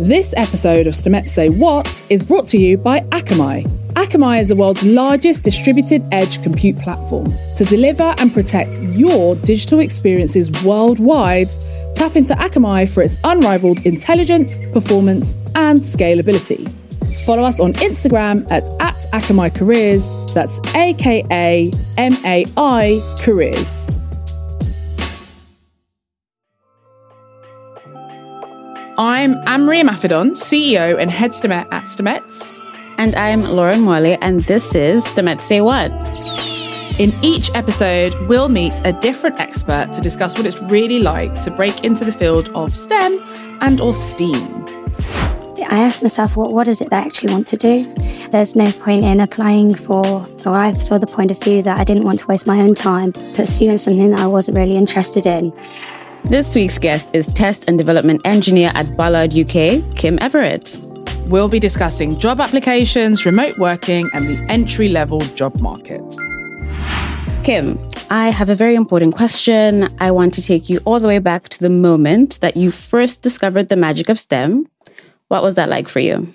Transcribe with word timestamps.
This 0.00 0.34
episode 0.36 0.88
of 0.88 0.94
STEMettes 0.94 1.28
Say 1.28 1.50
What 1.50 2.02
is 2.10 2.20
brought 2.20 2.48
to 2.48 2.58
you 2.58 2.76
by 2.76 3.02
Akamai. 3.12 3.64
Akamai 3.92 4.40
is 4.40 4.48
the 4.48 4.56
world's 4.56 4.82
largest 4.84 5.44
distributed 5.44 6.04
edge 6.10 6.42
compute 6.42 6.76
platform. 6.80 7.32
To 7.56 7.64
deliver 7.64 8.12
and 8.18 8.34
protect 8.34 8.80
your 8.80 9.36
digital 9.36 9.78
experiences 9.78 10.50
worldwide, 10.64 11.46
tap 11.94 12.16
into 12.16 12.34
Akamai 12.34 12.92
for 12.92 13.04
its 13.04 13.18
unrivaled 13.22 13.86
intelligence, 13.86 14.60
performance, 14.72 15.36
and 15.54 15.78
scalability. 15.78 16.68
Follow 17.24 17.44
us 17.44 17.60
on 17.60 17.72
Instagram 17.74 18.50
at, 18.50 18.68
at 18.80 19.06
Akamai 19.12 19.54
Careers. 19.54 20.12
That's 20.34 20.58
A 20.74 20.94
K 20.94 21.24
A 21.30 21.70
M 21.98 22.14
A 22.24 22.44
I 22.56 23.16
Careers. 23.20 23.88
I'm 28.96 29.42
Anne-Marie 29.48 29.82
Imafidon, 29.82 30.36
CEO 30.36 30.96
and 31.00 31.10
Head 31.10 31.32
STEMette 31.32 31.66
at 31.72 31.86
STEMettes. 31.86 32.60
And 32.96 33.12
I'm 33.16 33.42
Lauryn 33.42 33.82
Mwale, 33.82 34.16
and 34.20 34.42
this 34.42 34.72
is 34.72 35.04
STEMettes 35.04 35.40
Say 35.40 35.60
What. 35.60 35.90
In 37.00 37.12
each 37.20 37.52
episode, 37.56 38.14
we'll 38.28 38.48
meet 38.48 38.72
a 38.84 38.92
different 38.92 39.40
expert 39.40 39.92
to 39.94 40.00
discuss 40.00 40.36
what 40.36 40.46
it's 40.46 40.62
really 40.62 41.00
like 41.00 41.42
to 41.42 41.50
break 41.50 41.82
into 41.82 42.04
the 42.04 42.12
field 42.12 42.50
of 42.50 42.76
STEM 42.76 43.18
and 43.60 43.80
or 43.80 43.92
STEAM. 43.92 44.64
I 45.68 45.78
asked 45.78 46.02
myself, 46.02 46.36
what, 46.36 46.52
what 46.52 46.68
is 46.68 46.80
it 46.80 46.90
that 46.90 47.02
I 47.02 47.06
actually 47.06 47.32
want 47.32 47.48
to 47.48 47.56
do? 47.56 47.92
There's 48.30 48.54
no 48.54 48.70
point 48.70 49.02
in 49.02 49.18
applying 49.18 49.74
for, 49.74 50.04
or 50.46 50.54
I 50.54 50.70
saw 50.70 50.98
the 50.98 51.08
point 51.08 51.32
of 51.32 51.42
view 51.42 51.62
that 51.62 51.80
I 51.80 51.82
didn't 51.82 52.04
want 52.04 52.20
to 52.20 52.26
waste 52.28 52.46
my 52.46 52.60
own 52.60 52.76
time 52.76 53.12
pursuing 53.34 53.76
something 53.76 54.12
that 54.12 54.20
I 54.20 54.28
wasn't 54.28 54.56
really 54.56 54.76
interested 54.76 55.26
in. 55.26 55.52
This 56.30 56.54
week's 56.54 56.78
guest 56.78 57.10
is 57.12 57.26
Test 57.26 57.66
and 57.68 57.76
Development 57.76 58.18
Engineer 58.24 58.72
at 58.74 58.96
Ballard 58.96 59.34
UK, 59.34 59.84
Kim 59.94 60.16
Everitt. 60.20 60.78
We'll 61.28 61.50
be 61.50 61.60
discussing 61.60 62.18
job 62.18 62.40
applications, 62.40 63.26
remote 63.26 63.58
working, 63.58 64.08
and 64.14 64.26
the 64.26 64.42
entry 64.50 64.88
level 64.88 65.20
job 65.20 65.54
market. 65.60 66.02
Kim, 67.44 67.78
I 68.08 68.30
have 68.30 68.48
a 68.48 68.54
very 68.54 68.74
important 68.74 69.14
question. 69.14 69.94
I 70.00 70.10
want 70.12 70.32
to 70.34 70.42
take 70.42 70.70
you 70.70 70.80
all 70.86 70.98
the 70.98 71.08
way 71.08 71.18
back 71.18 71.50
to 71.50 71.60
the 71.60 71.68
moment 71.68 72.40
that 72.40 72.56
you 72.56 72.70
first 72.70 73.20
discovered 73.20 73.68
the 73.68 73.76
magic 73.76 74.08
of 74.08 74.18
STEM. 74.18 74.66
What 75.28 75.42
was 75.42 75.56
that 75.56 75.68
like 75.68 75.88
for 75.88 76.00
you? 76.00 76.26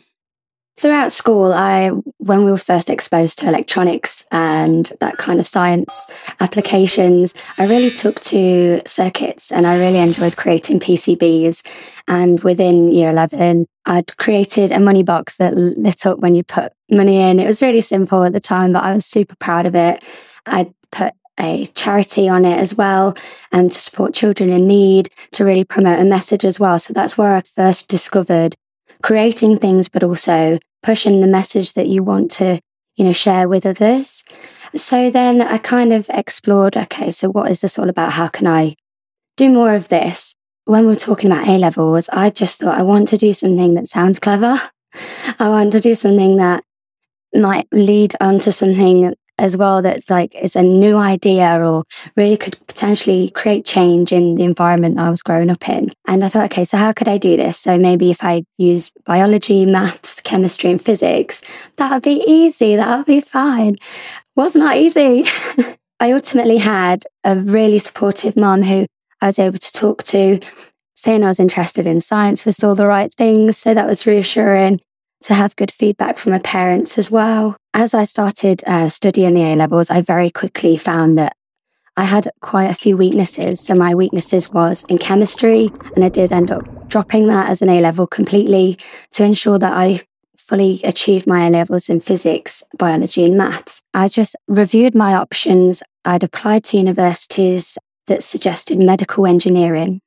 Throughout 0.80 1.12
school, 1.12 1.52
I 1.52 1.90
when 2.20 2.46
we 2.46 2.52
were 2.52 2.58
first 2.58 2.90
exposed 2.90 3.38
to 3.40 3.48
electronics 3.50 4.24
and 4.32 4.90
that 5.02 5.18
kind 5.18 5.42
of 5.42 5.46
science 5.46 6.06
applications, 6.40 7.34
I 7.58 7.68
really 7.68 7.90
took 7.90 8.22
to 8.22 8.82
circuits 8.86 9.52
and 9.52 9.68
I 9.68 9.78
really 9.78 10.00
enjoyed 10.00 10.38
creating 10.38 10.80
PCBs. 10.80 11.66
And 12.08 12.42
within 12.46 12.88
year 12.94 13.10
11, 13.10 13.68
I'd 13.88 14.16
created 14.16 14.72
a 14.72 14.80
money 14.80 15.04
box 15.04 15.36
that 15.36 15.54
lit 15.54 16.06
up 16.06 16.20
when 16.20 16.34
you 16.34 16.46
put 16.46 16.72
money 16.90 17.20
in. 17.20 17.42
It 17.42 17.46
was 17.46 17.62
really 17.62 17.82
simple 17.82 18.24
at 18.24 18.32
the 18.32 18.40
time, 18.40 18.72
but 18.72 18.86
I 18.86 18.94
was 18.94 19.06
super 19.06 19.36
proud 19.36 19.66
of 19.66 19.76
it. 19.76 20.02
I'd 20.46 20.74
put 20.94 21.14
a 21.38 21.66
charity 21.66 22.30
on 22.30 22.46
it 22.46 22.58
as 22.58 22.74
well 22.74 23.18
and 23.52 23.70
to 23.70 23.82
support 23.82 24.14
children 24.14 24.50
in 24.50 24.66
need 24.66 25.10
to 25.34 25.44
really 25.44 25.66
promote 25.66 26.00
a 26.00 26.06
message 26.06 26.46
as 26.46 26.58
well. 26.58 26.80
So 26.80 26.94
that's 26.94 27.18
where 27.18 27.36
I 27.36 27.42
first 27.42 27.90
discovered 27.90 28.56
creating 29.02 29.58
things, 29.60 29.90
but 29.90 30.04
also 30.04 30.60
pushing 30.84 31.22
the 31.22 31.28
message 31.28 31.74
that 31.74 31.88
you 31.88 32.04
want 32.04 32.32
to, 32.32 32.60
you 32.96 33.06
know, 33.06 33.14
share 33.14 33.48
with 33.48 33.66
others. 33.66 34.24
So 34.76 35.10
then 35.10 35.42
I 35.42 35.58
kind 35.58 35.94
of 35.94 36.10
explored, 36.10 36.78
okay, 36.78 37.12
so 37.12 37.30
what 37.30 37.50
is 37.50 37.62
this 37.62 37.80
all 37.80 37.90
about? 37.90 38.14
How 38.14 38.28
can 38.28 38.48
I 38.48 38.76
do 39.38 39.50
more 39.50 39.74
of 39.74 39.90
this? 39.90 40.36
When 40.66 40.86
we 40.86 40.92
are 40.94 40.96
talking 40.96 41.32
about 41.32 41.48
A 41.48 41.58
levels, 41.58 42.10
I 42.10 42.30
just 42.30 42.60
thought 42.60 42.78
I 42.78 42.84
want 42.84 43.08
to 43.10 43.18
do 43.18 43.34
something 43.34 43.74
that 43.74 43.88
sounds 43.88 44.20
clever. 44.20 44.62
I 45.40 45.50
want 45.50 45.72
to 45.74 45.80
do 45.80 45.96
something 45.96 46.38
that 46.38 46.64
might 47.34 47.68
lead 47.72 48.16
onto 48.22 48.52
something 48.52 49.16
as 49.39 49.58
well 49.58 49.82
that's 49.82 50.10
like 50.10 50.36
is 50.36 50.55
a 50.55 50.61
new 50.61 50.98
idea 50.98 51.60
or 51.66 51.83
really 52.16 52.38
could 52.38 52.58
potentially 52.67 53.30
create 53.32 53.66
change 53.66 54.11
in 54.11 54.36
the 54.36 54.44
environment 54.44 55.00
I 55.00 55.10
was 55.10 55.22
growing 55.22 55.50
up 55.50 55.67
in. 55.67 55.92
And 56.08 56.23
I 56.23 56.30
thought, 56.30 56.45
okay, 56.45 56.66
so 56.66 56.77
how 56.77 56.94
could 56.94 57.08
I 57.08 57.17
do 57.17 57.38
this? 57.38 57.58
So 57.58 57.77
maybe 57.77 58.11
if 58.11 58.23
I 58.23 58.44
use 58.58 58.92
biology, 59.05 59.66
maths, 59.77 60.22
chemistry, 60.22 60.70
and 60.72 60.82
physics, 60.82 61.42
that 61.77 61.92
would 61.92 62.04
be 62.04 62.23
easy. 62.27 62.76
That 62.76 62.98
would 62.98 63.05
be 63.05 63.22
fine. 63.22 63.77
Was 64.36 64.55
not 64.55 64.77
easy. 64.77 65.26
I 66.00 66.11
ultimately 66.11 66.58
had 66.58 67.04
a 67.23 67.36
really 67.36 67.80
supportive 67.80 68.38
mom 68.38 68.64
who 68.64 68.86
I 69.21 69.27
was 69.27 69.39
able 69.39 69.58
to 69.58 69.71
talk 69.71 70.04
to, 70.04 70.39
saying 70.95 71.23
I 71.23 71.27
was 71.27 71.39
interested 71.39 71.86
in 71.86 72.00
science 72.00 72.45
was 72.45 72.64
all 72.64 72.76
the 72.76 72.88
right 72.88 73.14
things. 73.14 73.58
So 73.58 73.73
that 73.73 73.88
was 73.88 74.06
reassuring 74.06 74.80
to 75.23 75.33
have 75.33 75.56
good 75.56 75.71
feedback 75.71 76.17
from 76.17 76.32
my 76.32 76.39
parents 76.39 76.98
as 76.98 77.11
well. 77.11 77.58
As 77.74 77.94
I 77.94 78.04
started 78.04 78.64
uh, 78.66 78.90
studying 78.90 79.36
the 79.36 79.44
A 79.44 79.56
levels, 79.56 79.90
I 79.92 80.02
very 80.02 80.30
quickly 80.30 80.76
found 80.76 81.18
that 81.18 81.36
I 81.96 82.04
had 82.04 82.32
quite 82.42 82.70
a 82.70 82.76
few 82.76 82.98
weaknesses. 82.98 83.60
So 83.60 83.76
my 83.76 83.94
weaknesses 83.94 84.52
was 84.52 84.84
in 84.90 84.98
chemistry, 84.98 85.70
and 85.96 86.04
I 86.04 86.10
did 86.10 86.32
end 86.32 86.50
up 86.50 86.90
dropping 86.90 87.28
that 87.28 87.50
as 87.50 87.62
an 87.62 87.70
A 87.70 87.82
level 87.82 88.08
completely 88.08 88.78
to 89.12 89.24
ensure 89.24 89.60
that 89.60 89.74
I 89.74 90.02
fully 90.38 90.82
achieved 90.84 91.28
my 91.28 91.48
A 91.48 91.50
levels 91.50 91.90
in 91.90 92.00
physics, 92.00 92.64
biology, 92.78 93.26
and 93.26 93.38
maths. 93.38 93.84
I 93.94 94.08
just 94.08 94.36
reviewed 94.48 94.96
my 94.96 95.14
options. 95.14 95.84
I'd 96.06 96.24
applied 96.24 96.64
to 96.66 96.78
universities 96.78 97.78
that 98.08 98.24
suggested 98.24 98.80
medical 98.80 99.28
engineering. 99.28 100.02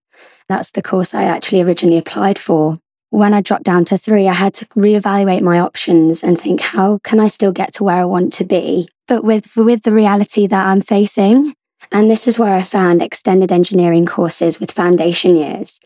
That's 0.48 0.72
the 0.72 0.82
course 0.82 1.14
I 1.14 1.24
actually 1.24 1.62
originally 1.62 1.98
applied 1.98 2.38
for 2.38 2.80
when 3.12 3.34
I 3.34 3.42
dropped 3.42 3.64
down 3.64 3.84
to 3.86 3.98
three, 3.98 4.26
I 4.26 4.32
had 4.32 4.54
to 4.54 4.66
reevaluate 4.68 5.42
my 5.42 5.60
options 5.60 6.22
and 6.22 6.40
think, 6.40 6.62
how 6.62 6.98
can 7.04 7.20
I 7.20 7.28
still 7.28 7.52
get 7.52 7.74
to 7.74 7.84
where 7.84 8.00
I 8.00 8.06
want 8.06 8.32
to 8.34 8.44
be? 8.44 8.88
But 9.06 9.22
with, 9.22 9.54
with 9.54 9.82
the 9.82 9.92
reality 9.92 10.46
that 10.46 10.66
I'm 10.66 10.80
facing, 10.80 11.54
and 11.90 12.10
this 12.10 12.26
is 12.26 12.38
where 12.38 12.54
I 12.54 12.62
found 12.62 13.02
extended 13.02 13.52
engineering 13.52 14.06
courses 14.06 14.58
with 14.58 14.70
foundation 14.70 15.34
years. 15.34 15.78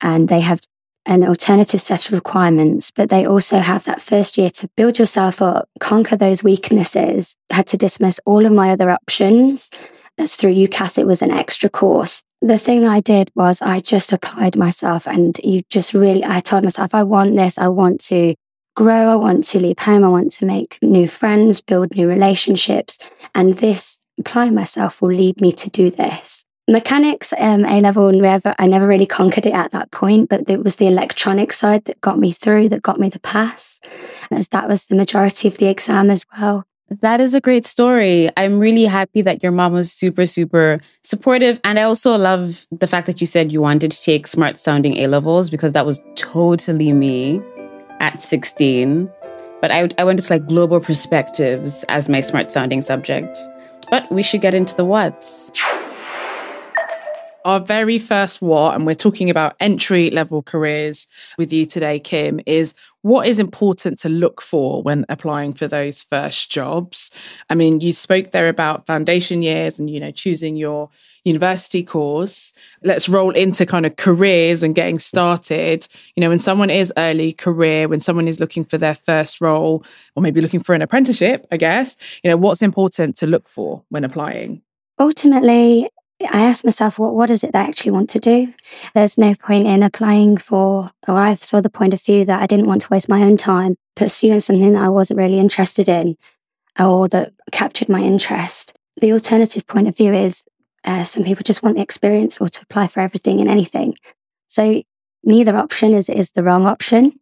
And 0.00 0.28
they 0.28 0.40
have 0.40 0.60
an 1.06 1.22
alternative 1.22 1.80
set 1.80 2.06
of 2.08 2.14
requirements, 2.14 2.90
but 2.90 3.10
they 3.10 3.26
also 3.26 3.60
have 3.60 3.84
that 3.84 4.02
first 4.02 4.36
year 4.36 4.50
to 4.50 4.68
build 4.76 4.98
yourself 4.98 5.40
up, 5.40 5.68
conquer 5.78 6.16
those 6.16 6.42
weaknesses. 6.42 7.36
I 7.50 7.56
had 7.56 7.68
to 7.68 7.76
dismiss 7.76 8.18
all 8.26 8.44
of 8.44 8.50
my 8.50 8.70
other 8.70 8.90
options 8.90 9.70
as 10.18 10.34
through 10.34 10.54
UCAS, 10.54 10.98
it 10.98 11.06
was 11.06 11.22
an 11.22 11.30
extra 11.30 11.70
course. 11.70 12.24
The 12.44 12.58
thing 12.58 12.84
I 12.84 12.98
did 12.98 13.30
was 13.36 13.62
I 13.62 13.78
just 13.78 14.12
applied 14.12 14.56
myself 14.56 15.06
and 15.06 15.38
you 15.44 15.62
just 15.70 15.94
really, 15.94 16.24
I 16.24 16.40
told 16.40 16.64
myself, 16.64 16.92
I 16.92 17.04
want 17.04 17.36
this. 17.36 17.56
I 17.56 17.68
want 17.68 18.00
to 18.06 18.34
grow. 18.74 19.10
I 19.10 19.14
want 19.14 19.44
to 19.44 19.60
leave 19.60 19.78
home. 19.78 20.02
I 20.02 20.08
want 20.08 20.32
to 20.32 20.44
make 20.44 20.76
new 20.82 21.06
friends, 21.06 21.60
build 21.60 21.94
new 21.94 22.08
relationships. 22.08 22.98
And 23.32 23.54
this 23.54 24.00
applying 24.18 24.54
myself 24.54 25.00
will 25.00 25.12
lead 25.12 25.40
me 25.40 25.52
to 25.52 25.70
do 25.70 25.88
this. 25.88 26.44
Mechanics, 26.68 27.32
um, 27.38 27.64
A 27.64 27.80
level, 27.80 28.08
and 28.08 28.20
never, 28.20 28.54
I 28.58 28.66
never 28.66 28.88
really 28.88 29.06
conquered 29.06 29.46
it 29.46 29.54
at 29.54 29.70
that 29.70 29.92
point, 29.92 30.28
but 30.28 30.50
it 30.50 30.64
was 30.64 30.76
the 30.76 30.88
electronic 30.88 31.52
side 31.52 31.84
that 31.84 32.00
got 32.00 32.18
me 32.18 32.32
through, 32.32 32.70
that 32.70 32.82
got 32.82 32.98
me 32.98 33.08
the 33.08 33.20
pass, 33.20 33.80
as 34.32 34.48
that 34.48 34.68
was 34.68 34.86
the 34.86 34.96
majority 34.96 35.46
of 35.46 35.58
the 35.58 35.66
exam 35.66 36.10
as 36.10 36.24
well. 36.36 36.64
That 37.00 37.20
is 37.20 37.34
a 37.34 37.40
great 37.40 37.64
story. 37.64 38.28
I'm 38.36 38.58
really 38.58 38.84
happy 38.84 39.22
that 39.22 39.42
your 39.42 39.52
mom 39.52 39.72
was 39.72 39.90
super, 39.90 40.26
super 40.26 40.78
supportive. 41.02 41.58
And 41.64 41.78
I 41.78 41.82
also 41.82 42.16
love 42.16 42.66
the 42.70 42.86
fact 42.86 43.06
that 43.06 43.20
you 43.20 43.26
said 43.26 43.50
you 43.50 43.62
wanted 43.62 43.92
to 43.92 44.02
take 44.02 44.26
smart 44.26 44.60
sounding 44.60 44.98
A 44.98 45.06
levels 45.06 45.48
because 45.48 45.72
that 45.72 45.86
was 45.86 46.02
totally 46.16 46.92
me 46.92 47.40
at 48.00 48.20
16. 48.20 49.10
But 49.60 49.70
I, 49.70 49.88
I 49.96 50.04
went 50.04 50.18
with 50.18 50.28
like 50.28 50.46
global 50.46 50.80
perspectives 50.80 51.84
as 51.84 52.08
my 52.08 52.20
smart 52.20 52.52
sounding 52.52 52.82
subject. 52.82 53.38
But 53.90 54.10
we 54.12 54.22
should 54.22 54.42
get 54.42 54.54
into 54.54 54.74
the 54.74 54.84
what's 54.84 55.50
our 57.44 57.60
very 57.60 57.98
first 57.98 58.40
what, 58.40 58.74
and 58.74 58.86
we're 58.86 58.94
talking 58.94 59.30
about 59.30 59.56
entry 59.60 60.10
level 60.10 60.42
careers 60.42 61.08
with 61.38 61.52
you 61.52 61.66
today, 61.66 61.98
Kim, 61.98 62.40
is 62.46 62.74
what 63.02 63.26
is 63.26 63.38
important 63.38 63.98
to 63.98 64.08
look 64.08 64.40
for 64.40 64.82
when 64.82 65.04
applying 65.08 65.52
for 65.52 65.68
those 65.68 66.02
first 66.02 66.50
jobs? 66.50 67.10
I 67.50 67.54
mean, 67.54 67.80
you 67.80 67.92
spoke 67.92 68.30
there 68.30 68.48
about 68.48 68.86
foundation 68.86 69.42
years 69.42 69.78
and, 69.78 69.90
you 69.90 70.00
know, 70.00 70.12
choosing 70.12 70.56
your 70.56 70.88
university 71.24 71.84
course. 71.84 72.52
Let's 72.82 73.08
roll 73.08 73.30
into 73.30 73.66
kind 73.66 73.86
of 73.86 73.96
careers 73.96 74.62
and 74.62 74.74
getting 74.74 74.98
started. 74.98 75.86
You 76.16 76.20
know, 76.20 76.28
when 76.28 76.38
someone 76.38 76.70
is 76.70 76.92
early 76.96 77.32
career, 77.32 77.88
when 77.88 78.00
someone 78.00 78.28
is 78.28 78.40
looking 78.40 78.64
for 78.64 78.78
their 78.78 78.94
first 78.94 79.40
role 79.40 79.84
or 80.16 80.22
maybe 80.22 80.40
looking 80.40 80.62
for 80.62 80.74
an 80.74 80.82
apprenticeship, 80.82 81.46
I 81.50 81.56
guess, 81.56 81.96
you 82.22 82.30
know, 82.30 82.36
what's 82.36 82.62
important 82.62 83.16
to 83.18 83.26
look 83.26 83.48
for 83.48 83.82
when 83.88 84.04
applying? 84.04 84.62
Ultimately, 84.98 85.88
I 86.30 86.42
asked 86.42 86.64
myself, 86.64 86.98
what, 86.98 87.14
what 87.14 87.30
is 87.30 87.42
it 87.42 87.52
that 87.52 87.64
I 87.64 87.68
actually 87.68 87.92
want 87.92 88.10
to 88.10 88.20
do? 88.20 88.52
There's 88.94 89.18
no 89.18 89.34
point 89.34 89.66
in 89.66 89.82
applying 89.82 90.36
for, 90.36 90.90
or 91.08 91.18
I 91.18 91.34
saw 91.34 91.60
the 91.60 91.70
point 91.70 91.94
of 91.94 92.02
view 92.02 92.24
that 92.24 92.42
I 92.42 92.46
didn't 92.46 92.66
want 92.66 92.82
to 92.82 92.88
waste 92.90 93.08
my 93.08 93.22
own 93.22 93.36
time 93.36 93.76
pursuing 93.96 94.40
something 94.40 94.72
that 94.72 94.82
I 94.82 94.88
wasn't 94.88 95.18
really 95.18 95.38
interested 95.38 95.88
in 95.88 96.16
or 96.78 97.08
that 97.08 97.32
captured 97.50 97.88
my 97.88 98.00
interest. 98.00 98.74
The 99.00 99.12
alternative 99.12 99.66
point 99.66 99.88
of 99.88 99.96
view 99.96 100.12
is 100.12 100.44
uh, 100.84 101.04
some 101.04 101.24
people 101.24 101.44
just 101.44 101.62
want 101.62 101.76
the 101.76 101.82
experience 101.82 102.40
or 102.40 102.48
to 102.48 102.60
apply 102.62 102.88
for 102.88 103.00
everything 103.00 103.40
and 103.40 103.48
anything. 103.48 103.94
So 104.46 104.82
neither 105.24 105.56
option 105.56 105.92
is, 105.92 106.08
is 106.08 106.32
the 106.32 106.42
wrong 106.42 106.66
option. 106.66 107.12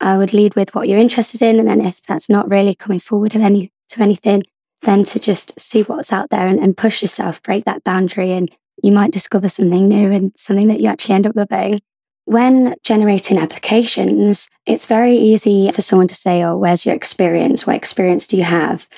I 0.00 0.16
would 0.16 0.32
lead 0.32 0.54
with 0.54 0.74
what 0.74 0.88
you're 0.88 0.98
interested 0.98 1.42
in. 1.42 1.58
And 1.58 1.68
then 1.68 1.80
if 1.80 2.02
that's 2.02 2.28
not 2.28 2.50
really 2.50 2.74
coming 2.74 3.00
forward 3.00 3.32
to, 3.32 3.38
any, 3.38 3.72
to 3.90 4.00
anything, 4.00 4.44
then 4.84 5.04
to 5.04 5.18
just 5.18 5.58
see 5.58 5.82
what's 5.82 6.12
out 6.12 6.30
there 6.30 6.46
and, 6.46 6.58
and 6.58 6.76
push 6.76 7.02
yourself, 7.02 7.42
break 7.42 7.64
that 7.64 7.84
boundary. 7.84 8.32
And 8.32 8.50
you 8.82 8.92
might 8.92 9.12
discover 9.12 9.48
something 9.48 9.88
new 9.88 10.10
and 10.10 10.32
something 10.36 10.68
that 10.68 10.80
you 10.80 10.88
actually 10.88 11.14
end 11.14 11.26
up 11.26 11.36
loving. 11.36 11.80
When 12.26 12.74
generating 12.82 13.38
applications, 13.38 14.48
it's 14.66 14.86
very 14.86 15.14
easy 15.14 15.70
for 15.72 15.82
someone 15.82 16.08
to 16.08 16.14
say, 16.14 16.42
Oh, 16.42 16.56
where's 16.56 16.86
your 16.86 16.94
experience? 16.94 17.66
What 17.66 17.76
experience 17.76 18.26
do 18.26 18.36
you 18.36 18.44
have? 18.44 18.88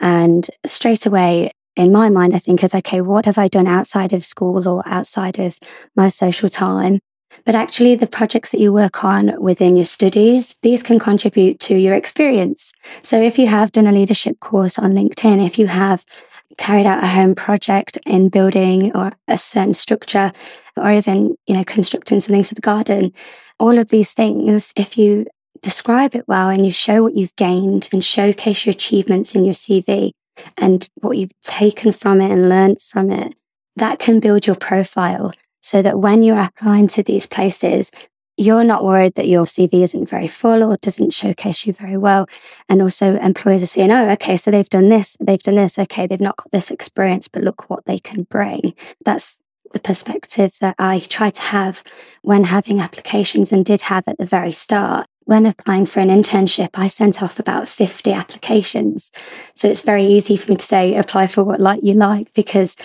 And 0.00 0.48
straight 0.66 1.06
away, 1.06 1.52
in 1.76 1.92
my 1.92 2.08
mind, 2.08 2.34
I 2.34 2.38
think 2.38 2.62
of, 2.62 2.74
okay, 2.74 3.00
what 3.00 3.26
have 3.26 3.38
I 3.38 3.48
done 3.48 3.66
outside 3.66 4.12
of 4.12 4.24
school 4.24 4.68
or 4.68 4.82
outside 4.86 5.38
of 5.38 5.58
my 5.96 6.08
social 6.08 6.48
time? 6.48 7.00
But 7.44 7.54
actually, 7.54 7.94
the 7.94 8.06
projects 8.06 8.50
that 8.52 8.60
you 8.60 8.72
work 8.72 9.04
on 9.04 9.40
within 9.40 9.76
your 9.76 9.84
studies, 9.84 10.56
these 10.62 10.82
can 10.82 10.98
contribute 10.98 11.60
to 11.60 11.74
your 11.74 11.94
experience. 11.94 12.72
So 13.02 13.20
if 13.20 13.38
you 13.38 13.46
have 13.48 13.72
done 13.72 13.86
a 13.86 13.92
leadership 13.92 14.40
course 14.40 14.78
on 14.78 14.94
LinkedIn, 14.94 15.44
if 15.44 15.58
you 15.58 15.66
have 15.66 16.04
carried 16.56 16.86
out 16.86 17.02
a 17.02 17.08
home 17.08 17.34
project 17.34 17.98
in 18.06 18.28
building 18.28 18.94
or 18.96 19.12
a 19.28 19.36
certain 19.36 19.74
structure, 19.74 20.32
or 20.76 20.90
even, 20.90 21.36
you 21.46 21.54
know, 21.54 21.64
constructing 21.64 22.20
something 22.20 22.44
for 22.44 22.54
the 22.54 22.60
garden, 22.60 23.12
all 23.58 23.78
of 23.78 23.88
these 23.88 24.12
things, 24.12 24.72
if 24.76 24.98
you 24.98 25.26
describe 25.60 26.14
it 26.14 26.28
well 26.28 26.48
and 26.48 26.64
you 26.64 26.72
show 26.72 27.02
what 27.02 27.16
you've 27.16 27.34
gained 27.36 27.88
and 27.92 28.04
showcase 28.04 28.66
your 28.66 28.72
achievements 28.72 29.34
in 29.34 29.44
your 29.44 29.54
CV 29.54 30.12
and 30.56 30.88
what 30.96 31.16
you've 31.16 31.40
taken 31.42 31.92
from 31.92 32.20
it 32.20 32.30
and 32.30 32.48
learned 32.48 32.80
from 32.80 33.10
it, 33.10 33.34
that 33.76 33.98
can 33.98 34.20
build 34.20 34.46
your 34.46 34.56
profile 34.56 35.32
so 35.64 35.80
that 35.80 35.98
when 35.98 36.22
you're 36.22 36.38
applying 36.38 36.86
to 36.86 37.02
these 37.02 37.26
places, 37.26 37.90
you're 38.36 38.64
not 38.64 38.84
worried 38.84 39.14
that 39.14 39.28
your 39.28 39.46
CV 39.46 39.82
isn't 39.82 40.10
very 40.10 40.28
full 40.28 40.62
or 40.62 40.76
doesn't 40.76 41.14
showcase 41.14 41.66
you 41.66 41.72
very 41.72 41.96
well. 41.96 42.28
And 42.68 42.82
also, 42.82 43.16
employers 43.16 43.62
are 43.62 43.66
saying, 43.66 43.90
oh, 43.90 44.10
okay, 44.10 44.36
so 44.36 44.50
they've 44.50 44.68
done 44.68 44.90
this, 44.90 45.16
they've 45.20 45.40
done 45.40 45.54
this, 45.54 45.78
okay, 45.78 46.06
they've 46.06 46.20
not 46.20 46.36
got 46.36 46.50
this 46.50 46.70
experience, 46.70 47.28
but 47.28 47.44
look 47.44 47.70
what 47.70 47.86
they 47.86 47.98
can 47.98 48.24
bring. 48.24 48.74
That's 49.06 49.40
the 49.72 49.80
perspective 49.80 50.54
that 50.60 50.74
I 50.78 50.98
try 50.98 51.30
to 51.30 51.40
have 51.40 51.82
when 52.20 52.44
having 52.44 52.78
applications 52.78 53.50
and 53.50 53.64
did 53.64 53.80
have 53.82 54.04
at 54.06 54.18
the 54.18 54.26
very 54.26 54.52
start. 54.52 55.06
When 55.24 55.46
applying 55.46 55.86
for 55.86 56.00
an 56.00 56.10
internship, 56.10 56.68
I 56.74 56.88
sent 56.88 57.22
off 57.22 57.38
about 57.38 57.68
50 57.68 58.12
applications. 58.12 59.10
So 59.54 59.66
it's 59.66 59.80
very 59.80 60.04
easy 60.04 60.36
for 60.36 60.50
me 60.50 60.56
to 60.58 60.66
say, 60.66 60.94
apply 60.94 61.28
for 61.28 61.42
what 61.42 61.58
like 61.58 61.80
you 61.82 61.94
like, 61.94 62.34
because 62.34 62.76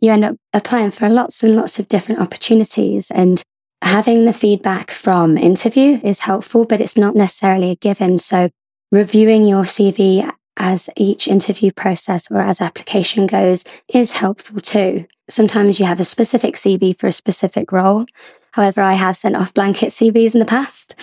you 0.00 0.12
end 0.12 0.24
up 0.24 0.36
applying 0.52 0.90
for 0.90 1.08
lots 1.08 1.42
and 1.42 1.56
lots 1.56 1.78
of 1.78 1.88
different 1.88 2.20
opportunities. 2.20 3.10
And 3.10 3.42
having 3.82 4.24
the 4.24 4.32
feedback 4.32 4.90
from 4.90 5.36
interview 5.36 6.00
is 6.02 6.20
helpful, 6.20 6.64
but 6.64 6.80
it's 6.80 6.96
not 6.96 7.16
necessarily 7.16 7.70
a 7.70 7.76
given. 7.76 8.18
So 8.18 8.50
reviewing 8.90 9.44
your 9.44 9.64
CV 9.64 10.30
as 10.56 10.90
each 10.96 11.28
interview 11.28 11.70
process 11.72 12.30
or 12.30 12.40
as 12.40 12.60
application 12.60 13.26
goes 13.26 13.64
is 13.88 14.12
helpful 14.12 14.60
too. 14.60 15.06
Sometimes 15.30 15.78
you 15.78 15.86
have 15.86 16.00
a 16.00 16.04
specific 16.04 16.54
CV 16.54 16.98
for 16.98 17.06
a 17.06 17.12
specific 17.12 17.70
role. 17.70 18.06
However, 18.52 18.80
I 18.82 18.94
have 18.94 19.16
sent 19.16 19.36
off 19.36 19.54
blanket 19.54 19.90
CVs 19.90 20.34
in 20.34 20.40
the 20.40 20.46
past. 20.46 20.94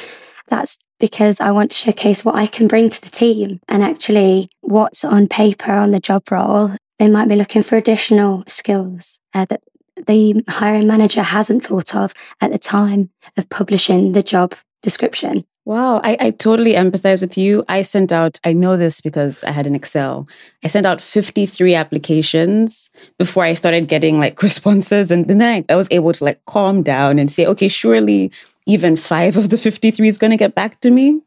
That's 0.47 0.77
because 0.99 1.39
I 1.39 1.51
want 1.51 1.71
to 1.71 1.77
showcase 1.77 2.25
what 2.25 2.35
I 2.35 2.47
can 2.47 2.67
bring 2.67 2.89
to 2.89 3.01
the 3.01 3.09
team 3.09 3.59
and 3.67 3.83
actually 3.83 4.49
what's 4.61 5.03
on 5.03 5.27
paper 5.27 5.71
on 5.71 5.89
the 5.89 5.99
job 5.99 6.29
role 6.31 6.75
they 6.99 7.09
might 7.09 7.27
be 7.27 7.35
looking 7.35 7.63
for 7.63 7.77
additional 7.77 8.43
skills 8.47 9.19
uh, 9.33 9.45
that 9.49 9.61
the 10.07 10.43
hiring 10.49 10.87
manager 10.87 11.21
hasn't 11.21 11.65
thought 11.65 11.95
of 11.95 12.13
at 12.41 12.51
the 12.51 12.59
time 12.59 13.09
of 13.37 13.49
publishing 13.49 14.11
the 14.11 14.23
job 14.23 14.55
description. 14.81 15.45
Wow, 15.65 15.99
I, 16.03 16.15
I 16.19 16.29
totally 16.29 16.73
empathize 16.73 17.21
with 17.21 17.39
you. 17.39 17.63
I 17.67 17.81
sent 17.81 18.11
out, 18.11 18.39
I 18.43 18.53
know 18.53 18.77
this 18.77 19.01
because 19.01 19.43
I 19.43 19.49
had 19.49 19.65
an 19.65 19.73
Excel. 19.73 20.27
I 20.63 20.67
sent 20.67 20.85
out 20.85 21.01
53 21.01 21.73
applications 21.73 22.91
before 23.17 23.43
I 23.43 23.53
started 23.53 23.87
getting 23.87 24.19
like 24.19 24.41
responses. 24.43 25.09
And 25.09 25.25
then 25.27 25.41
I, 25.41 25.65
I 25.67 25.75
was 25.75 25.87
able 25.89 26.13
to 26.13 26.23
like 26.23 26.39
calm 26.45 26.83
down 26.83 27.17
and 27.17 27.31
say, 27.31 27.47
okay, 27.47 27.67
surely 27.67 28.31
even 28.67 28.95
five 28.95 29.37
of 29.37 29.49
the 29.49 29.57
53 29.57 30.07
is 30.07 30.19
going 30.19 30.31
to 30.31 30.37
get 30.37 30.53
back 30.53 30.81
to 30.81 30.91
me. 30.91 31.19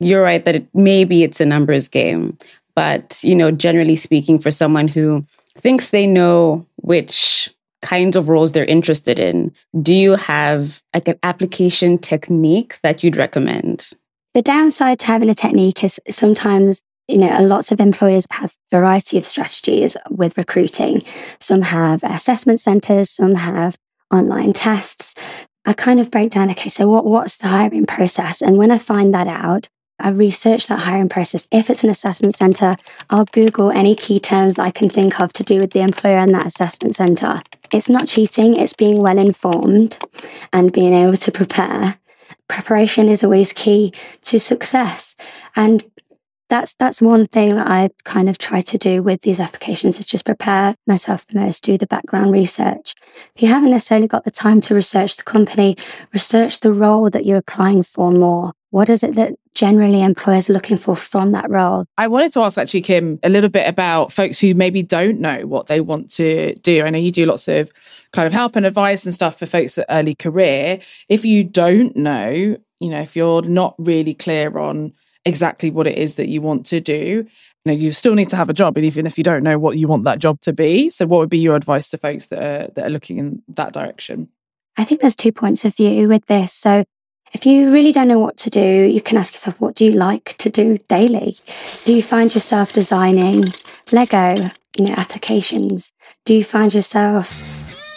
You're 0.00 0.22
right 0.22 0.44
that 0.46 0.56
it, 0.56 0.68
maybe 0.74 1.22
it's 1.22 1.40
a 1.40 1.44
numbers 1.44 1.86
game. 1.86 2.38
But, 2.76 3.22
you 3.22 3.34
know, 3.34 3.50
generally 3.50 3.96
speaking, 3.96 4.38
for 4.38 4.50
someone 4.50 4.88
who 4.88 5.24
thinks 5.56 5.90
they 5.90 6.06
know 6.06 6.66
which 6.76 7.48
kinds 7.82 8.16
of 8.16 8.28
roles 8.28 8.52
they're 8.52 8.64
interested 8.64 9.18
in, 9.18 9.52
do 9.82 9.94
you 9.94 10.12
have 10.12 10.82
like 10.92 11.08
an 11.08 11.18
application 11.22 11.98
technique 11.98 12.78
that 12.82 13.02
you'd 13.02 13.16
recommend? 13.16 13.90
The 14.32 14.42
downside 14.42 14.98
to 15.00 15.06
having 15.06 15.30
a 15.30 15.34
technique 15.34 15.84
is 15.84 16.00
sometimes 16.10 16.82
you 17.08 17.18
know, 17.18 17.38
lots 17.40 17.70
of 17.70 17.80
employers 17.80 18.26
have 18.30 18.56
variety 18.70 19.18
of 19.18 19.26
strategies 19.26 19.96
with 20.10 20.38
recruiting. 20.38 21.02
Some 21.38 21.62
have 21.62 22.02
assessment 22.02 22.60
centers, 22.60 23.10
some 23.10 23.34
have 23.34 23.76
online 24.10 24.52
tests. 24.52 25.14
I 25.66 25.72
kind 25.72 26.00
of 26.00 26.10
break 26.10 26.30
down, 26.30 26.50
okay, 26.50 26.68
so 26.68 26.88
what, 26.88 27.04
what's 27.04 27.38
the 27.38 27.48
hiring 27.48 27.86
process? 27.86 28.42
And 28.42 28.56
when 28.56 28.70
I 28.70 28.78
find 28.78 29.12
that 29.14 29.26
out, 29.26 29.68
I 30.00 30.10
research 30.10 30.66
that 30.66 30.80
hiring 30.80 31.08
process. 31.08 31.46
If 31.52 31.70
it's 31.70 31.84
an 31.84 31.90
assessment 31.90 32.34
center, 32.34 32.76
I'll 33.10 33.26
Google 33.26 33.70
any 33.70 33.94
key 33.94 34.18
terms 34.18 34.56
that 34.56 34.66
I 34.66 34.70
can 34.70 34.88
think 34.88 35.20
of 35.20 35.32
to 35.34 35.44
do 35.44 35.60
with 35.60 35.72
the 35.72 35.80
employer 35.80 36.18
and 36.18 36.34
that 36.34 36.46
assessment 36.46 36.96
center. 36.96 37.42
It's 37.72 37.88
not 37.88 38.08
cheating, 38.08 38.56
it's 38.56 38.72
being 38.72 38.98
well 38.98 39.18
informed 39.18 39.98
and 40.52 40.72
being 40.72 40.94
able 40.94 41.16
to 41.16 41.32
prepare. 41.32 41.98
Preparation 42.48 43.08
is 43.08 43.22
always 43.22 43.52
key 43.52 43.92
to 44.22 44.40
success. 44.40 45.16
And 45.54 45.84
that's 46.48 46.74
that's 46.74 47.00
one 47.00 47.26
thing 47.26 47.54
that 47.54 47.66
I 47.66 47.90
kind 48.04 48.28
of 48.28 48.36
try 48.36 48.60
to 48.60 48.78
do 48.78 49.02
with 49.02 49.22
these 49.22 49.40
applications 49.40 49.98
is 49.98 50.06
just 50.06 50.26
prepare 50.26 50.74
myself 50.86 51.26
the 51.26 51.38
most, 51.38 51.62
do 51.62 51.78
the 51.78 51.86
background 51.86 52.32
research. 52.32 52.94
If 53.34 53.42
you 53.42 53.48
haven't 53.48 53.70
necessarily 53.70 54.08
got 54.08 54.24
the 54.24 54.30
time 54.30 54.60
to 54.62 54.74
research 54.74 55.16
the 55.16 55.22
company, 55.22 55.76
research 56.12 56.60
the 56.60 56.72
role 56.72 57.08
that 57.10 57.24
you're 57.24 57.38
applying 57.38 57.82
for 57.82 58.10
more. 58.10 58.52
What 58.70 58.90
is 58.90 59.02
it 59.02 59.14
that 59.14 59.34
generally 59.54 60.02
employers 60.02 60.50
are 60.50 60.52
looking 60.52 60.76
for 60.76 60.96
from 60.96 61.32
that 61.32 61.50
role? 61.50 61.86
I 61.96 62.08
wanted 62.08 62.32
to 62.32 62.40
ask 62.40 62.58
actually, 62.58 62.82
Kim, 62.82 63.18
a 63.22 63.28
little 63.28 63.50
bit 63.50 63.68
about 63.68 64.12
folks 64.12 64.38
who 64.38 64.54
maybe 64.54 64.82
don't 64.82 65.20
know 65.20 65.46
what 65.46 65.66
they 65.66 65.80
want 65.80 66.10
to 66.12 66.54
do. 66.56 66.82
I 66.82 66.90
know 66.90 66.98
you 66.98 67.12
do 67.12 67.26
lots 67.26 67.48
of 67.48 67.70
kind 68.12 68.26
of 68.26 68.32
help 68.32 68.56
and 68.56 68.66
advice 68.66 69.04
and 69.04 69.14
stuff 69.14 69.38
for 69.38 69.46
folks 69.46 69.78
at 69.78 69.86
early 69.88 70.14
career. 70.14 70.80
If 71.08 71.24
you 71.24 71.44
don't 71.44 71.96
know, 71.96 72.28
you 72.80 72.90
know, 72.90 73.00
if 73.00 73.16
you're 73.16 73.42
not 73.42 73.74
really 73.78 74.14
clear 74.14 74.58
on 74.58 74.92
exactly 75.24 75.70
what 75.70 75.86
it 75.86 75.96
is 75.96 76.16
that 76.16 76.28
you 76.28 76.40
want 76.40 76.66
to 76.66 76.80
do, 76.80 77.26
you 77.64 77.72
know, 77.72 77.72
you 77.72 77.92
still 77.92 78.14
need 78.14 78.28
to 78.28 78.36
have 78.36 78.50
a 78.50 78.54
job, 78.54 78.76
And 78.76 78.84
even 78.84 79.06
if 79.06 79.16
you 79.16 79.24
don't 79.24 79.42
know 79.42 79.58
what 79.58 79.78
you 79.78 79.88
want 79.88 80.04
that 80.04 80.18
job 80.18 80.40
to 80.42 80.52
be. 80.52 80.90
So, 80.90 81.06
what 81.06 81.18
would 81.20 81.30
be 81.30 81.38
your 81.38 81.56
advice 81.56 81.88
to 81.90 81.98
folks 81.98 82.26
that 82.26 82.38
are 82.38 82.68
that 82.74 82.86
are 82.86 82.90
looking 82.90 83.18
in 83.18 83.42
that 83.48 83.72
direction? 83.72 84.28
I 84.76 84.84
think 84.84 85.00
there's 85.00 85.16
two 85.16 85.32
points 85.32 85.64
of 85.64 85.74
view 85.76 86.08
with 86.08 86.26
this. 86.26 86.52
So, 86.52 86.84
if 87.34 87.44
you 87.44 87.70
really 87.70 87.90
don't 87.90 88.06
know 88.06 88.20
what 88.20 88.36
to 88.38 88.48
do, 88.48 88.60
you 88.60 89.00
can 89.00 89.18
ask 89.18 89.34
yourself, 89.34 89.60
what 89.60 89.74
do 89.74 89.84
you 89.84 89.90
like 89.90 90.36
to 90.38 90.48
do 90.48 90.78
daily? 90.88 91.36
Do 91.84 91.92
you 91.92 92.02
find 92.02 92.32
yourself 92.32 92.72
designing 92.72 93.44
Lego, 93.92 94.34
you 94.78 94.86
know, 94.86 94.94
applications? 94.96 95.92
Do 96.24 96.32
you 96.32 96.44
find 96.44 96.72
yourself 96.72 97.36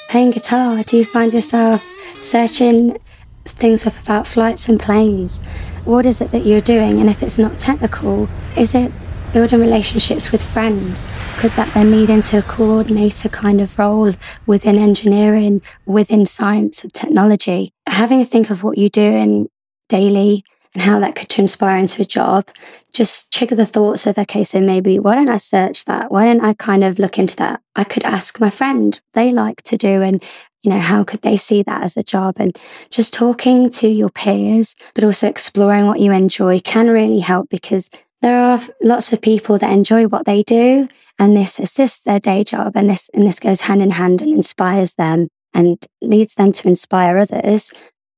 playing 0.09 0.31
guitar? 0.31 0.83
Do 0.83 0.97
you 0.97 1.05
find 1.05 1.31
yourself 1.33 1.87
searching 2.19 2.97
things 3.45 3.85
up 3.85 3.93
about 4.01 4.25
flights 4.25 4.67
and 4.67 4.79
planes? 4.79 5.39
What 5.85 6.07
is 6.07 6.19
it 6.19 6.31
that 6.31 6.45
you're 6.45 6.59
doing? 6.59 6.99
And 6.99 7.07
if 7.07 7.21
it's 7.21 7.37
not 7.37 7.59
technical, 7.59 8.27
is 8.57 8.73
it 8.73 8.91
building 9.37 9.59
relationships 9.59 10.31
with 10.31 10.43
friends? 10.43 11.05
Could 11.37 11.51
that 11.51 11.71
then 11.75 11.91
lead 11.91 12.09
into 12.09 12.39
a 12.39 12.41
coordinator 12.41 13.29
kind 13.29 13.61
of 13.61 13.77
role 13.77 14.11
within 14.47 14.79
engineering, 14.79 15.61
within 15.85 16.25
science 16.25 16.81
and 16.81 16.91
technology? 16.91 17.71
Having 17.85 18.21
a 18.21 18.25
think 18.25 18.49
of 18.49 18.63
what 18.63 18.79
you 18.79 18.89
do 18.89 19.03
in 19.03 19.47
daily 19.89 20.43
and 20.73 20.81
how 20.81 20.99
that 20.99 21.13
could 21.13 21.29
transpire 21.29 21.77
into 21.77 22.01
a 22.01 22.05
job, 22.05 22.49
just 22.93 23.31
trigger 23.31 23.53
the 23.53 23.67
thoughts 23.67 24.07
of, 24.07 24.17
okay, 24.17 24.43
so 24.43 24.59
maybe 24.59 24.97
why 24.97 25.13
don't 25.13 25.29
I 25.29 25.37
search 25.37 25.85
that? 25.85 26.11
Why 26.11 26.25
don't 26.25 26.43
I 26.43 26.55
kind 26.55 26.83
of 26.83 26.97
look 26.97 27.19
into 27.19 27.35
that? 27.35 27.61
I 27.75 27.83
could 27.83 28.05
ask 28.05 28.39
my 28.39 28.49
friend 28.49 28.99
they 29.13 29.31
like 29.31 29.61
to 29.63 29.77
do 29.77 30.01
and 30.01 30.23
you 30.63 30.71
know, 30.71 30.79
how 30.79 31.03
could 31.03 31.21
they 31.21 31.37
see 31.37 31.63
that 31.63 31.83
as 31.83 31.95
a 31.95 32.03
job? 32.03 32.37
And 32.39 32.57
just 32.89 33.13
talking 33.13 33.69
to 33.69 33.87
your 33.87 34.09
peers, 34.09 34.75
but 34.95 35.03
also 35.03 35.27
exploring 35.27 35.85
what 35.85 35.99
you 35.99 36.11
enjoy 36.11 36.59
can 36.59 36.89
really 36.89 37.19
help 37.19 37.47
because 37.49 37.89
there 38.21 38.39
are 38.39 38.59
lots 38.81 39.13
of 39.13 39.21
people 39.21 39.57
that 39.57 39.71
enjoy 39.71 40.07
what 40.07 40.25
they 40.25 40.43
do 40.43 40.87
and 41.19 41.35
this 41.35 41.59
assists 41.59 42.03
their 42.03 42.19
day 42.19 42.43
job 42.43 42.73
and 42.75 42.89
this 42.89 43.09
and 43.13 43.23
this 43.23 43.39
goes 43.39 43.61
hand 43.61 43.81
in 43.81 43.91
hand 43.91 44.21
and 44.21 44.31
inspires 44.31 44.95
them 44.95 45.27
and 45.53 45.85
leads 46.01 46.35
them 46.35 46.51
to 46.51 46.67
inspire 46.67 47.17
others 47.17 47.73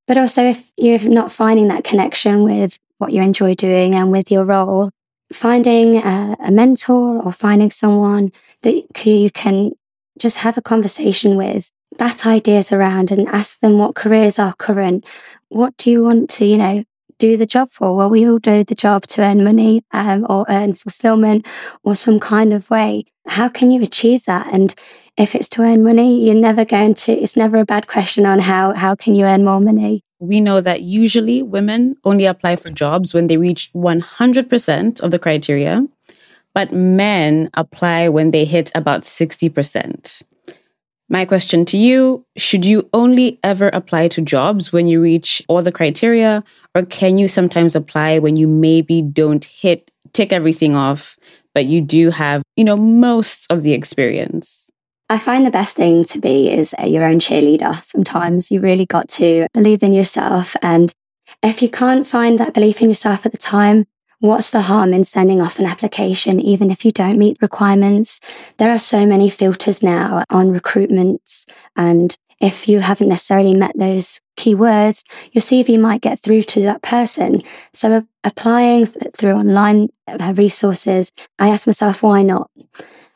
but 0.08 0.18
also 0.18 0.44
if 0.44 0.72
you're 0.78 1.00
not 1.00 1.32
finding 1.32 1.68
that 1.68 1.84
connection 1.84 2.44
with 2.44 2.78
what 2.98 3.14
you 3.14 3.22
enjoy 3.22 3.54
doing 3.54 3.96
and 3.96 4.12
with 4.12 4.32
your 4.32 4.46
role 4.46 4.90
finding 5.32 5.98
a, 5.98 6.36
a 6.40 6.52
mentor 6.52 7.22
or 7.22 7.32
finding 7.32 7.72
someone 7.72 8.32
that 8.64 9.06
you 9.06 9.30
can 9.30 9.72
just 10.18 10.38
have 10.38 10.58
a 10.58 10.62
conversation 10.62 11.38
with 11.38 11.70
bat 11.98 12.26
ideas 12.26 12.72
around 12.72 13.12
and 13.12 13.28
ask 13.30 13.60
them 13.60 13.78
what 13.78 13.96
careers 13.96 14.40
are 14.40 14.54
current. 14.54 15.06
What 15.50 15.76
do 15.78 15.90
you 15.90 16.04
want 16.04 16.30
to, 16.32 16.46
you 16.46 16.58
know, 16.58 16.84
do 17.20 17.38
the 17.38 17.46
job 17.46 17.72
for? 17.72 17.96
Well, 17.96 18.10
we 18.10 18.28
all 18.28 18.40
do 18.40 18.64
the 18.64 18.76
job 18.76 19.04
to 19.08 19.22
earn 19.22 19.44
money 19.44 19.84
um, 19.92 20.26
or 20.28 20.46
earn 20.50 20.74
fulfillment 20.74 21.46
or 21.84 21.96
some 21.96 22.20
kind 22.20 22.54
of 22.54 22.70
way. 22.70 23.06
How 23.28 23.50
can 23.50 23.70
you 23.70 23.84
achieve 23.84 24.24
that? 24.26 24.48
And 24.52 24.74
if 25.18 25.36
it's 25.36 25.50
to 25.50 25.62
earn 25.62 25.84
money, 25.84 26.26
you're 26.26 26.34
never 26.34 26.66
going 26.66 26.96
to, 26.96 27.12
it's 27.12 27.38
never 27.38 27.58
a 27.58 27.66
bad 27.66 27.88
question 27.88 28.26
on 28.26 28.40
how, 28.40 28.74
how 28.74 28.96
can 28.96 29.14
you 29.14 29.26
earn 29.26 29.46
more 29.46 29.60
money? 29.60 30.02
We 30.20 30.42
know 30.42 30.62
that 30.62 30.82
usually 30.82 31.42
women 31.44 31.96
only 32.04 32.26
apply 32.26 32.56
for 32.56 32.70
jobs 32.70 33.14
when 33.14 33.28
they 33.28 33.38
reach 33.38 33.72
100% 33.74 35.02
of 35.02 35.12
the 35.12 35.20
criteria, 35.20 35.86
but 36.54 36.74
men 36.74 37.50
apply 37.54 38.10
when 38.10 38.32
they 38.32 38.46
hit 38.46 38.72
about 38.76 39.04
60%. 39.04 40.24
My 41.12 41.26
question 41.26 41.66
to 41.66 41.78
you 41.78 42.24
should 42.38 42.64
you 42.64 42.88
only 42.94 43.40
ever 43.44 43.70
apply 43.70 44.10
to 44.10 44.22
jobs 44.22 44.72
when 44.72 44.86
you 44.86 45.02
reach 45.02 45.42
all 45.48 45.64
the 45.64 45.72
criteria, 45.72 46.44
or 46.76 46.84
can 46.84 47.18
you 47.18 47.28
sometimes 47.28 47.76
apply 47.76 48.20
when 48.20 48.36
you 48.36 48.48
maybe 48.48 49.02
don't 49.02 49.44
hit, 49.44 49.90
tick 50.14 50.32
everything 50.32 50.76
off, 50.76 51.18
but 51.56 51.66
you 51.66 51.82
do 51.82 52.12
have, 52.12 52.44
you 52.56 52.64
know, 52.64 52.78
most 52.78 53.52
of 53.52 53.64
the 53.64 53.74
experience? 53.74 54.70
I 55.10 55.18
find 55.18 55.44
the 55.44 55.52
best 55.52 55.76
thing 55.76 56.04
to 56.06 56.20
be 56.20 56.52
is 56.52 56.76
uh, 56.80 56.86
your 56.86 57.04
own 57.04 57.18
cheerleader. 57.18 57.84
Sometimes 57.84 58.52
you 58.52 58.60
really 58.60 58.86
got 58.86 59.10
to 59.10 59.48
believe 59.56 59.82
in 59.82 59.94
yourself. 59.94 60.56
And 60.62 60.94
if 61.42 61.64
you 61.64 61.70
can't 61.70 62.06
find 62.06 62.38
that 62.38 62.54
belief 62.54 62.84
in 62.84 62.88
yourself 62.88 63.26
at 63.26 63.32
the 63.32 63.40
time, 63.40 63.88
What's 64.22 64.50
the 64.50 64.62
harm 64.62 64.94
in 64.94 65.06
sending 65.06 65.42
off 65.42 65.60
an 65.60 65.66
application, 65.66 66.42
even 66.42 66.72
if 66.72 66.84
you 66.84 66.92
don't 66.92 67.18
meet 67.18 67.42
requirements? 67.42 68.20
There 68.58 68.70
are 68.70 68.80
so 68.80 69.06
many 69.06 69.30
filters 69.30 69.82
now 69.82 70.26
on 70.30 70.54
recruitments. 70.54 71.46
And 71.78 72.18
if 72.42 72.68
you 72.68 72.82
haven't 72.82 73.08
necessarily 73.08 73.54
met 73.54 73.72
those 73.76 74.20
keywords, 74.36 75.04
your 75.32 75.42
CV 75.42 75.80
might 75.80 76.02
get 76.02 76.20
through 76.20 76.42
to 76.44 76.62
that 76.64 76.82
person. 76.82 77.44
So 77.72 78.06
applying 78.26 78.88
th- 78.88 79.14
through 79.16 79.34
online 79.34 79.88
uh, 80.06 80.34
resources, 80.36 81.14
I 81.38 81.50
ask 81.50 81.66
myself, 81.66 82.04
why 82.04 82.24
not? 82.24 82.52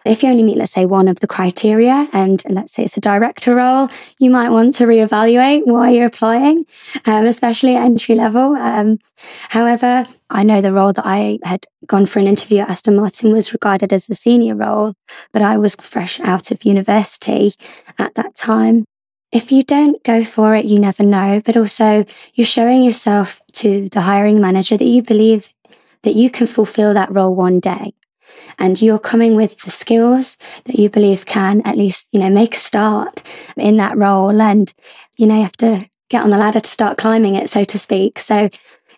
If 0.05 0.22
you 0.22 0.29
only 0.29 0.43
meet, 0.43 0.57
let's 0.57 0.74
say, 0.74 0.86
one 0.86 1.07
of 1.07 1.22
the 1.22 1.27
criteria, 1.27 2.10
and 2.12 2.43
let's 2.50 2.74
say 2.74 2.83
it's 2.83 2.98
a 2.98 3.01
director 3.01 3.55
role, 3.55 3.88
you 4.19 4.29
might 4.29 4.50
want 4.50 4.74
to 4.75 4.83
reevaluate 4.86 5.65
why 5.65 5.91
you're 5.91 6.07
applying, 6.07 6.65
um, 7.05 7.25
especially 7.25 7.75
at 7.75 7.86
entry 7.86 8.15
level. 8.15 8.55
Um, 8.55 9.00
however, 9.48 10.05
I 10.34 10.44
know 10.44 10.62
the 10.62 10.74
role 10.74 10.92
that 10.94 11.06
I 11.06 11.40
had 11.44 11.66
gone 11.86 12.08
for 12.08 12.18
an 12.20 12.28
interview 12.28 12.60
at 12.60 12.70
Aston 12.70 12.96
Martin 12.96 13.32
was 13.32 13.54
regarded 13.54 13.94
as 13.94 14.10
a 14.10 14.16
senior 14.16 14.56
role, 14.56 14.96
but 15.32 15.44
I 15.44 15.58
was 15.58 15.75
fresh 15.75 16.20
out 16.22 16.50
of 16.50 16.66
university 16.66 17.54
at 18.00 18.16
that 18.16 18.36
time. 18.36 18.86
If 19.32 19.52
you 19.52 19.63
don't 19.63 20.04
go 20.04 20.25
for 20.25 20.56
it, 20.56 20.66
you 20.66 20.80
never 20.80 21.04
know, 21.04 21.42
but 21.46 21.56
also 21.56 22.06
you're 22.34 22.46
showing 22.46 22.84
yourself 22.84 23.42
to 23.54 23.88
the 23.90 24.02
hiring 24.02 24.42
manager 24.42 24.75
that 24.75 24.86
you 24.86 25.04
believe 25.04 25.52
that 26.02 26.16
you 26.16 26.30
can 26.30 26.48
fulfill 26.48 26.94
that 26.96 27.13
role 27.13 27.34
one 27.34 27.60
day 27.60 27.94
and 28.58 28.82
you're 28.82 29.00
coming 29.00 29.36
with 29.36 29.58
the 29.60 29.72
skills 29.72 30.38
that 30.66 30.78
you 30.78 30.90
believe 30.90 31.25
can 31.25 31.62
at 31.62 31.78
least, 31.78 32.10
you 32.12 32.20
know, 32.20 32.30
make 32.30 32.56
a 32.56 32.60
start 32.60 33.22
in 33.56 33.78
that 33.78 33.98
role. 33.98 34.42
And, 34.42 34.74
you 35.18 35.28
know, 35.28 35.36
you 35.36 35.44
have 35.44 35.58
to 35.58 35.88
get 36.10 36.24
on 36.24 36.32
the 36.32 36.38
ladder 36.38 36.60
to 36.60 36.70
start 36.70 36.98
climbing 36.98 37.36
it, 37.36 37.50
so 37.50 37.63
to 37.63 37.80
speak. 37.80 38.20
So 38.20 38.50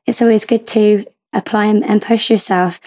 it's 0.05 0.21
always 0.21 0.45
good 0.45 0.65
to 0.67 1.05
apply 1.35 1.65
and, 1.65 1.83
and 1.85 2.01
push 2.01 2.29
yourself. 2.29 2.79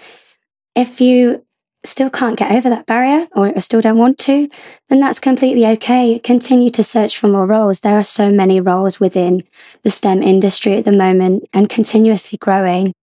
If 0.75 1.01
you 1.01 1.45
still 1.83 2.09
can't 2.09 2.37
get 2.37 2.51
over 2.51 2.69
that 2.69 2.85
barrier 2.85 3.27
or 3.35 3.57
still 3.59 3.81
don't 3.81 3.97
want 3.97 4.17
to, 4.19 4.49
then 4.89 4.99
that's 4.99 5.19
completely 5.19 5.65
okay. 5.65 6.19
Continue 6.19 6.69
to 6.71 6.83
search 6.83 7.17
for 7.17 7.27
more 7.27 7.47
roles. 7.47 7.79
There 7.79 7.97
are 7.97 8.03
so 8.03 8.31
many 8.31 8.59
roles 8.59 8.99
within 8.99 9.43
the 9.83 9.91
STEM 9.91 10.21
industry 10.21 10.75
at 10.75 10.85
the 10.85 10.91
moment 10.91 11.47
and 11.53 11.69
continuously 11.69 12.37
growing 12.37 12.93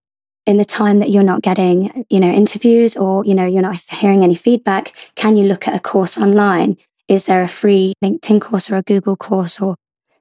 in 0.46 0.58
the 0.58 0.64
time 0.64 1.00
that 1.00 1.10
you're 1.10 1.22
not 1.22 1.42
getting, 1.42 2.04
you 2.08 2.20
know, 2.20 2.30
interviews 2.30 2.96
or, 2.96 3.24
you 3.24 3.34
know, 3.34 3.46
you're 3.46 3.62
not 3.62 3.80
hearing 3.90 4.22
any 4.22 4.34
feedback, 4.34 4.92
can 5.16 5.36
you 5.36 5.44
look 5.44 5.66
at 5.66 5.74
a 5.74 5.80
course 5.80 6.16
online? 6.16 6.76
Is 7.08 7.26
there 7.26 7.42
a 7.42 7.48
free 7.48 7.94
LinkedIn 8.02 8.40
course 8.40 8.70
or 8.70 8.76
a 8.76 8.82
Google 8.82 9.16
course 9.16 9.60
or 9.60 9.74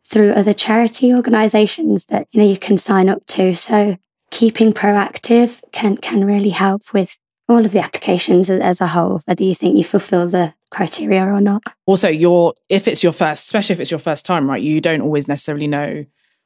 through 0.04 0.32
other 0.32 0.54
charity 0.54 1.14
organizations 1.14 2.06
that, 2.06 2.28
you 2.32 2.40
know, 2.42 2.48
you 2.48 2.58
can 2.58 2.78
sign 2.78 3.08
up 3.08 3.26
to? 3.28 3.54
So 3.54 3.98
keeping 4.32 4.74
proactive 4.74 5.62
can, 5.72 5.98
can 5.98 6.26
really 6.26 6.50
help 6.50 6.94
with 6.94 7.18
all 7.48 7.64
of 7.64 7.72
the 7.72 7.80
applications 7.80 8.50
as 8.50 8.82
a 8.82 8.88
whole, 8.88 9.22
whether 9.26 9.44
you 9.44 9.54
think 9.54 9.78
you 9.78 9.84
fulfill 9.84 10.28
the 10.28 10.54
criteria 10.72 11.24
or 11.24 11.42
not. 11.42 11.64
Also, 11.86 12.10
your 12.10 12.54
if 12.70 12.88
it's 12.88 13.04
your 13.04 13.14
first, 13.14 13.46
especially 13.46 13.74
if 13.74 13.80
it's 13.80 13.92
your 13.92 14.00
first 14.00 14.26
time, 14.26 14.50
right? 14.50 14.62
You 14.62 14.82
don't 14.82 15.02
always 15.02 15.28
necessarily 15.28 15.68
know 15.68 16.06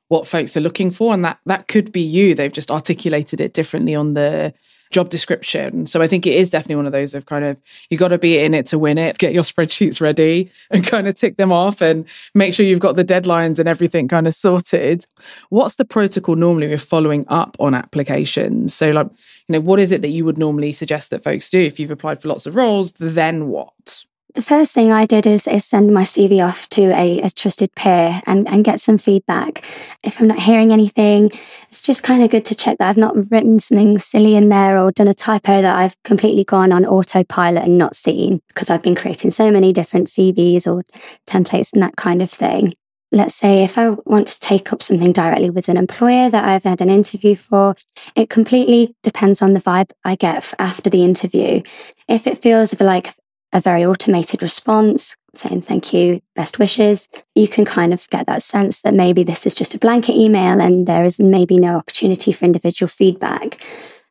what 0.10 0.28
folks 0.28 0.58
are 0.58 0.62
looking 0.62 0.92
for 0.92 1.13
and 1.13 1.24
that 1.24 1.39
that 1.46 1.68
could 1.68 1.92
be 1.92 2.01
you. 2.01 2.36
They've 2.36 2.51
just 2.51 2.70
articulated 2.70 3.39
it 3.42 3.54
differently 3.54 3.96
on 3.96 4.13
the 4.13 4.54
job 4.92 5.10
description. 5.10 5.86
So 5.86 6.01
i 6.01 6.08
think 6.08 6.25
it 6.25 6.34
is 6.34 6.50
definitely 6.50 6.78
one 6.78 6.88
of 6.88 6.92
those 6.92 7.13
of 7.13 7.28
kind 7.28 7.46
of 7.46 7.58
you 7.89 7.98
got 7.98 8.08
to 8.08 8.18
be 8.18 8.39
in 8.39 8.54
it 8.56 8.66
to 8.68 8.80
win 8.80 8.98
it 8.98 9.20
get 9.20 9.34
your 9.34 9.44
spreadsheets 9.44 10.01
ready 10.01 10.51
and 10.72 10.86
kind 10.86 11.08
of 11.08 11.16
tick 11.16 11.38
them 11.38 11.51
off 11.51 11.80
and 11.82 12.06
make 12.34 12.54
sure 12.54 12.66
you've 12.66 12.80
got 12.80 12.96
the 12.96 13.06
deadlines 13.06 13.60
and 13.60 13.70
everything 13.70 14.08
kind 14.08 14.28
of 14.28 14.34
sorted. 14.34 15.06
What's 15.50 15.75
the 15.75 15.86
protocol 15.86 16.36
normally 16.36 16.70
with 16.70 16.82
following 16.84 17.25
up 17.28 17.56
on 17.60 17.75
applications? 17.75 18.74
So 18.74 18.89
like 18.89 19.08
you 19.48 19.54
know 19.54 19.62
what 19.62 19.80
is 19.80 19.92
it 19.92 20.01
that 20.01 20.10
you 20.10 20.25
would 20.25 20.38
normally 20.38 20.74
suggest 20.74 21.12
that 21.12 21.24
folks 21.24 21.50
do 21.50 21.60
if 21.60 21.80
you've 21.80 21.92
applied 21.92 22.22
for 22.22 22.30
lots 22.30 22.48
of 22.48 22.56
roles? 22.56 22.94
Then 22.94 23.48
what 23.48 24.06
the 24.36 24.42
first 24.44 24.74
thing 24.74 24.92
I 24.92 25.06
did 25.06 25.26
is, 25.26 25.48
is 25.48 25.66
send 25.66 25.94
my 25.94 26.04
CV 26.04 26.46
off 26.46 26.70
to 26.70 26.92
a, 26.92 27.22
a, 27.22 27.30
trusted 27.30 27.74
peer 27.76 28.22
and, 28.28 28.48
and 28.48 28.64
get 28.64 28.80
some 28.80 28.98
feedback. 28.98 29.66
If 30.04 30.20
I'm 30.20 30.28
not 30.28 30.40
hearing 30.40 30.72
anything, 30.72 31.32
it's 31.70 31.82
just 31.82 32.04
kind 32.04 32.22
of 32.22 32.30
good 32.30 32.46
to 32.46 32.56
check 32.56 32.78
that 32.78 32.90
I've 32.90 32.98
not 32.98 33.32
written 33.32 33.60
something 33.60 33.98
silly 33.98 34.36
in 34.36 34.50
there 34.50 34.78
or 34.78 34.92
done 34.92 35.08
a 35.08 35.14
typo 35.14 35.62
that 35.62 35.76
I've 35.76 36.02
completely 36.04 36.44
gone 36.44 36.72
on 36.72 36.86
autopilot 36.86 37.64
and 37.64 37.78
not 37.78 37.96
seen 37.96 38.42
because 38.50 38.70
I've 38.70 38.84
been 38.84 38.96
creating 38.96 39.32
so 39.32 39.50
many 39.50 39.74
different 39.74 40.08
CVs 40.08 40.68
or 40.68 40.84
templates 41.26 41.74
and 41.74 41.82
that 41.82 41.96
kind 41.96 42.22
of 42.22 42.30
thing. 42.30 42.74
Let's 43.12 43.34
say 43.34 43.64
if 43.64 43.80
I 43.80 43.90
want 44.06 44.28
to 44.28 44.40
take 44.40 44.72
up 44.72 44.84
something 44.84 45.12
directly 45.12 45.50
with 45.50 45.68
an 45.68 45.78
employer 45.78 46.30
that 46.30 46.46
I've 46.46 46.64
had 46.64 46.82
an 46.82 46.92
interview 46.92 47.36
for, 47.36 47.76
it 48.16 48.30
completely 48.30 48.96
depends 49.02 49.42
on 49.42 49.54
the 49.54 49.60
vibe 49.60 49.90
I 50.06 50.16
get 50.16 50.54
after 50.60 50.92
the 50.92 51.04
interview. 51.04 51.64
If 52.08 52.28
it 52.28 52.40
feels 52.40 52.80
like 52.80 53.16
a 53.53 53.60
very 53.60 53.86
automated 53.86 54.41
response 54.41 55.15
saying 55.34 55.62
thank 55.62 55.94
you, 55.94 56.22
best 56.36 56.60
wishes, 56.60 57.08
you 57.36 57.48
can 57.48 57.65
kind 57.65 57.94
of 57.94 58.10
get 58.10 58.25
that 58.27 58.44
sense 58.44 58.82
that 58.82 58.94
maybe 58.94 59.24
this 59.24 59.46
is 59.46 59.56
just 59.56 59.75
a 59.75 59.79
blanket 59.79 60.15
email 60.15 60.60
and 60.60 60.88
there 60.88 61.06
is 61.06 61.20
maybe 61.20 61.58
no 61.58 61.75
opportunity 61.75 62.32
for 62.32 62.46
individual 62.46 62.88
feedback. 62.88 63.62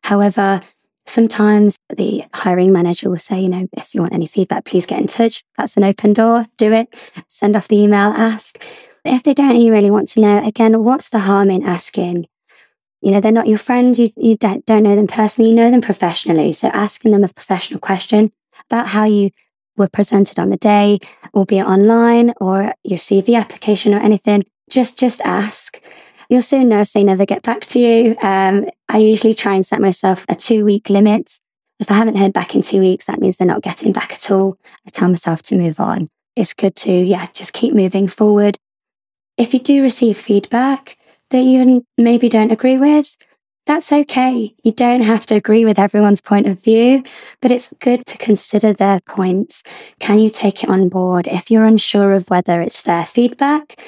However, 0.03 0.61
sometimes 1.05 1.75
the 1.95 2.23
hiring 2.33 2.71
manager 2.71 3.09
will 3.09 3.17
say, 3.17 3.41
you 3.41 3.49
know, 3.49 3.67
if 3.73 3.93
you 3.93 4.01
want 4.01 4.13
any 4.13 4.27
feedback, 4.27 4.65
please 4.65 4.85
get 4.85 4.99
in 4.99 5.07
touch. 5.07 5.43
That's 5.57 5.75
an 5.77 5.83
open 5.83 6.13
door. 6.13 6.45
Do 6.57 6.71
it. 6.71 6.93
Send 7.27 7.55
off 7.55 7.67
the 7.67 7.81
email, 7.81 8.11
ask. 8.11 8.57
If 9.05 9.23
they 9.23 9.33
don't, 9.33 9.55
you 9.55 9.71
really 9.71 9.91
want 9.91 10.09
to 10.09 10.21
know, 10.21 10.45
again, 10.45 10.83
what's 10.83 11.09
the 11.09 11.19
harm 11.19 11.49
in 11.49 11.63
asking? 11.65 12.27
You 13.01 13.11
know, 13.11 13.21
they're 13.21 13.31
not 13.31 13.47
your 13.47 13.57
friend. 13.57 13.97
You, 13.97 14.09
you 14.17 14.35
don't 14.35 14.67
know 14.67 14.95
them 14.95 15.07
personally. 15.07 15.49
You 15.49 15.55
know 15.55 15.71
them 15.71 15.81
professionally. 15.81 16.51
So 16.51 16.67
asking 16.69 17.11
them 17.11 17.23
a 17.23 17.29
professional 17.29 17.79
question 17.79 18.31
about 18.69 18.87
how 18.87 19.05
you 19.05 19.31
were 19.77 19.87
presented 19.87 20.37
on 20.39 20.49
the 20.49 20.57
day, 20.57 20.99
albeit 21.33 21.65
online 21.65 22.33
or 22.39 22.73
your 22.83 22.99
CV 22.99 23.35
application 23.39 23.93
or 23.93 23.99
anything, 23.99 24.43
just 24.69 24.99
just 24.99 25.21
ask. 25.21 25.81
You'll 26.29 26.43
soon 26.43 26.69
know 26.69 26.81
if 26.81 26.93
they 26.93 27.03
never 27.03 27.25
get 27.25 27.41
back 27.41 27.61
to 27.61 27.79
you. 27.79 28.15
Um, 28.21 28.69
I 28.87 28.99
usually 28.99 29.33
try 29.33 29.55
and 29.55 29.65
set 29.65 29.81
myself 29.81 30.25
a 30.29 30.35
two 30.35 30.63
week 30.63 30.89
limit. 30.89 31.39
If 31.79 31.89
I 31.89 31.95
haven't 31.95 32.17
heard 32.17 32.33
back 32.33 32.53
in 32.53 32.61
two 32.61 32.81
weeks, 32.81 33.05
that 33.05 33.19
means 33.19 33.37
they're 33.37 33.47
not 33.47 33.63
getting 33.63 33.93
back 33.93 34.11
at 34.11 34.29
all. 34.29 34.57
I 34.85 34.89
tell 34.91 35.09
myself 35.09 35.41
to 35.43 35.57
move 35.57 35.79
on. 35.79 36.09
It's 36.35 36.53
good 36.53 36.75
to, 36.77 36.91
yeah, 36.91 37.27
just 37.33 37.53
keep 37.53 37.73
moving 37.73 38.07
forward. 38.07 38.57
If 39.37 39.53
you 39.53 39.59
do 39.59 39.81
receive 39.81 40.17
feedback 40.17 40.97
that 41.31 41.41
you 41.41 41.85
maybe 41.97 42.29
don't 42.29 42.51
agree 42.51 42.77
with, 42.77 43.15
that's 43.69 43.93
okay. 43.93 44.55
You 44.63 44.71
don't 44.71 45.03
have 45.03 45.27
to 45.27 45.35
agree 45.35 45.63
with 45.63 45.77
everyone's 45.77 46.21
point 46.21 46.47
of 46.47 46.59
view, 46.59 47.03
but 47.39 47.51
it's 47.51 47.71
good 47.79 48.03
to 48.07 48.17
consider 48.17 48.73
their 48.73 48.99
points. 49.01 49.61
Can 49.99 50.17
you 50.17 50.31
take 50.31 50.63
it 50.63 50.71
on 50.71 50.89
board? 50.89 51.27
If 51.27 51.51
you're 51.51 51.65
unsure 51.65 52.13
of 52.13 52.27
whether 52.31 52.61
it's 52.61 52.79
fair 52.79 53.05
feedback, 53.05 53.79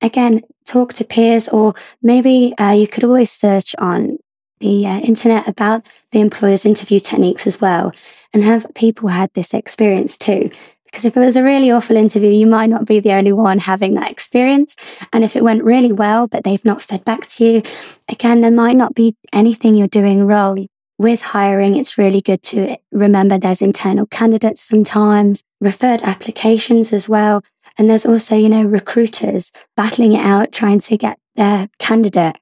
again, 0.00 0.42
talk 0.66 0.94
to 0.94 1.04
peers, 1.04 1.48
or 1.48 1.74
maybe 2.02 2.52
uh, 2.58 2.72
you 2.72 2.88
could 2.88 3.04
always 3.04 3.30
search 3.30 3.76
on 3.78 4.18
the 4.58 4.88
uh, 4.88 4.98
internet 4.98 5.46
about 5.46 5.86
the 6.10 6.20
employer's 6.20 6.66
interview 6.66 6.98
techniques 6.98 7.46
as 7.46 7.60
well 7.60 7.92
and 8.34 8.42
have 8.42 8.66
people 8.74 9.08
had 9.08 9.30
this 9.34 9.54
experience 9.54 10.18
too. 10.18 10.50
Because 10.92 11.06
if 11.06 11.16
it 11.16 11.20
was 11.20 11.36
a 11.36 11.42
really 11.42 11.70
awful 11.70 11.96
interview, 11.96 12.28
you 12.28 12.46
might 12.46 12.68
not 12.68 12.84
be 12.84 13.00
the 13.00 13.14
only 13.14 13.32
one 13.32 13.58
having 13.58 13.94
that 13.94 14.10
experience. 14.10 14.76
And 15.10 15.24
if 15.24 15.34
it 15.34 15.42
went 15.42 15.64
really 15.64 15.90
well, 15.90 16.26
but 16.26 16.44
they've 16.44 16.64
not 16.66 16.82
fed 16.82 17.02
back 17.02 17.26
to 17.28 17.44
you, 17.44 17.62
again, 18.10 18.42
there 18.42 18.50
might 18.50 18.76
not 18.76 18.94
be 18.94 19.16
anything 19.32 19.74
you're 19.74 19.88
doing 19.88 20.26
wrong. 20.26 20.68
With 20.98 21.22
hiring, 21.22 21.76
it's 21.76 21.96
really 21.96 22.20
good 22.20 22.42
to 22.42 22.76
remember 22.92 23.38
there's 23.38 23.62
internal 23.62 24.04
candidates 24.06 24.60
sometimes, 24.60 25.42
referred 25.60 26.02
applications 26.02 26.92
as 26.92 27.08
well. 27.08 27.42
And 27.78 27.88
there's 27.88 28.04
also, 28.04 28.36
you 28.36 28.50
know, 28.50 28.62
recruiters 28.62 29.50
battling 29.74 30.12
it 30.12 30.24
out, 30.24 30.52
trying 30.52 30.78
to 30.80 30.96
get 30.98 31.18
their 31.36 31.68
candidate 31.78 32.36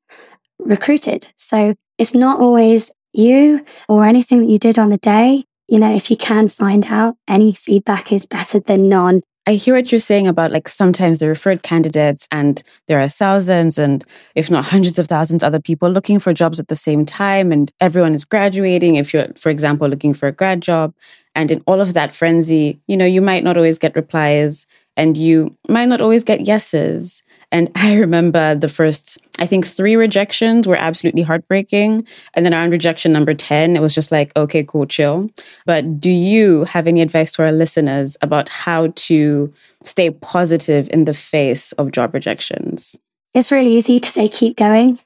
recruited. 0.58 1.28
So 1.36 1.76
it's 1.98 2.14
not 2.14 2.40
always 2.40 2.90
you 3.12 3.64
or 3.88 4.04
anything 4.04 4.40
that 4.40 4.52
you 4.52 4.58
did 4.58 4.78
on 4.78 4.90
the 4.90 4.98
day. 4.98 5.44
You 5.70 5.78
know, 5.78 5.94
if 5.94 6.10
you 6.10 6.16
can 6.16 6.48
find 6.48 6.84
out, 6.86 7.14
any 7.28 7.52
feedback 7.52 8.12
is 8.12 8.26
better 8.26 8.58
than 8.58 8.88
none. 8.88 9.22
I 9.46 9.52
hear 9.52 9.76
what 9.76 9.92
you're 9.92 10.00
saying 10.00 10.26
about 10.26 10.50
like 10.50 10.68
sometimes 10.68 11.18
the 11.18 11.28
referred 11.28 11.62
candidates, 11.62 12.26
and 12.32 12.60
there 12.88 12.98
are 12.98 13.08
thousands 13.08 13.78
and 13.78 14.04
if 14.34 14.50
not 14.50 14.64
hundreds 14.64 14.98
of 14.98 15.06
thousands 15.06 15.44
other 15.44 15.60
people 15.60 15.88
looking 15.88 16.18
for 16.18 16.34
jobs 16.34 16.58
at 16.58 16.66
the 16.66 16.74
same 16.74 17.06
time, 17.06 17.52
and 17.52 17.70
everyone 17.80 18.16
is 18.16 18.24
graduating. 18.24 18.96
If 18.96 19.14
you're, 19.14 19.28
for 19.36 19.48
example, 19.48 19.88
looking 19.88 20.12
for 20.12 20.26
a 20.26 20.32
grad 20.32 20.60
job, 20.60 20.92
and 21.36 21.52
in 21.52 21.62
all 21.66 21.80
of 21.80 21.94
that 21.94 22.12
frenzy, 22.16 22.80
you 22.88 22.96
know, 22.96 23.06
you 23.06 23.22
might 23.22 23.44
not 23.44 23.56
always 23.56 23.78
get 23.78 23.94
replies 23.94 24.66
and 24.96 25.16
you 25.16 25.56
might 25.68 25.88
not 25.88 26.00
always 26.00 26.24
get 26.24 26.46
yeses. 26.46 27.22
And 27.52 27.70
I 27.74 27.96
remember 27.96 28.54
the 28.54 28.68
first, 28.68 29.18
I 29.38 29.46
think 29.46 29.66
three 29.66 29.96
rejections 29.96 30.66
were 30.66 30.76
absolutely 30.76 31.22
heartbreaking. 31.22 32.06
And 32.34 32.44
then 32.44 32.54
around 32.54 32.70
rejection 32.70 33.12
number 33.12 33.34
10, 33.34 33.76
it 33.76 33.82
was 33.82 33.94
just 33.94 34.12
like, 34.12 34.32
okay, 34.36 34.64
cool, 34.64 34.86
chill. 34.86 35.30
But 35.66 36.00
do 36.00 36.10
you 36.10 36.64
have 36.64 36.86
any 36.86 37.02
advice 37.02 37.32
to 37.32 37.44
our 37.44 37.52
listeners 37.52 38.16
about 38.22 38.48
how 38.48 38.92
to 38.94 39.52
stay 39.82 40.10
positive 40.10 40.88
in 40.92 41.04
the 41.04 41.14
face 41.14 41.72
of 41.72 41.92
job 41.92 42.14
rejections? 42.14 42.96
It's 43.34 43.52
really 43.52 43.76
easy 43.76 43.98
to 43.98 44.08
say, 44.08 44.28
keep 44.28 44.56
going. 44.56 44.98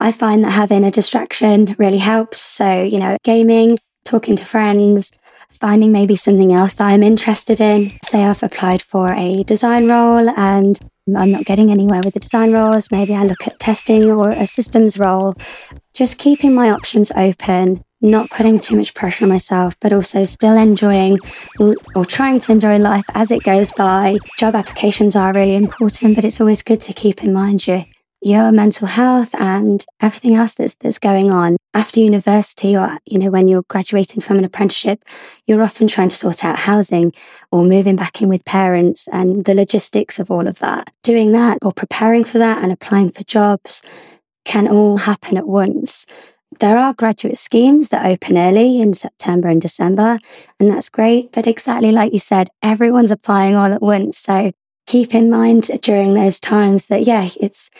I 0.00 0.12
find 0.12 0.44
that 0.44 0.50
having 0.50 0.84
a 0.84 0.90
distraction 0.90 1.74
really 1.78 1.98
helps. 1.98 2.40
So, 2.40 2.82
you 2.82 2.98
know, 2.98 3.16
gaming, 3.24 3.78
talking 4.04 4.36
to 4.36 4.44
friends, 4.44 5.10
finding 5.50 5.92
maybe 5.92 6.16
something 6.16 6.52
else 6.52 6.74
that 6.74 6.88
I'm 6.88 7.02
interested 7.02 7.60
in. 7.60 7.98
Say 8.04 8.24
I've 8.24 8.42
applied 8.42 8.82
for 8.82 9.12
a 9.12 9.42
design 9.44 9.88
role 9.88 10.28
and 10.36 10.78
I'm 11.14 11.30
not 11.30 11.44
getting 11.44 11.70
anywhere 11.70 12.00
with 12.04 12.14
the 12.14 12.20
design 12.20 12.52
roles. 12.52 12.90
Maybe 12.90 13.14
I 13.14 13.22
look 13.22 13.46
at 13.46 13.60
testing 13.60 14.06
or 14.06 14.30
a 14.30 14.46
systems 14.46 14.98
role. 14.98 15.34
Just 15.94 16.18
keeping 16.18 16.52
my 16.52 16.70
options 16.70 17.12
open, 17.14 17.84
not 18.00 18.30
putting 18.30 18.58
too 18.58 18.76
much 18.76 18.92
pressure 18.92 19.24
on 19.24 19.28
myself, 19.28 19.76
but 19.80 19.92
also 19.92 20.24
still 20.24 20.56
enjoying 20.56 21.18
or 21.94 22.04
trying 22.04 22.40
to 22.40 22.52
enjoy 22.52 22.78
life 22.78 23.06
as 23.14 23.30
it 23.30 23.44
goes 23.44 23.70
by. 23.72 24.16
Job 24.36 24.56
applications 24.56 25.14
are 25.14 25.32
really 25.32 25.54
important, 25.54 26.16
but 26.16 26.24
it's 26.24 26.40
always 26.40 26.62
good 26.62 26.80
to 26.82 26.92
keep 26.92 27.22
in 27.22 27.32
mind 27.32 27.66
your 27.66 27.84
your 28.22 28.50
mental 28.50 28.86
health 28.86 29.34
and 29.34 29.84
everything 30.00 30.34
else 30.34 30.54
that's 30.54 30.74
that's 30.76 30.98
going 30.98 31.30
on 31.30 31.56
after 31.74 32.00
university 32.00 32.76
or 32.76 32.98
you 33.04 33.18
know 33.18 33.30
when 33.30 33.46
you're 33.46 33.64
graduating 33.68 34.20
from 34.20 34.38
an 34.38 34.44
apprenticeship 34.44 35.04
you're 35.46 35.62
often 35.62 35.86
trying 35.86 36.08
to 36.08 36.16
sort 36.16 36.44
out 36.44 36.58
housing 36.58 37.12
or 37.52 37.64
moving 37.64 37.96
back 37.96 38.22
in 38.22 38.28
with 38.28 38.44
parents 38.44 39.06
and 39.12 39.44
the 39.44 39.54
logistics 39.54 40.18
of 40.18 40.30
all 40.30 40.48
of 40.48 40.58
that 40.60 40.90
doing 41.02 41.32
that 41.32 41.58
or 41.62 41.72
preparing 41.72 42.24
for 42.24 42.38
that 42.38 42.62
and 42.62 42.72
applying 42.72 43.10
for 43.10 43.22
jobs 43.24 43.82
can 44.44 44.66
all 44.66 44.96
happen 44.96 45.36
at 45.36 45.46
once 45.46 46.06
there 46.60 46.78
are 46.78 46.94
graduate 46.94 47.38
schemes 47.38 47.90
that 47.90 48.06
open 48.06 48.38
early 48.38 48.80
in 48.80 48.94
September 48.94 49.48
and 49.48 49.60
December, 49.60 50.18
and 50.58 50.70
that's 50.70 50.88
great. 50.88 51.32
But 51.32 51.46
exactly 51.46 51.92
like 51.92 52.12
you 52.12 52.18
said, 52.18 52.48
everyone's 52.62 53.10
applying 53.10 53.54
all 53.54 53.72
at 53.72 53.82
once. 53.82 54.16
So 54.16 54.52
keep 54.86 55.14
in 55.14 55.28
mind 55.28 55.64
during 55.82 56.14
those 56.14 56.40
times 56.40 56.86
that, 56.86 57.04
yeah, 57.04 57.28
it's 57.40 57.70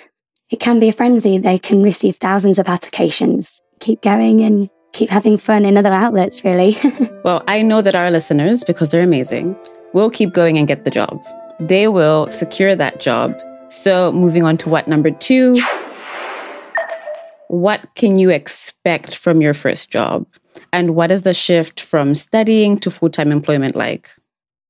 it 0.50 0.60
can 0.60 0.78
be 0.78 0.88
a 0.88 0.92
frenzy. 0.92 1.38
They 1.38 1.58
can 1.58 1.82
receive 1.82 2.16
thousands 2.16 2.58
of 2.58 2.68
applications. 2.68 3.60
Keep 3.80 4.02
going 4.02 4.40
and 4.40 4.70
keep 4.92 5.10
having 5.10 5.36
fun 5.36 5.64
in 5.64 5.76
other 5.76 5.92
outlets, 5.92 6.44
really. 6.44 6.76
well, 7.24 7.42
I 7.48 7.62
know 7.62 7.82
that 7.82 7.94
our 7.94 8.10
listeners, 8.10 8.64
because 8.64 8.90
they're 8.90 9.02
amazing, 9.02 9.56
will 9.92 10.10
keep 10.10 10.32
going 10.32 10.58
and 10.58 10.68
get 10.68 10.84
the 10.84 10.90
job. 10.90 11.20
They 11.60 11.88
will 11.88 12.30
secure 12.30 12.74
that 12.76 13.00
job. 13.00 13.34
So, 13.68 14.12
moving 14.12 14.44
on 14.44 14.56
to 14.58 14.68
what 14.68 14.86
number 14.86 15.10
two 15.10 15.54
what 17.48 17.86
can 17.94 18.18
you 18.18 18.30
expect 18.30 19.14
from 19.14 19.40
your 19.40 19.54
first 19.54 19.90
job? 19.90 20.26
And 20.72 20.94
what 20.94 21.10
is 21.10 21.22
the 21.22 21.34
shift 21.34 21.80
from 21.80 22.14
studying 22.14 22.78
to 22.80 22.90
full 22.90 23.10
time 23.10 23.30
employment 23.30 23.74
like? 23.74 24.10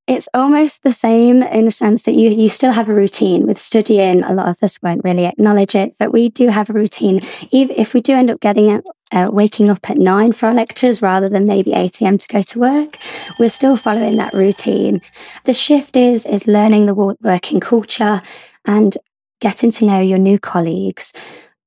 It's 0.07 0.29
almost 0.33 0.85
the 0.85 0.93
same 0.93 1.43
in 1.43 1.65
the 1.65 1.71
sense 1.73 2.05
that 2.05 2.15
you 2.15 2.31
you 2.31 2.49
still 2.49 2.71
have 2.71 2.89
a 2.89 2.95
routine 2.95 3.45
with 3.45 3.59
studying. 3.59 4.23
A 4.23 4.33
lot 4.33 4.49
of 4.49 4.63
us 4.63 4.81
won't 4.81 5.03
really 5.03 5.25
acknowledge 5.25 5.75
it, 5.75 5.97
but 5.99 6.13
we 6.13 6.29
do 6.29 6.47
have 6.49 6.71
a 6.71 6.73
routine. 6.73 7.23
Even 7.51 7.75
if 7.77 7.93
we 7.93 8.01
do 8.01 8.13
end 8.13 8.31
up 8.31 8.39
getting 8.39 8.71
it, 8.71 8.89
uh, 9.11 9.29
waking 9.33 9.69
up 9.69 9.91
at 9.91 9.99
nine 9.99 10.31
for 10.31 10.47
our 10.47 10.55
lectures 10.55 11.03
rather 11.03 11.29
than 11.29 11.45
maybe 11.45 11.73
eight 11.73 12.01
a.m. 12.01 12.19
to 12.19 12.29
go 12.29 12.41
to 12.41 12.61
work, 12.61 12.97
we're 13.41 13.51
still 13.51 13.77
following 13.77 14.17
that 14.17 14.33
routine. 14.33 15.01
The 15.43 15.55
shift 15.55 15.97
is 15.97 16.25
is 16.25 16.47
learning 16.47 16.87
the 16.87 16.95
working 16.95 17.59
culture 17.59 18.23
and 18.65 18.97
getting 19.41 19.73
to 19.73 19.87
know 19.87 20.01
your 20.01 20.19
new 20.19 20.39
colleagues 20.39 21.13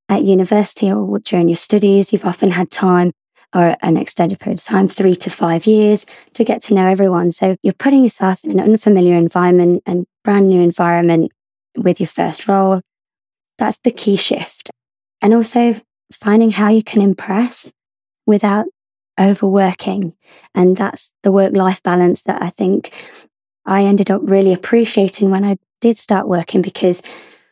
at 0.08 0.24
university 0.24 0.90
or 0.92 1.20
during 1.20 1.50
your 1.50 1.58
studies. 1.58 2.14
You've 2.14 2.26
often 2.26 2.52
had 2.52 2.72
time 2.72 3.12
or 3.54 3.76
an 3.82 3.98
extended 3.98 4.40
period 4.40 4.60
of 4.60 4.66
time, 4.66 4.88
three 4.88 5.16
to 5.16 5.30
five 5.30 5.66
years, 5.66 6.06
to 6.34 6.44
get 6.44 6.62
to 6.64 6.74
know 6.74 6.88
everyone. 6.88 7.32
So 7.32 7.56
you're 7.64 7.74
putting 7.74 8.04
yourself 8.04 8.44
in 8.44 8.52
an 8.52 8.60
unfamiliar 8.60 9.16
environment 9.16 9.84
and 9.86 10.06
brand 10.24 10.50
new 10.50 10.62
environment 10.62 11.32
with 11.76 12.00
your 12.00 12.08
first 12.08 12.48
role. 12.48 12.82
That's 13.58 13.80
the 13.84 13.92
key 13.92 14.16
shift. 14.16 14.70
And 15.22 15.34
also 15.34 15.76
finding 16.14 16.52
how 16.52 16.70
you 16.70 16.84
can 16.84 17.02
impress 17.02 17.72
without 18.26 18.68
overworking. 19.20 20.14
And 20.56 20.78
that's 20.78 21.12
the 21.24 21.32
work 21.32 21.56
life 21.56 21.84
balance 21.84 22.22
that 22.24 22.42
I 22.42 22.50
think 22.50 22.94
I 23.66 23.84
ended 23.84 24.10
up 24.10 24.22
really 24.24 24.54
appreciating 24.54 25.30
when 25.30 25.44
I 25.44 25.58
did 25.82 25.98
start 25.98 26.28
working 26.28 26.62
because 26.62 27.02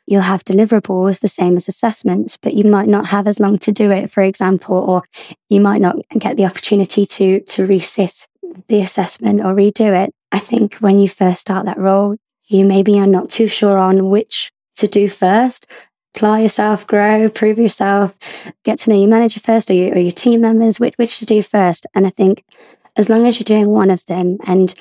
you'll 0.08 0.22
have 0.22 0.46
deliverables 0.46 1.20
the 1.20 1.28
same 1.28 1.58
as 1.58 1.68
assessments, 1.68 2.38
but 2.38 2.54
you 2.54 2.64
might 2.64 2.88
not 2.88 3.08
have 3.08 3.28
as 3.28 3.40
long 3.40 3.60
to 3.60 3.72
do 3.72 3.92
it, 3.92 4.10
for 4.10 4.24
example, 4.24 4.78
or 4.78 5.04
you 5.50 5.62
might 5.62 5.82
not 5.82 5.98
get 6.18 6.38
the 6.38 6.46
opportunity 6.46 7.06
to, 7.06 7.42
to 7.42 7.68
resit 7.68 8.28
the 8.68 8.82
assessment 8.82 9.42
or 9.42 9.54
redo 9.54 9.94
it. 10.02 10.14
I 10.32 10.40
think 10.40 10.76
when 10.76 11.00
you 11.00 11.08
first 11.08 11.42
start 11.42 11.66
that 11.66 11.78
role, 11.78 12.16
you 12.48 12.66
maybe 12.66 12.98
are 13.00 13.08
not 13.08 13.30
too 13.30 13.48
sure 13.48 13.78
on 13.78 14.10
which 14.10 14.50
to 14.76 14.88
do 14.88 15.10
first. 15.10 15.68
Apply 16.16 16.40
yourself, 16.40 16.88
grow, 16.88 17.30
prove 17.30 17.60
yourself, 17.60 18.18
get 18.64 18.80
to 18.80 18.90
know 18.90 18.98
your 18.98 19.10
manager 19.10 19.40
first 19.40 19.70
or 19.70 19.74
your, 19.74 19.94
or 19.94 20.00
your 20.00 20.12
team 20.12 20.42
members, 20.42 20.80
which, 20.80 20.96
which 20.96 21.20
to 21.20 21.26
do 21.26 21.44
first. 21.44 21.86
And 21.94 22.08
I 22.08 22.10
think 22.10 22.44
as 22.96 23.10
long 23.10 23.28
as 23.28 23.40
you're 23.40 23.46
doing 23.46 23.70
one 23.70 23.92
of 23.92 24.06
them 24.06 24.38
and 24.46 24.74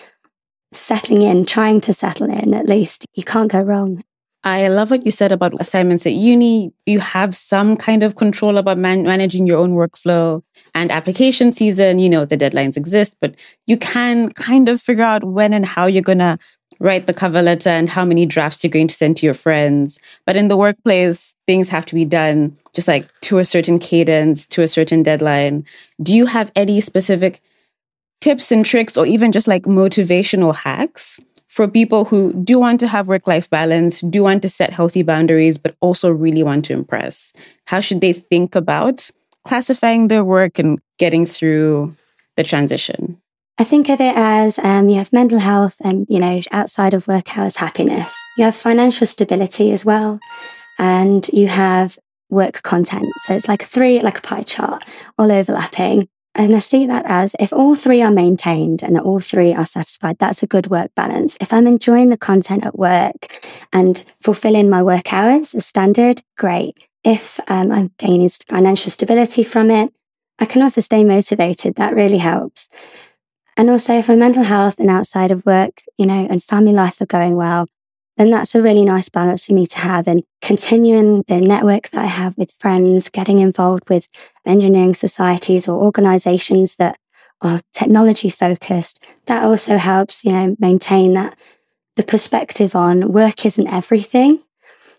settling 0.73 1.23
in, 1.23 1.45
trying 1.45 1.81
to 1.83 1.93
settle 1.93 2.31
in 2.31 2.55
at 2.55 2.69
least, 2.69 3.07
you 3.15 3.25
can't 3.25 3.51
go 3.51 3.61
wrong. 3.61 4.03
I 4.47 4.69
love 4.69 4.93
what 4.93 5.05
you 5.05 5.11
said 5.11 5.33
about 5.33 5.61
assignments 5.61 6.07
at 6.07 6.13
uni. 6.13 6.73
You 6.87 7.01
have 7.01 7.35
some 7.35 7.77
kind 7.77 8.05
of 8.05 8.15
control 8.15 8.59
about 8.59 8.79
man- 8.79 9.03
managing 9.03 9.45
your 9.45 9.59
own 9.59 9.73
workflow 9.75 10.41
and 10.73 10.93
application 10.93 11.51
season. 11.51 11.99
You 11.99 12.09
know, 12.09 12.25
the 12.25 12.37
deadlines 12.37 12.77
exist, 12.77 13.17
but 13.21 13.35
you 13.67 13.77
can 13.77 14.31
kind 14.31 14.69
of 14.69 14.81
figure 14.81 15.03
out 15.03 15.25
when 15.25 15.53
and 15.53 15.67
how 15.67 15.87
you're 15.87 16.01
going 16.01 16.19
to 16.19 16.39
write 16.79 17.07
the 17.09 17.13
cover 17.13 17.43
letter 17.43 17.71
and 17.71 17.89
how 17.89 18.05
many 18.05 18.25
drafts 18.25 18.63
you're 18.63 18.71
going 18.71 18.87
to 18.87 18.95
send 18.95 19.17
to 19.17 19.27
your 19.27 19.35
friends. 19.35 19.99
But 20.27 20.37
in 20.37 20.47
the 20.47 20.57
workplace, 20.57 21.35
things 21.49 21.69
have 21.71 21.87
to 21.87 21.97
be 21.97 22.05
done 22.05 22.57
just 22.73 22.87
like 22.87 23.09
to 23.23 23.39
a 23.39 23.45
certain 23.45 23.81
cadence, 23.81 24.47
to 24.47 24.63
a 24.63 24.69
certain 24.69 25.03
deadline. 25.03 25.65
Do 26.01 26.15
you 26.15 26.25
have 26.25 26.53
any 26.55 26.81
specific 26.81 27.43
tips 28.21 28.53
and 28.53 28.65
tricks 28.65 28.97
or 28.97 29.07
even 29.07 29.33
just 29.33 29.49
like 29.49 29.65
motivational 29.65 30.55
hacks 30.55 31.19
for 31.57 31.67
people 31.67 32.05
who 32.05 32.35
do 32.45 32.59
want 32.59 32.79
to 32.81 32.87
have 32.87 33.09
work 33.09 33.27
life 33.27 33.49
balance, 33.49 34.03
do 34.03 34.23
want 34.23 34.43
to 34.43 34.49
set 34.49 34.75
healthy 34.75 35.03
boundaries, 35.03 35.57
but 35.57 35.75
also 35.81 36.11
really 36.11 36.43
want 36.43 36.67
to 36.67 36.75
impress? 36.75 37.33
How 37.65 37.81
should 37.81 38.03
they 38.03 38.13
think 38.13 38.55
about 38.55 39.11
classifying 39.43 40.09
their 40.09 40.23
work 40.23 40.59
and 40.59 40.79
getting 40.99 41.25
through 41.25 41.97
the 42.37 42.43
transition? 42.43 43.19
I 43.57 43.65
think 43.65 43.89
of 43.89 44.03
it 44.03 44.13
as 44.15 44.59
um, 44.59 44.91
you 44.91 44.97
have 44.97 45.15
mental 45.15 45.39
health 45.39 45.77
and, 45.83 46.05
you 46.11 46.19
know, 46.19 46.43
outside 46.53 46.93
of 46.93 47.09
work 47.09 47.39
hours, 47.39 47.57
happiness. 47.57 48.15
You 48.37 48.45
have 48.45 48.55
financial 48.55 49.07
stability 49.07 49.73
as 49.73 49.83
well. 49.83 50.21
And 50.79 51.27
you 51.33 51.49
have 51.49 51.99
work 52.29 52.61
content. 52.65 53.07
So 53.25 53.35
it's 53.35 53.49
like 53.49 53.63
three, 53.65 54.01
like 54.01 54.19
a 54.19 54.21
pie 54.21 54.43
chart, 54.43 54.85
all 55.19 55.33
overlapping. 55.33 56.11
And 56.39 56.55
I 56.55 56.59
see 56.59 56.87
that 56.87 57.07
as 57.07 57.35
if 57.41 57.51
all 57.51 57.75
three 57.75 58.03
are 58.03 58.11
maintained 58.11 58.83
and 58.83 59.01
all 59.01 59.21
three 59.21 59.55
are 59.55 59.65
satisfied, 59.65 60.19
that's 60.19 60.43
a 60.43 60.47
good 60.47 60.67
work 60.67 60.95
balance. 60.95 61.39
If 61.41 61.51
I'm 61.51 61.67
enjoying 61.67 62.11
the 62.11 62.19
content 62.19 62.67
at 62.67 62.79
work 62.79 63.33
and 63.73 64.05
fulfilling 64.21 64.69
my 64.69 64.83
work 64.83 65.15
hours 65.15 65.55
as 65.55 65.65
standard, 65.65 66.23
great. 66.37 66.79
If 67.05 67.41
um, 67.49 67.73
I'm 67.73 67.91
gaining 67.97 68.29
financial 68.29 68.91
stability 68.91 69.45
from 69.45 69.71
it, 69.71 69.95
I 70.39 70.45
can 70.45 70.61
also 70.61 70.83
stay 70.83 71.05
motivated. 71.05 71.77
That 71.77 71.95
really 71.95 72.19
helps. 72.19 72.69
And 73.57 73.71
also, 73.71 73.99
if 73.99 74.09
my 74.09 74.17
mental 74.17 74.43
health 74.43 74.79
and 74.79 74.91
outside 74.91 75.31
of 75.31 75.47
work, 75.47 75.81
you 75.97 76.05
know, 76.05 76.27
and 76.29 76.43
family 76.43 76.73
life 76.73 77.01
are 77.01 77.07
going 77.07 77.37
well, 77.37 77.67
then 78.17 78.31
that's 78.31 78.55
a 78.55 78.63
really 78.63 78.85
nice 78.85 79.09
balance 79.09 79.47
for 79.47 79.53
me 79.53 79.67
to 79.67 79.79
have. 79.79 80.07
And 80.07 80.23
continuing 80.43 81.23
the 81.29 81.41
network 81.41 81.91
that 81.91 82.03
I 82.03 82.07
have 82.07 82.37
with 82.39 82.57
friends, 82.59 83.09
getting 83.09 83.41
involved 83.41 83.89
with 83.89 84.09
engineering 84.45 84.95
societies 84.95 85.69
or 85.69 85.83
organizations 85.83 86.77
that 86.77 86.99
are 87.43 87.61
technology 87.73 88.31
focused, 88.31 89.05
that 89.27 89.45
also 89.45 89.77
helps, 89.77 90.25
you 90.25 90.33
know, 90.33 90.57
maintain 90.59 91.13
that 91.15 91.37
the 91.97 92.03
perspective 92.03 92.75
on 92.75 93.13
work 93.13 93.45
isn't 93.45 93.69
everything. 93.69 94.43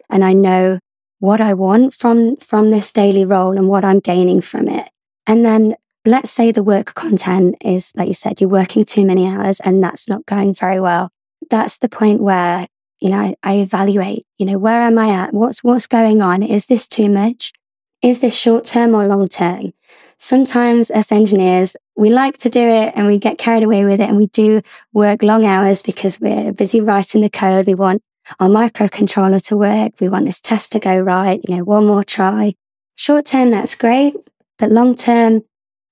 And 0.10 0.24
I 0.24 0.34
know 0.34 0.80
what 1.20 1.42
I 1.42 1.54
want 1.54 1.94
from, 1.94 2.38
from 2.38 2.70
this 2.70 2.92
daily 2.92 3.26
role 3.26 3.58
and 3.58 3.68
what 3.68 3.84
I'm 3.84 4.00
gaining 4.00 4.42
from 4.42 4.68
it. 4.68 4.88
And 5.26 5.44
then 5.44 5.76
let's 6.06 6.32
say 6.32 6.52
the 6.52 6.64
work 6.64 6.94
content 6.94 7.56
is, 7.62 7.92
like 7.96 8.08
you 8.08 8.14
said, 8.14 8.40
you're 8.40 8.50
working 8.50 8.84
too 8.84 9.06
many 9.06 9.28
hours 9.28 9.60
and 9.60 9.84
that's 9.84 10.08
not 10.08 10.26
going 10.26 10.54
very 10.54 10.80
well. 10.80 11.12
That's 11.50 11.80
the 11.80 11.90
point 11.90 12.22
where, 12.22 12.68
you 13.00 13.10
know, 13.10 13.18
I, 13.18 13.36
I 13.44 13.56
evaluate, 13.58 14.26
you 14.38 14.46
know, 14.46 14.58
where 14.58 14.82
am 14.82 14.98
I 14.98 15.10
at? 15.10 15.34
What's, 15.34 15.64
what's 15.64 15.88
going 15.88 16.22
on? 16.22 16.44
Is 16.44 16.66
this 16.66 16.88
too 16.88 17.10
much? 17.10 17.54
Is 18.02 18.22
this 18.22 18.36
short 18.36 18.66
term 18.66 18.94
or 18.94 19.08
long 19.08 19.28
term? 19.28 19.74
Sometimes 20.20 20.90
as 20.90 21.12
engineers, 21.12 21.76
we 21.96 22.10
like 22.10 22.38
to 22.40 22.50
do 22.50 22.62
it 22.62 22.94
and 22.96 23.06
we 23.06 23.20
get 23.20 23.38
carried 23.38 23.64
away 23.64 23.86
with 23.86 24.00
it 24.00 24.10
and 24.10 24.18
we 24.18 24.28
do 24.28 24.62
work 24.94 25.22
long 25.22 25.46
hours 25.46 25.82
because 25.82 26.20
we're 26.20 26.52
busy 26.52 26.82
writing 26.82 27.22
the 27.22 27.30
code. 27.30 27.68
We 27.68 27.76
want 27.76 28.02
our 28.40 28.50
microcontroller 28.50 29.46
to 29.48 29.58
work. 29.58 29.94
We 30.00 30.10
want 30.10 30.26
this 30.26 30.42
test 30.42 30.72
to 30.72 30.80
go 30.80 31.00
right. 31.00 31.40
You 31.48 31.58
know, 31.58 31.64
one 31.64 31.86
more 31.86 32.04
try. 32.04 32.56
Short 32.96 33.26
term, 33.28 33.52
that's 33.52 33.76
great. 33.76 34.16
But 34.58 34.72
long 34.72 34.96
term, 34.96 35.44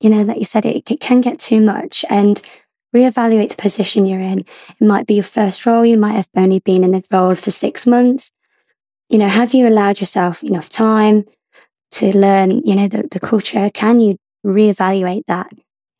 you 0.02 0.10
know, 0.10 0.24
like 0.24 0.38
you 0.38 0.46
said, 0.46 0.66
it, 0.66 0.90
it 0.90 1.00
can 1.00 1.22
get 1.22 1.40
too 1.40 1.62
much 1.62 2.04
and 2.10 2.42
reevaluate 2.94 3.50
the 3.50 3.56
position 3.56 4.06
you're 4.06 4.20
in. 4.20 4.40
It 4.40 4.82
might 4.82 5.08
be 5.08 5.16
your 5.16 5.24
first 5.24 5.66
role. 5.66 5.86
You 5.86 5.98
might 5.98 6.16
have 6.16 6.28
only 6.36 6.60
been 6.60 6.84
in 6.84 6.92
the 6.92 7.04
role 7.12 7.36
for 7.36 7.52
six 7.52 7.86
months. 7.86 8.32
You 9.10 9.18
know, 9.18 9.28
have 9.28 9.54
you 9.54 9.68
allowed 9.68 10.00
yourself 10.00 10.44
enough 10.44 10.70
time 10.70 11.26
to 11.92 12.18
learn, 12.18 12.62
you 12.66 12.76
know, 12.76 12.88
the, 12.88 13.08
the 13.12 13.20
culture? 13.20 13.70
Can 13.70 14.00
you 14.00 14.18
reevaluate 14.46 15.24
that? 15.28 15.48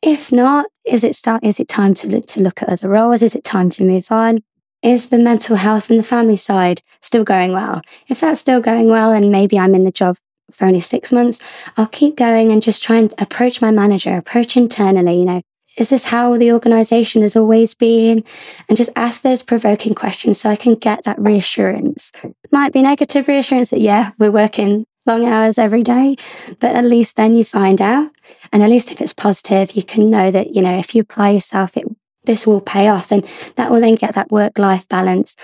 If 0.02 0.30
not, 0.30 0.66
is 0.84 1.04
it 1.04 1.16
start, 1.16 1.44
is 1.44 1.58
it 1.58 1.68
time 1.68 1.94
to 1.94 2.08
look, 2.08 2.26
to 2.26 2.40
look 2.40 2.62
at 2.62 2.68
other 2.68 2.88
roles? 2.88 3.22
Is 3.22 3.34
it 3.34 3.44
time 3.44 3.70
to 3.70 3.84
move 3.84 4.10
on? 4.10 4.42
Is 4.82 5.08
the 5.08 5.18
mental 5.18 5.56
health 5.56 5.90
and 5.90 5.98
the 5.98 6.04
family 6.04 6.36
side 6.36 6.82
still 7.00 7.24
going 7.24 7.52
well? 7.52 7.82
If 8.08 8.20
that's 8.20 8.40
still 8.40 8.60
going 8.60 8.88
well 8.88 9.10
and 9.10 9.32
maybe 9.32 9.58
I'm 9.58 9.74
in 9.74 9.84
the 9.84 9.90
job 9.90 10.16
for 10.52 10.66
only 10.66 10.80
six 10.80 11.10
months, 11.10 11.42
I'll 11.76 11.86
keep 11.86 12.16
going 12.16 12.52
and 12.52 12.62
just 12.62 12.82
try 12.82 12.96
and 12.96 13.12
approach 13.18 13.60
my 13.60 13.70
manager, 13.70 14.16
approach 14.16 14.56
internally, 14.56 15.18
you 15.18 15.24
know, 15.24 15.42
is 15.76 15.90
this 15.90 16.04
how 16.04 16.36
the 16.36 16.52
organization 16.52 17.22
has 17.22 17.36
always 17.36 17.74
been? 17.74 18.24
And 18.68 18.76
just 18.76 18.90
ask 18.96 19.22
those 19.22 19.42
provoking 19.42 19.94
questions 19.94 20.40
so 20.40 20.50
I 20.50 20.56
can 20.56 20.74
get 20.74 21.04
that 21.04 21.18
reassurance. 21.18 22.12
It 22.22 22.34
might 22.50 22.72
be 22.72 22.82
negative 22.82 23.28
reassurance 23.28 23.70
that, 23.70 23.80
yeah, 23.80 24.12
we're 24.18 24.30
working 24.30 24.86
long 25.06 25.26
hours 25.26 25.58
every 25.58 25.82
day, 25.82 26.16
but 26.58 26.74
at 26.74 26.84
least 26.84 27.16
then 27.16 27.34
you 27.34 27.44
find 27.44 27.80
out. 27.80 28.10
And 28.52 28.62
at 28.62 28.70
least 28.70 28.90
if 28.90 29.00
it's 29.00 29.12
positive, 29.12 29.72
you 29.72 29.82
can 29.82 30.10
know 30.10 30.30
that, 30.30 30.54
you 30.54 30.62
know, 30.62 30.78
if 30.78 30.94
you 30.94 31.02
apply 31.02 31.30
yourself, 31.30 31.76
it, 31.76 31.84
this 32.24 32.46
will 32.46 32.60
pay 32.60 32.88
off 32.88 33.12
and 33.12 33.24
that 33.54 33.70
will 33.70 33.80
then 33.80 33.94
get 33.94 34.14
that 34.14 34.32
work 34.32 34.58
life 34.58 34.88
balance 34.88 35.36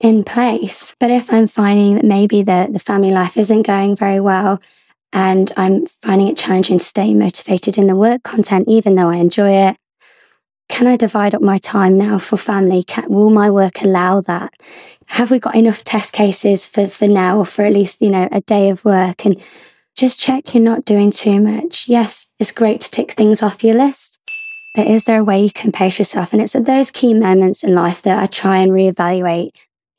in 0.00 0.24
place. 0.24 0.96
But 0.98 1.10
if 1.10 1.32
I'm 1.32 1.46
finding 1.46 1.96
that 1.96 2.04
maybe 2.04 2.42
the, 2.42 2.68
the 2.72 2.78
family 2.78 3.10
life 3.10 3.36
isn't 3.36 3.62
going 3.62 3.96
very 3.96 4.20
well 4.20 4.60
and 5.12 5.52
I'm 5.56 5.86
finding 5.86 6.28
it 6.28 6.36
challenging 6.36 6.78
to 6.78 6.84
stay 6.84 7.14
motivated 7.14 7.78
in 7.78 7.86
the 7.86 7.96
work 7.96 8.22
content, 8.22 8.68
even 8.68 8.94
though 8.94 9.10
I 9.10 9.16
enjoy 9.16 9.52
it, 9.68 9.76
can 10.68 10.86
I 10.86 10.96
divide 10.96 11.34
up 11.34 11.42
my 11.42 11.58
time 11.58 11.98
now 11.98 12.18
for 12.18 12.36
family? 12.36 12.82
Can, 12.82 13.04
will 13.08 13.30
my 13.30 13.50
work 13.50 13.82
allow 13.82 14.22
that? 14.22 14.54
Have 15.06 15.30
we 15.30 15.38
got 15.38 15.54
enough 15.54 15.84
test 15.84 16.12
cases 16.12 16.66
for, 16.66 16.88
for 16.88 17.06
now 17.06 17.38
or 17.38 17.44
for 17.44 17.64
at 17.64 17.74
least, 17.74 18.00
you 18.00 18.10
know, 18.10 18.28
a 18.32 18.40
day 18.40 18.70
of 18.70 18.84
work? 18.84 19.26
And 19.26 19.42
just 19.94 20.18
check 20.18 20.54
you're 20.54 20.62
not 20.62 20.86
doing 20.86 21.10
too 21.10 21.40
much. 21.40 21.88
Yes, 21.88 22.28
it's 22.38 22.50
great 22.50 22.80
to 22.80 22.90
tick 22.90 23.12
things 23.12 23.42
off 23.42 23.62
your 23.62 23.74
list, 23.74 24.18
but 24.74 24.86
is 24.86 25.04
there 25.04 25.18
a 25.18 25.24
way 25.24 25.42
you 25.42 25.50
can 25.50 25.72
pace 25.72 25.98
yourself? 25.98 26.32
And 26.32 26.40
it's 26.40 26.54
at 26.56 26.64
those 26.64 26.90
key 26.90 27.12
moments 27.12 27.62
in 27.62 27.74
life 27.74 28.00
that 28.02 28.22
I 28.22 28.26
try 28.26 28.58
and 28.58 28.72
reevaluate 28.72 29.50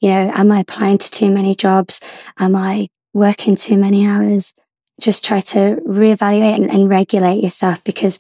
you 0.04 0.10
know, 0.10 0.32
am 0.36 0.52
I 0.52 0.60
applying 0.60 0.98
to 0.98 1.10
too 1.10 1.32
many 1.32 1.56
jobs? 1.56 2.02
Am 2.38 2.58
I 2.58 2.90
working 3.14 3.56
too 3.56 3.78
many 3.78 4.06
hours? 4.06 4.54
Just 5.00 5.24
try 5.26 5.40
to 5.40 5.82
reevaluate 5.88 6.56
and, 6.56 6.72
and 6.72 6.90
regulate 6.90 7.44
yourself 7.44 7.84
because 7.84 8.20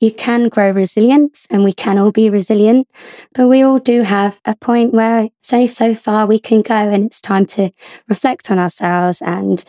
you 0.00 0.10
can 0.10 0.48
grow 0.48 0.70
resilience 0.70 1.46
and 1.50 1.62
we 1.62 1.72
can 1.72 1.98
all 1.98 2.10
be 2.10 2.30
resilient, 2.30 2.88
but 3.34 3.48
we 3.48 3.62
all 3.62 3.78
do 3.78 4.02
have 4.02 4.40
a 4.44 4.56
point 4.56 4.94
where 4.94 5.28
so, 5.42 5.66
so 5.66 5.94
far 5.94 6.26
we 6.26 6.38
can 6.38 6.62
go 6.62 6.74
and 6.74 7.06
it's 7.06 7.20
time 7.20 7.44
to 7.46 7.70
reflect 8.08 8.50
on 8.50 8.58
ourselves 8.58 9.20
and 9.20 9.64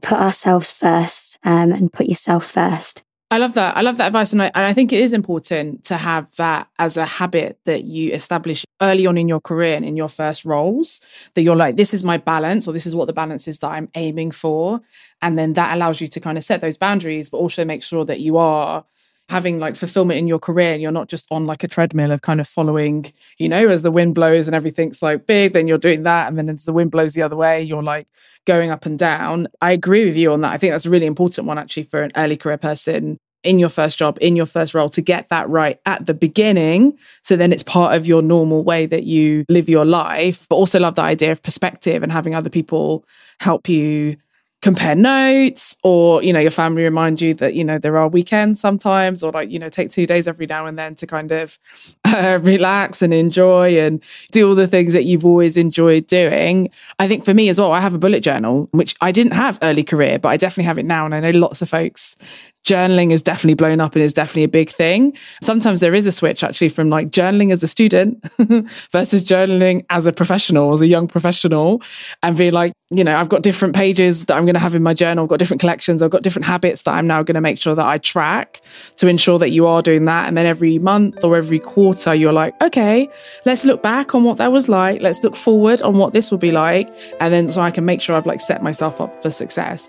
put 0.00 0.18
ourselves 0.18 0.72
first 0.72 1.38
um, 1.44 1.72
and 1.72 1.92
put 1.92 2.06
yourself 2.06 2.44
first. 2.44 3.04
I 3.32 3.38
love 3.38 3.54
that. 3.54 3.74
I 3.78 3.80
love 3.80 3.96
that 3.96 4.08
advice. 4.08 4.34
And 4.34 4.42
I, 4.42 4.50
and 4.54 4.66
I 4.66 4.74
think 4.74 4.92
it 4.92 5.00
is 5.00 5.14
important 5.14 5.84
to 5.84 5.96
have 5.96 6.36
that 6.36 6.68
as 6.78 6.98
a 6.98 7.06
habit 7.06 7.58
that 7.64 7.84
you 7.84 8.12
establish 8.12 8.66
early 8.82 9.06
on 9.06 9.16
in 9.16 9.26
your 9.26 9.40
career 9.40 9.74
and 9.74 9.86
in 9.86 9.96
your 9.96 10.10
first 10.10 10.44
roles, 10.44 11.00
that 11.32 11.40
you're 11.40 11.56
like, 11.56 11.76
this 11.76 11.94
is 11.94 12.04
my 12.04 12.18
balance, 12.18 12.68
or 12.68 12.72
this 12.72 12.84
is 12.84 12.94
what 12.94 13.06
the 13.06 13.14
balance 13.14 13.48
is 13.48 13.58
that 13.60 13.68
I'm 13.68 13.88
aiming 13.94 14.32
for. 14.32 14.82
And 15.22 15.38
then 15.38 15.54
that 15.54 15.74
allows 15.74 15.98
you 15.98 16.08
to 16.08 16.20
kind 16.20 16.36
of 16.36 16.44
set 16.44 16.60
those 16.60 16.76
boundaries, 16.76 17.30
but 17.30 17.38
also 17.38 17.64
make 17.64 17.82
sure 17.82 18.04
that 18.04 18.20
you 18.20 18.36
are 18.36 18.84
having 19.30 19.58
like 19.58 19.76
fulfillment 19.76 20.18
in 20.18 20.28
your 20.28 20.38
career 20.38 20.74
and 20.74 20.82
you're 20.82 20.92
not 20.92 21.08
just 21.08 21.26
on 21.30 21.46
like 21.46 21.64
a 21.64 21.68
treadmill 21.68 22.10
of 22.10 22.20
kind 22.20 22.38
of 22.38 22.46
following, 22.46 23.10
you 23.38 23.48
know, 23.48 23.66
as 23.70 23.80
the 23.80 23.90
wind 23.90 24.14
blows 24.14 24.46
and 24.46 24.54
everything's 24.54 25.00
like 25.00 25.26
big, 25.26 25.54
then 25.54 25.66
you're 25.66 25.78
doing 25.78 26.02
that. 26.02 26.28
And 26.28 26.36
then 26.36 26.50
as 26.50 26.66
the 26.66 26.72
wind 26.74 26.90
blows 26.90 27.14
the 27.14 27.22
other 27.22 27.36
way, 27.36 27.62
you're 27.62 27.82
like 27.82 28.08
going 28.46 28.70
up 28.70 28.86
and 28.86 28.98
down. 28.98 29.48
I 29.60 29.72
agree 29.72 30.04
with 30.04 30.16
you 30.16 30.32
on 30.32 30.40
that. 30.42 30.52
I 30.52 30.58
think 30.58 30.72
that's 30.72 30.86
a 30.86 30.90
really 30.90 31.06
important 31.06 31.46
one 31.46 31.58
actually 31.58 31.84
for 31.84 32.02
an 32.02 32.12
early 32.16 32.36
career 32.36 32.58
person 32.58 33.18
in 33.42 33.58
your 33.58 33.68
first 33.68 33.98
job, 33.98 34.18
in 34.20 34.36
your 34.36 34.46
first 34.46 34.72
role, 34.72 34.88
to 34.90 35.00
get 35.00 35.28
that 35.28 35.48
right 35.48 35.80
at 35.86 36.06
the 36.06 36.14
beginning. 36.14 36.96
So 37.24 37.36
then 37.36 37.52
it's 37.52 37.62
part 37.62 37.94
of 37.96 38.06
your 38.06 38.22
normal 38.22 38.62
way 38.62 38.86
that 38.86 39.04
you 39.04 39.44
live 39.48 39.68
your 39.68 39.84
life. 39.84 40.46
But 40.48 40.56
also 40.56 40.78
love 40.78 40.94
the 40.94 41.02
idea 41.02 41.32
of 41.32 41.42
perspective 41.42 42.02
and 42.02 42.12
having 42.12 42.34
other 42.34 42.50
people 42.50 43.04
help 43.40 43.68
you 43.68 44.16
compare 44.62 44.94
notes 44.94 45.76
or 45.82 46.22
you 46.22 46.32
know 46.32 46.38
your 46.38 46.50
family 46.50 46.84
remind 46.84 47.20
you 47.20 47.34
that 47.34 47.54
you 47.54 47.64
know 47.64 47.78
there 47.78 47.98
are 47.98 48.08
weekends 48.08 48.60
sometimes 48.60 49.22
or 49.22 49.32
like 49.32 49.50
you 49.50 49.58
know 49.58 49.68
take 49.68 49.90
two 49.90 50.06
days 50.06 50.28
every 50.28 50.46
now 50.46 50.66
and 50.66 50.78
then 50.78 50.94
to 50.94 51.04
kind 51.04 51.32
of 51.32 51.58
uh, 52.04 52.38
relax 52.42 53.02
and 53.02 53.12
enjoy 53.12 53.76
and 53.78 54.02
do 54.30 54.48
all 54.48 54.54
the 54.54 54.68
things 54.68 54.92
that 54.92 55.04
you've 55.04 55.24
always 55.24 55.56
enjoyed 55.56 56.06
doing. 56.06 56.70
I 56.98 57.08
think 57.08 57.24
for 57.24 57.34
me 57.34 57.48
as 57.48 57.58
well 57.58 57.72
i 57.72 57.80
have 57.80 57.94
a 57.94 57.98
bullet 57.98 58.20
journal 58.20 58.68
which 58.70 58.94
i 59.00 59.10
didn't 59.10 59.32
have 59.32 59.58
early 59.62 59.82
career 59.82 60.18
but 60.18 60.28
i 60.28 60.36
definitely 60.36 60.64
have 60.64 60.78
it 60.78 60.84
now 60.84 61.04
and 61.04 61.14
i 61.14 61.20
know 61.20 61.30
lots 61.30 61.60
of 61.60 61.68
folks 61.68 62.16
journaling 62.64 63.10
is 63.10 63.22
definitely 63.22 63.54
blown 63.54 63.80
up 63.80 63.94
and 63.94 64.04
is 64.04 64.12
definitely 64.12 64.44
a 64.44 64.48
big 64.48 64.70
thing. 64.70 65.16
Sometimes 65.42 65.80
there 65.80 65.94
is 65.94 66.06
a 66.06 66.12
switch 66.12 66.44
actually 66.44 66.68
from 66.68 66.88
like 66.88 67.10
journaling 67.10 67.52
as 67.52 67.62
a 67.62 67.68
student 67.68 68.24
versus 68.92 69.22
journaling 69.22 69.84
as 69.90 70.06
a 70.06 70.12
professional, 70.12 70.72
as 70.72 70.80
a 70.80 70.86
young 70.86 71.08
professional, 71.08 71.82
and 72.22 72.36
being 72.36 72.52
like, 72.52 72.72
you 72.90 73.02
know, 73.02 73.16
I've 73.16 73.28
got 73.28 73.42
different 73.42 73.74
pages 73.74 74.26
that 74.26 74.36
I'm 74.36 74.44
going 74.44 74.54
to 74.54 74.60
have 74.60 74.74
in 74.74 74.82
my 74.82 74.94
journal, 74.94 75.24
I've 75.24 75.30
got 75.30 75.38
different 75.38 75.60
collections, 75.60 76.02
I've 76.02 76.10
got 76.10 76.22
different 76.22 76.46
habits 76.46 76.82
that 76.82 76.92
I'm 76.92 77.06
now 77.06 77.22
going 77.22 77.34
to 77.34 77.40
make 77.40 77.58
sure 77.58 77.74
that 77.74 77.86
I 77.86 77.98
track 77.98 78.60
to 78.96 79.08
ensure 79.08 79.38
that 79.38 79.50
you 79.50 79.66
are 79.66 79.82
doing 79.82 80.04
that. 80.04 80.28
And 80.28 80.36
then 80.36 80.46
every 80.46 80.78
month 80.78 81.24
or 81.24 81.36
every 81.36 81.58
quarter, 81.58 82.14
you're 82.14 82.32
like, 82.32 82.60
okay, 82.62 83.08
let's 83.44 83.64
look 83.64 83.82
back 83.82 84.14
on 84.14 84.24
what 84.24 84.36
that 84.38 84.52
was 84.52 84.68
like. 84.68 85.00
Let's 85.00 85.22
look 85.24 85.36
forward 85.36 85.82
on 85.82 85.96
what 85.96 86.12
this 86.12 86.30
will 86.30 86.38
be 86.38 86.52
like. 86.52 86.88
And 87.20 87.32
then 87.32 87.48
so 87.48 87.60
I 87.60 87.70
can 87.70 87.84
make 87.84 88.00
sure 88.00 88.14
I've 88.14 88.26
like 88.26 88.40
set 88.40 88.62
myself 88.62 89.00
up 89.00 89.22
for 89.22 89.30
success 89.30 89.88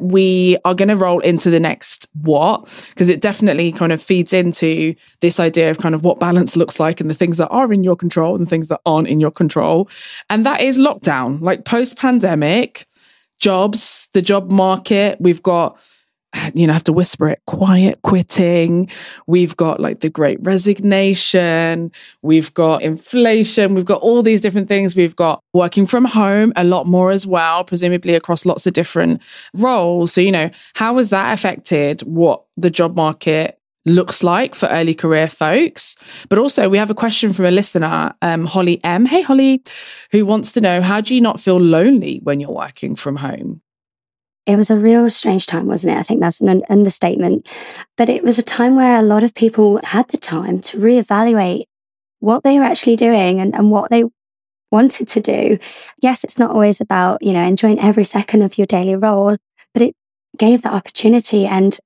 we 0.00 0.56
are 0.64 0.74
going 0.74 0.88
to 0.88 0.96
roll 0.96 1.20
into 1.20 1.50
the 1.50 1.60
next 1.60 2.08
what 2.22 2.64
because 2.90 3.08
it 3.08 3.20
definitely 3.20 3.72
kind 3.72 3.92
of 3.92 4.02
feeds 4.02 4.32
into 4.32 4.94
this 5.20 5.38
idea 5.38 5.70
of 5.70 5.78
kind 5.78 5.94
of 5.94 6.04
what 6.04 6.20
balance 6.20 6.56
looks 6.56 6.80
like 6.80 7.00
and 7.00 7.10
the 7.10 7.14
things 7.14 7.36
that 7.36 7.48
are 7.48 7.72
in 7.72 7.84
your 7.84 7.96
control 7.96 8.36
and 8.36 8.48
things 8.48 8.68
that 8.68 8.80
aren't 8.86 9.08
in 9.08 9.20
your 9.20 9.30
control. 9.30 9.88
And 10.28 10.44
that 10.46 10.60
is 10.60 10.78
lockdown 10.78 11.40
like 11.40 11.64
post 11.64 11.96
pandemic 11.96 12.86
jobs 13.38 14.08
the 14.12 14.22
job 14.22 14.50
market. 14.50 15.20
We've 15.20 15.42
got 15.42 15.78
you 16.54 16.66
know, 16.66 16.72
have 16.72 16.84
to 16.84 16.92
whisper 16.92 17.28
it, 17.28 17.42
quiet 17.46 18.00
quitting. 18.02 18.88
We've 19.26 19.56
got 19.56 19.80
like 19.80 20.00
the 20.00 20.10
great 20.10 20.38
resignation. 20.42 21.92
We've 22.22 22.52
got 22.54 22.82
inflation. 22.82 23.74
We've 23.74 23.84
got 23.84 24.02
all 24.02 24.22
these 24.22 24.40
different 24.40 24.68
things. 24.68 24.96
We've 24.96 25.16
got 25.16 25.42
working 25.52 25.86
from 25.86 26.04
home 26.04 26.52
a 26.56 26.64
lot 26.64 26.86
more 26.86 27.10
as 27.10 27.26
well, 27.26 27.64
presumably 27.64 28.14
across 28.14 28.46
lots 28.46 28.66
of 28.66 28.72
different 28.72 29.20
roles. 29.54 30.12
So, 30.12 30.20
you 30.20 30.32
know, 30.32 30.50
how 30.74 30.96
has 30.96 31.10
that 31.10 31.32
affected 31.32 32.02
what 32.02 32.44
the 32.56 32.70
job 32.70 32.96
market 32.96 33.56
looks 33.86 34.22
like 34.22 34.54
for 34.54 34.66
early 34.68 34.94
career 34.94 35.26
folks. 35.26 35.96
But 36.28 36.38
also, 36.38 36.68
we 36.68 36.78
have 36.78 36.90
a 36.90 36.94
question 36.94 37.32
from 37.32 37.46
a 37.46 37.50
listener, 37.50 38.14
um, 38.20 38.44
Holly 38.44 38.78
M. 38.84 39.06
Hey, 39.06 39.22
Holly, 39.22 39.62
who 40.10 40.26
wants 40.26 40.52
to 40.52 40.60
know 40.60 40.82
how 40.82 41.00
do 41.00 41.14
you 41.14 41.20
not 41.20 41.40
feel 41.40 41.58
lonely 41.58 42.20
when 42.22 42.40
you're 42.40 42.50
working 42.50 42.94
from 42.94 43.16
home? 43.16 43.62
It 44.50 44.56
was 44.56 44.70
a 44.70 44.76
real 44.76 45.08
strange 45.10 45.46
time, 45.46 45.66
wasn't 45.66 45.94
it? 45.94 45.98
I 45.98 46.02
think 46.02 46.20
that's 46.20 46.40
an 46.40 46.62
understatement. 46.68 47.46
But 47.96 48.08
it 48.08 48.24
was 48.24 48.38
a 48.38 48.42
time 48.42 48.76
where 48.76 48.98
a 48.98 49.02
lot 49.02 49.22
of 49.22 49.34
people 49.34 49.80
had 49.84 50.08
the 50.08 50.18
time 50.18 50.60
to 50.62 50.78
reevaluate 50.78 51.64
what 52.18 52.42
they 52.42 52.58
were 52.58 52.64
actually 52.64 52.96
doing 52.96 53.40
and, 53.40 53.54
and 53.54 53.70
what 53.70 53.90
they 53.90 54.04
wanted 54.70 55.08
to 55.08 55.20
do. 55.20 55.58
Yes, 56.00 56.24
it's 56.24 56.38
not 56.38 56.50
always 56.50 56.80
about, 56.80 57.22
you 57.22 57.32
know, 57.32 57.42
enjoying 57.42 57.80
every 57.80 58.04
second 58.04 58.42
of 58.42 58.58
your 58.58 58.66
daily 58.66 58.96
role, 58.96 59.36
but 59.72 59.82
it 59.82 59.94
gave 60.36 60.62
that 60.62 60.72
opportunity 60.72 61.46
and 61.46 61.78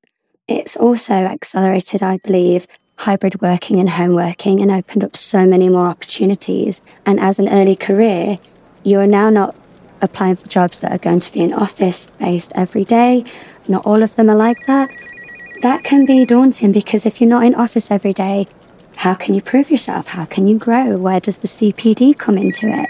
it's 0.48 0.76
also 0.76 1.14
accelerated, 1.14 2.02
I 2.02 2.18
believe, 2.18 2.66
hybrid 2.96 3.40
working 3.40 3.80
and 3.80 3.90
home 3.90 4.14
working 4.14 4.60
and 4.60 4.70
opened 4.70 5.04
up 5.04 5.16
so 5.16 5.46
many 5.46 5.68
more 5.68 5.86
opportunities. 5.86 6.82
And 7.06 7.18
as 7.18 7.38
an 7.38 7.48
early 7.48 7.76
career, 7.76 8.38
you're 8.84 9.06
now 9.06 9.30
not 9.30 9.56
applying 10.04 10.36
for 10.36 10.46
jobs 10.46 10.80
that 10.80 10.92
are 10.92 10.98
going 10.98 11.20
to 11.20 11.32
be 11.32 11.40
in 11.40 11.52
office 11.52 12.10
based 12.18 12.52
every 12.54 12.84
day. 12.84 13.24
Not 13.68 13.84
all 13.86 14.02
of 14.02 14.16
them 14.16 14.30
are 14.30 14.36
like 14.36 14.66
that. 14.66 14.90
That 15.62 15.84
can 15.84 16.04
be 16.04 16.24
daunting 16.24 16.72
because 16.72 17.06
if 17.06 17.20
you're 17.20 17.30
not 17.30 17.44
in 17.44 17.54
office 17.54 17.90
every 17.90 18.12
day, 18.12 18.46
how 18.96 19.14
can 19.14 19.34
you 19.34 19.42
prove 19.42 19.70
yourself? 19.70 20.08
How 20.08 20.24
can 20.24 20.46
you 20.46 20.58
grow? 20.58 20.96
Where 20.96 21.20
does 21.20 21.38
the 21.38 21.48
CPD 21.48 22.16
come 22.18 22.38
into 22.38 22.68
it? 22.68 22.88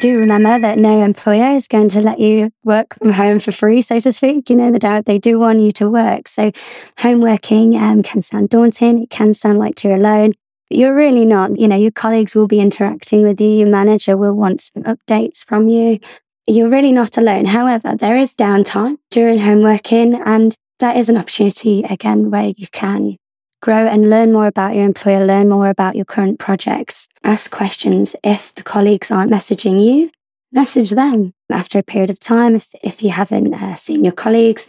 Do 0.00 0.18
remember 0.18 0.58
that 0.58 0.78
no 0.78 1.00
employer 1.00 1.54
is 1.54 1.68
going 1.68 1.88
to 1.90 2.00
let 2.00 2.18
you 2.18 2.50
work 2.64 2.96
from 2.98 3.12
home 3.12 3.38
for 3.38 3.52
free, 3.52 3.82
so 3.82 4.00
to 4.00 4.10
speak. 4.10 4.50
You 4.50 4.56
know, 4.56 4.72
they, 4.72 5.02
they 5.02 5.18
do 5.18 5.38
want 5.38 5.60
you 5.60 5.70
to 5.72 5.88
work. 5.88 6.26
So, 6.26 6.50
home 6.98 7.20
working 7.20 7.76
um, 7.76 8.02
can 8.02 8.20
sound 8.20 8.48
daunting. 8.48 9.04
It 9.04 9.10
can 9.10 9.32
sound 9.32 9.60
like 9.60 9.84
you're 9.84 9.94
alone. 9.94 10.32
You're 10.74 10.94
really 10.94 11.24
not. 11.24 11.58
You 11.58 11.68
know, 11.68 11.76
your 11.76 11.90
colleagues 11.90 12.34
will 12.34 12.46
be 12.46 12.60
interacting 12.60 13.22
with 13.22 13.40
you. 13.40 13.48
Your 13.48 13.68
manager 13.68 14.16
will 14.16 14.34
want 14.34 14.60
some 14.60 14.82
updates 14.84 15.44
from 15.44 15.68
you. 15.68 16.00
You're 16.46 16.68
really 16.68 16.92
not 16.92 17.18
alone. 17.18 17.44
However, 17.44 17.94
there 17.94 18.16
is 18.16 18.34
downtime 18.34 18.98
during 19.10 19.38
home 19.38 19.62
working, 19.62 20.14
and 20.14 20.56
that 20.80 20.96
is 20.96 21.08
an 21.08 21.16
opportunity 21.16 21.84
again 21.84 22.30
where 22.30 22.52
you 22.56 22.66
can 22.72 23.16
grow 23.60 23.86
and 23.86 24.10
learn 24.10 24.32
more 24.32 24.48
about 24.48 24.74
your 24.74 24.84
employer, 24.84 25.24
learn 25.24 25.48
more 25.48 25.68
about 25.68 25.94
your 25.94 26.04
current 26.04 26.38
projects, 26.38 27.08
ask 27.22 27.50
questions. 27.50 28.16
If 28.24 28.52
the 28.54 28.64
colleagues 28.64 29.10
aren't 29.10 29.30
messaging 29.30 29.80
you, 29.80 30.10
message 30.50 30.90
them 30.90 31.32
after 31.50 31.78
a 31.78 31.82
period 31.82 32.10
of 32.10 32.18
time. 32.18 32.56
If, 32.56 32.74
if 32.82 33.02
you 33.02 33.10
haven't 33.10 33.54
uh, 33.54 33.76
seen 33.76 34.02
your 34.02 34.12
colleagues, 34.12 34.66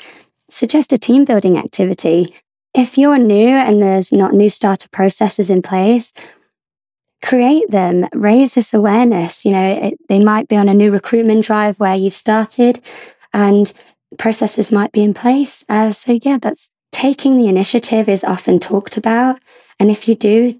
suggest 0.48 0.94
a 0.94 0.98
team 0.98 1.26
building 1.26 1.58
activity. 1.58 2.36
If 2.74 2.98
you're 2.98 3.20
new 3.20 3.50
and 3.50 3.82
there's 3.82 4.12
not 4.12 4.34
new 4.34 4.50
starter 4.50 4.90
processes 4.90 5.50
in 5.50 5.62
place, 5.62 6.12
create 7.24 7.70
them, 7.70 8.08
raise 8.14 8.56
this 8.56 8.74
awareness. 8.74 9.46
You 9.46 9.52
know, 9.52 9.68
it, 9.68 10.00
they 10.10 10.20
might 10.20 10.48
be 10.48 10.58
on 10.58 10.70
a 10.70 10.74
new 10.74 10.92
recruitment 10.92 11.46
drive 11.46 11.80
where 11.80 11.96
you've 11.96 12.14
started 12.14 12.84
and 13.32 13.72
processes 14.18 14.72
might 14.72 14.92
be 14.92 15.04
in 15.04 15.14
place. 15.14 15.64
Uh, 15.70 15.92
so, 15.92 16.20
yeah, 16.22 16.38
that's 16.42 16.70
taking 16.92 17.38
the 17.38 17.48
initiative 17.48 18.10
is 18.10 18.24
often 18.24 18.60
talked 18.60 18.98
about. 18.98 19.40
And 19.80 19.92
if 19.92 20.08
you 20.08 20.16
do 20.16 20.52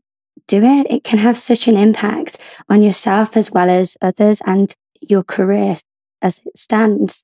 do 0.48 0.64
it, 0.64 0.88
it 0.90 1.04
can 1.04 1.20
have 1.20 1.38
such 1.38 1.68
an 1.68 1.78
impact 1.78 2.38
on 2.70 2.84
yourself 2.84 3.38
as 3.38 3.52
well 3.52 3.70
as 3.70 3.98
others 4.02 4.42
and 4.46 4.74
your 5.02 5.24
career 5.24 5.78
as 6.22 6.42
it 6.46 6.58
stands. 6.58 7.24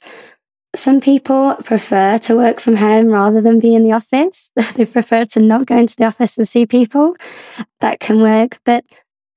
Some 0.76 1.02
people 1.02 1.56
prefer 1.64 2.20
to 2.20 2.36
work 2.36 2.60
from 2.60 2.76
home 2.76 3.08
rather 3.08 3.42
than 3.42 3.60
be 3.60 3.74
in 3.74 3.84
the 3.84 3.92
office. 3.92 4.52
they 4.76 4.86
prefer 4.86 5.26
to 5.26 5.40
not 5.40 5.66
go 5.66 5.78
into 5.78 5.96
the 5.96 6.06
office 6.06 6.38
and 6.38 6.48
see 6.48 6.66
people. 6.66 7.16
That 7.80 8.00
can 8.00 8.22
work. 8.22 8.60
But 8.66 8.86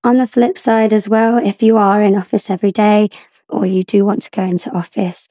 on 0.04 0.18
the 0.18 0.26
flip 0.26 0.58
side 0.58 0.92
as 0.92 1.08
well, 1.08 1.38
if 1.38 1.62
you 1.62 1.78
are 1.78 2.02
in 2.02 2.16
office 2.16 2.50
every 2.50 2.70
day 2.70 3.08
or 3.48 3.64
you 3.64 3.82
do 3.82 4.04
want 4.04 4.22
to 4.22 4.30
go 4.30 4.42
into 4.42 4.70
office, 4.72 5.28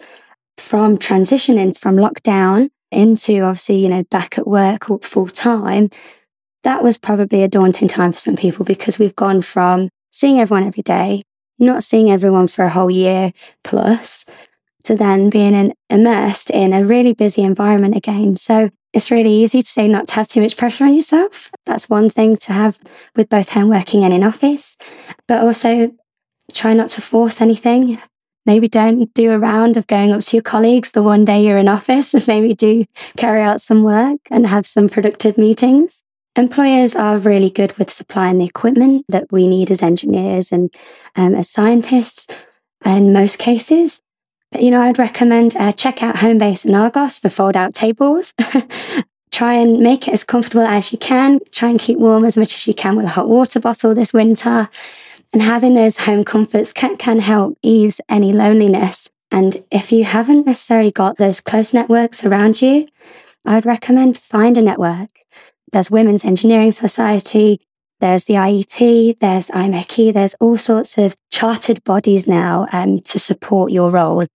from 0.58 0.98
transitioning 0.98 1.78
from 1.78 1.96
lockdown 1.96 2.70
into 2.92 3.42
obviously, 3.42 3.78
you 3.78 3.90
know, 3.90 4.04
back 4.04 4.38
at 4.38 4.48
work 4.48 4.86
full 5.04 5.28
time, 5.28 5.90
that 6.64 6.84
was 6.84 6.98
probably 6.98 7.44
a 7.44 7.48
daunting 7.48 7.88
time 7.88 8.12
for 8.12 8.20
some 8.20 8.36
people 8.36 8.66
because 8.66 9.00
we've 9.00 9.16
gone 9.16 9.42
from 9.42 9.90
seeing 10.12 10.40
everyone 10.40 10.68
every 10.68 10.84
day, 10.84 11.24
not 11.58 11.84
seeing 11.84 12.12
everyone 12.12 12.48
for 12.48 12.66
a 12.66 12.70
whole 12.70 12.92
year 12.92 13.34
plus, 13.64 14.26
to 14.84 14.96
then 14.96 15.30
being 15.30 15.54
in, 15.54 15.74
immersed 15.90 16.50
in 16.50 16.74
a 16.74 16.84
really 16.84 17.14
busy 17.14 17.44
environment 17.44 17.96
again. 17.96 18.36
So 18.36 18.70
it's 18.94 19.12
really 19.12 19.32
easy 19.32 19.62
to 19.62 19.68
say 19.68 19.88
not 19.88 20.08
to 20.10 20.16
have 20.16 20.28
too 20.28 20.42
much 20.42 20.58
pressure 20.58 20.84
on 20.84 20.94
yourself. 20.94 21.50
That's 21.66 21.90
one 21.90 22.10
thing 22.10 22.38
to 22.38 22.54
have 22.54 22.80
with 23.16 23.30
both 23.30 23.50
home 23.50 23.70
working 23.70 24.04
and 24.04 24.14
in 24.14 24.24
office, 24.24 24.78
but 25.28 25.42
also 25.42 25.92
try 26.52 26.74
not 26.74 26.90
to 26.90 27.02
force 27.02 27.42
anything 27.42 28.00
maybe 28.46 28.68
don't 28.68 29.14
do 29.14 29.32
a 29.32 29.40
round 29.40 29.78
of 29.78 29.88
going 29.88 30.12
up 30.12 30.22
to 30.22 30.38
your 30.38 30.44
colleagues 30.44 30.92
the 30.92 31.04
one 31.04 31.26
day 31.26 31.46
you're 31.46 31.58
in 31.58 31.68
office 31.68 32.14
and 32.14 32.28
maybe 32.28 32.54
do 32.54 32.86
carry 33.18 33.42
out 33.42 33.62
some 33.62 33.84
work 33.84 34.20
and 34.30 34.48
have 34.48 34.66
some 34.66 34.90
productive 34.90 35.38
meetings. 35.38 36.04
Employers 36.36 36.96
are 36.96 37.18
really 37.18 37.50
good 37.50 37.78
with 37.78 37.92
supplying 37.92 38.38
the 38.38 38.46
equipment 38.46 39.06
that 39.10 39.32
we 39.32 39.48
need 39.48 39.70
as 39.70 39.84
engineers 39.84 40.52
and 40.52 40.74
um, 41.16 41.36
as 41.36 41.50
scientists 41.50 42.28
in 42.86 43.12
most 43.12 43.38
cases. 43.38 44.02
But, 44.52 44.64
you 44.64 44.72
know, 44.72 44.82
I'd 44.82 45.00
recommend 45.00 45.56
uh, 45.56 45.72
check 45.72 46.04
out 46.04 46.18
Homebase 46.18 46.66
and 46.66 46.76
Argos 46.76 47.20
for 47.20 47.30
fold 47.30 47.56
out 47.56 47.74
tables. 47.74 48.34
Try 49.32 49.54
and 49.54 49.80
make 49.80 50.08
it 50.08 50.14
as 50.14 50.26
comfortable 50.26 50.66
as 50.66 50.92
you 50.92 50.98
can. 50.98 51.40
Try 51.52 51.70
and 51.70 51.80
keep 51.80 51.98
warm 51.98 52.26
as 52.26 52.38
much 52.38 52.56
as 52.56 52.68
you 52.68 52.74
can 52.74 52.98
with 52.98 53.06
a 53.06 53.10
hot 53.10 53.30
water 53.30 53.62
bottle 53.62 53.94
this 53.94 54.14
winter. 54.14 54.70
And 55.32 55.42
having 55.42 55.74
those 55.74 56.00
home 56.00 56.26
comforts 56.26 56.74
can, 56.74 56.98
can 56.98 57.20
help 57.20 57.58
ease 57.62 58.02
any 58.10 58.34
loneliness. 58.34 59.10
And 59.32 59.64
if 59.72 59.94
you 59.94 60.04
haven't 60.04 60.46
necessarily 60.46 60.92
got 60.92 61.18
those 61.18 61.40
close 61.40 61.74
networks 61.74 62.26
around 62.26 62.62
you, 62.62 62.90
I'd 63.46 63.66
recommend 63.66 64.18
find 64.18 64.58
a 64.58 64.62
network. 64.62 65.10
There's 65.72 65.90
Women's 65.90 66.26
Engineering 66.26 66.74
Society, 66.74 67.62
there's 68.02 68.26
the 68.26 68.34
IET, 68.34 69.20
there's 69.20 69.48
IMechE, 69.48 70.14
there's 70.14 70.36
all 70.42 70.58
sorts 70.58 70.98
of 70.98 71.16
chartered 71.32 71.84
bodies 71.84 72.28
now 72.28 72.68
um, 72.74 73.00
to 73.00 73.18
support 73.18 73.72
your 73.72 73.90
role. 73.90 74.26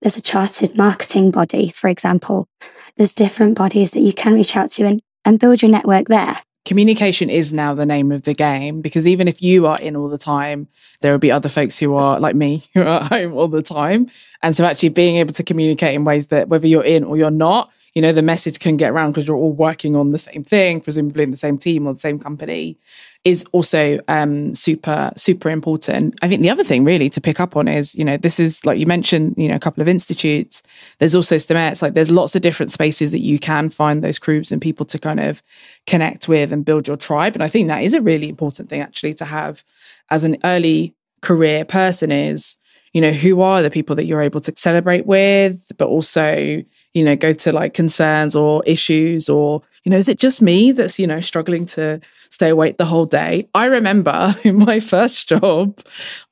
There's 0.00 0.16
a 0.16 0.22
chartered 0.22 0.76
marketing 0.76 1.32
body, 1.32 1.70
for 1.70 1.88
example. 1.88 2.48
There's 2.96 3.12
different 3.12 3.58
bodies 3.58 3.90
that 3.90 4.00
you 4.00 4.12
can 4.12 4.34
reach 4.34 4.56
out 4.56 4.70
to 4.72 4.84
and, 4.84 5.02
and 5.24 5.38
build 5.38 5.60
your 5.60 5.70
network 5.70 6.08
there 6.08 6.40
communication 6.66 7.30
is 7.30 7.52
now 7.52 7.72
the 7.72 7.86
name 7.86 8.10
of 8.10 8.24
the 8.24 8.34
game 8.34 8.82
because 8.82 9.06
even 9.06 9.28
if 9.28 9.40
you 9.40 9.66
are 9.66 9.78
in 9.78 9.96
all 9.96 10.08
the 10.08 10.18
time, 10.18 10.66
there 11.00 11.12
will 11.12 11.18
be 11.18 11.30
other 11.30 11.48
folks 11.48 11.78
who 11.78 11.94
are 11.94 12.20
like 12.20 12.34
me 12.34 12.64
who 12.74 12.82
are 12.82 13.02
at 13.02 13.04
home 13.04 13.32
all 13.32 13.48
the 13.48 13.62
time. 13.62 14.10
And 14.42 14.54
so 14.54 14.66
actually 14.66 14.90
being 14.90 15.16
able 15.16 15.32
to 15.34 15.42
communicate 15.42 15.94
in 15.94 16.04
ways 16.04 16.26
that 16.26 16.48
whether 16.48 16.66
you're 16.66 16.84
in 16.84 17.04
or 17.04 17.16
you're 17.16 17.30
not, 17.30 17.70
you 17.94 18.02
know, 18.02 18.12
the 18.12 18.20
message 18.20 18.58
can 18.58 18.76
get 18.76 18.90
around 18.90 19.12
because 19.12 19.26
you're 19.26 19.36
all 19.36 19.52
working 19.52 19.96
on 19.96 20.10
the 20.10 20.18
same 20.18 20.44
thing, 20.44 20.82
presumably 20.82 21.22
in 21.22 21.30
the 21.30 21.36
same 21.36 21.56
team 21.56 21.86
or 21.86 21.94
the 21.94 22.00
same 22.00 22.18
company 22.18 22.76
is 23.26 23.44
also 23.50 23.98
um, 24.06 24.54
super 24.54 25.10
super 25.16 25.50
important. 25.50 26.16
I 26.22 26.28
think 26.28 26.42
the 26.42 26.50
other 26.50 26.62
thing 26.62 26.84
really 26.84 27.10
to 27.10 27.20
pick 27.20 27.40
up 27.40 27.56
on 27.56 27.66
is 27.66 27.92
you 27.96 28.04
know 28.04 28.16
this 28.16 28.38
is 28.38 28.64
like 28.64 28.78
you 28.78 28.86
mentioned 28.86 29.34
you 29.36 29.48
know 29.48 29.56
a 29.56 29.58
couple 29.58 29.82
of 29.82 29.88
institutes. 29.88 30.62
There's 31.00 31.14
also 31.16 31.34
STEMettes. 31.34 31.82
Like 31.82 31.94
there's 31.94 32.10
lots 32.12 32.36
of 32.36 32.42
different 32.42 32.70
spaces 32.70 33.10
that 33.10 33.22
you 33.22 33.40
can 33.40 33.68
find 33.68 34.04
those 34.04 34.20
groups 34.20 34.52
and 34.52 34.62
people 34.62 34.86
to 34.86 34.98
kind 35.00 35.18
of 35.18 35.42
connect 35.88 36.28
with 36.28 36.52
and 36.52 36.64
build 36.64 36.86
your 36.86 36.96
tribe. 36.96 37.34
And 37.34 37.42
I 37.42 37.48
think 37.48 37.66
that 37.66 37.82
is 37.82 37.94
a 37.94 38.00
really 38.00 38.28
important 38.28 38.70
thing 38.70 38.80
actually 38.80 39.14
to 39.14 39.24
have 39.24 39.64
as 40.08 40.22
an 40.22 40.36
early 40.44 40.94
career 41.20 41.64
person 41.64 42.12
is 42.12 42.56
you 42.92 43.00
know 43.00 43.10
who 43.10 43.40
are 43.40 43.60
the 43.60 43.70
people 43.70 43.96
that 43.96 44.04
you're 44.04 44.22
able 44.22 44.40
to 44.40 44.54
celebrate 44.56 45.04
with, 45.04 45.72
but 45.78 45.88
also 45.88 46.62
you 46.94 47.04
know 47.04 47.16
go 47.16 47.32
to 47.32 47.50
like 47.50 47.74
concerns 47.74 48.36
or 48.36 48.62
issues 48.66 49.28
or 49.28 49.62
you 49.86 49.90
know 49.90 49.96
is 49.96 50.08
it 50.08 50.18
just 50.18 50.42
me 50.42 50.72
that's 50.72 50.98
you 50.98 51.06
know 51.06 51.20
struggling 51.20 51.64
to 51.64 52.00
stay 52.30 52.50
awake 52.50 52.76
the 52.76 52.84
whole 52.84 53.06
day. 53.06 53.48
I 53.54 53.64
remember 53.64 54.34
in 54.44 54.58
my 54.58 54.80
first 54.80 55.28
job, 55.28 55.80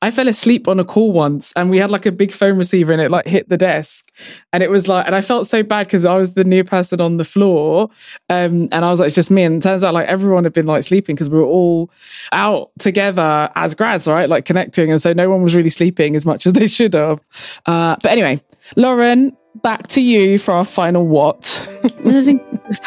I 0.02 0.10
fell 0.10 0.28
asleep 0.28 0.68
on 0.68 0.78
a 0.78 0.84
call 0.84 1.12
once 1.12 1.52
and 1.56 1.70
we 1.70 1.78
had 1.78 1.90
like 1.90 2.04
a 2.04 2.12
big 2.12 2.30
phone 2.32 2.58
receiver 2.58 2.92
and 2.92 3.00
it 3.00 3.10
like 3.10 3.26
hit 3.26 3.48
the 3.48 3.56
desk. 3.56 4.10
And 4.52 4.62
it 4.62 4.70
was 4.70 4.86
like, 4.86 5.06
and 5.06 5.14
I 5.14 5.22
felt 5.22 5.46
so 5.46 5.62
bad 5.62 5.86
because 5.86 6.04
I 6.04 6.16
was 6.16 6.34
the 6.34 6.44
new 6.44 6.62
person 6.62 7.00
on 7.00 7.16
the 7.16 7.24
floor. 7.24 7.88
Um, 8.28 8.68
and 8.70 8.84
I 8.84 8.90
was 8.90 9.00
like, 9.00 9.08
it's 9.08 9.16
just 9.16 9.30
me. 9.30 9.44
And 9.44 9.56
it 9.56 9.62
turns 9.62 9.82
out 9.82 9.94
like 9.94 10.08
everyone 10.08 10.44
had 10.44 10.52
been 10.52 10.66
like 10.66 10.84
sleeping 10.84 11.14
because 11.14 11.30
we 11.30 11.38
were 11.38 11.44
all 11.44 11.90
out 12.32 12.70
together 12.78 13.50
as 13.54 13.74
grads, 13.74 14.06
right? 14.06 14.28
Like 14.28 14.44
connecting. 14.44 14.90
And 14.90 15.00
so 15.00 15.12
no 15.12 15.30
one 15.30 15.42
was 15.42 15.54
really 15.54 15.70
sleeping 15.70 16.16
as 16.16 16.26
much 16.26 16.46
as 16.46 16.52
they 16.52 16.66
should 16.66 16.94
have. 16.94 17.20
Uh, 17.66 17.96
but 18.02 18.12
anyway, 18.12 18.42
Lauryn, 18.76 19.34
back 19.56 19.86
to 19.88 20.00
you 20.00 20.38
for 20.38 20.52
our 20.52 20.64
final 20.64 21.06
what. 21.06 21.68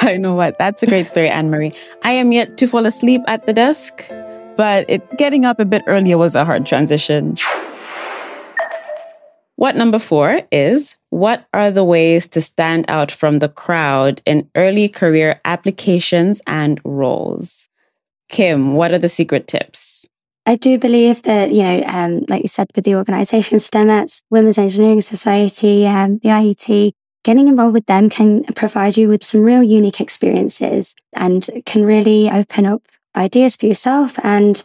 I 0.01 0.17
know 0.17 0.35
what. 0.35 0.57
That's 0.57 0.83
a 0.83 0.87
great 0.87 1.07
story, 1.07 1.29
Anne 1.29 1.49
Marie. 1.49 1.71
I 2.03 2.11
am 2.11 2.31
yet 2.31 2.57
to 2.57 2.67
fall 2.67 2.85
asleep 2.85 3.21
at 3.27 3.45
the 3.45 3.53
desk, 3.53 4.05
but 4.55 4.85
it, 4.89 5.17
getting 5.17 5.45
up 5.45 5.59
a 5.59 5.65
bit 5.65 5.83
earlier 5.87 6.17
was 6.17 6.35
a 6.35 6.45
hard 6.45 6.65
transition. 6.65 7.35
What 9.55 9.75
number 9.75 9.97
four 9.97 10.41
is 10.51 10.95
what 11.09 11.47
are 11.51 11.71
the 11.71 11.83
ways 11.83 12.27
to 12.27 12.41
stand 12.41 12.85
out 12.89 13.11
from 13.11 13.39
the 13.39 13.49
crowd 13.49 14.21
in 14.23 14.47
early 14.53 14.87
career 14.87 15.41
applications 15.45 16.41
and 16.45 16.79
roles? 16.83 17.67
Kim, 18.29 18.73
what 18.73 18.91
are 18.91 18.99
the 18.99 19.09
secret 19.09 19.47
tips? 19.47 20.07
I 20.47 20.55
do 20.55 20.79
believe 20.79 21.23
that, 21.23 21.51
you 21.51 21.61
know, 21.61 21.83
um, 21.83 22.23
like 22.29 22.41
you 22.41 22.47
said, 22.47 22.69
with 22.73 22.85
the 22.85 22.95
organisation 22.95 23.57
STEMettes, 23.57 24.21
Women's 24.29 24.57
Engineering 24.57 25.01
Society, 25.01 25.85
um, 25.85 26.19
the 26.19 26.29
IET, 26.29 26.93
getting 27.25 27.49
involved 27.49 27.73
with 27.73 27.85
them 27.85 28.09
can 28.09 28.45
provide 28.55 28.95
you 28.95 29.09
with 29.09 29.25
some 29.25 29.41
real 29.41 29.61
unique 29.61 29.99
experiences 29.99 30.95
and 31.13 31.49
can 31.65 31.83
really 31.83 32.31
open 32.31 32.65
up 32.65 32.81
ideas 33.13 33.57
for 33.57 33.65
yourself 33.65 34.17
and 34.23 34.63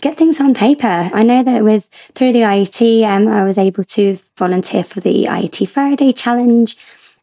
get 0.00 0.16
things 0.16 0.40
on 0.40 0.54
paper. 0.54 1.10
I 1.12 1.24
know 1.24 1.42
that 1.42 1.64
with 1.64 1.90
through 2.14 2.32
the 2.32 2.42
IET, 2.42 3.02
um, 3.02 3.26
I 3.26 3.42
was 3.42 3.58
able 3.58 3.82
to 3.82 4.16
volunteer 4.38 4.84
for 4.84 5.00
the 5.00 5.24
IET 5.24 5.68
Faraday 5.68 6.12
Challenge. 6.12 6.76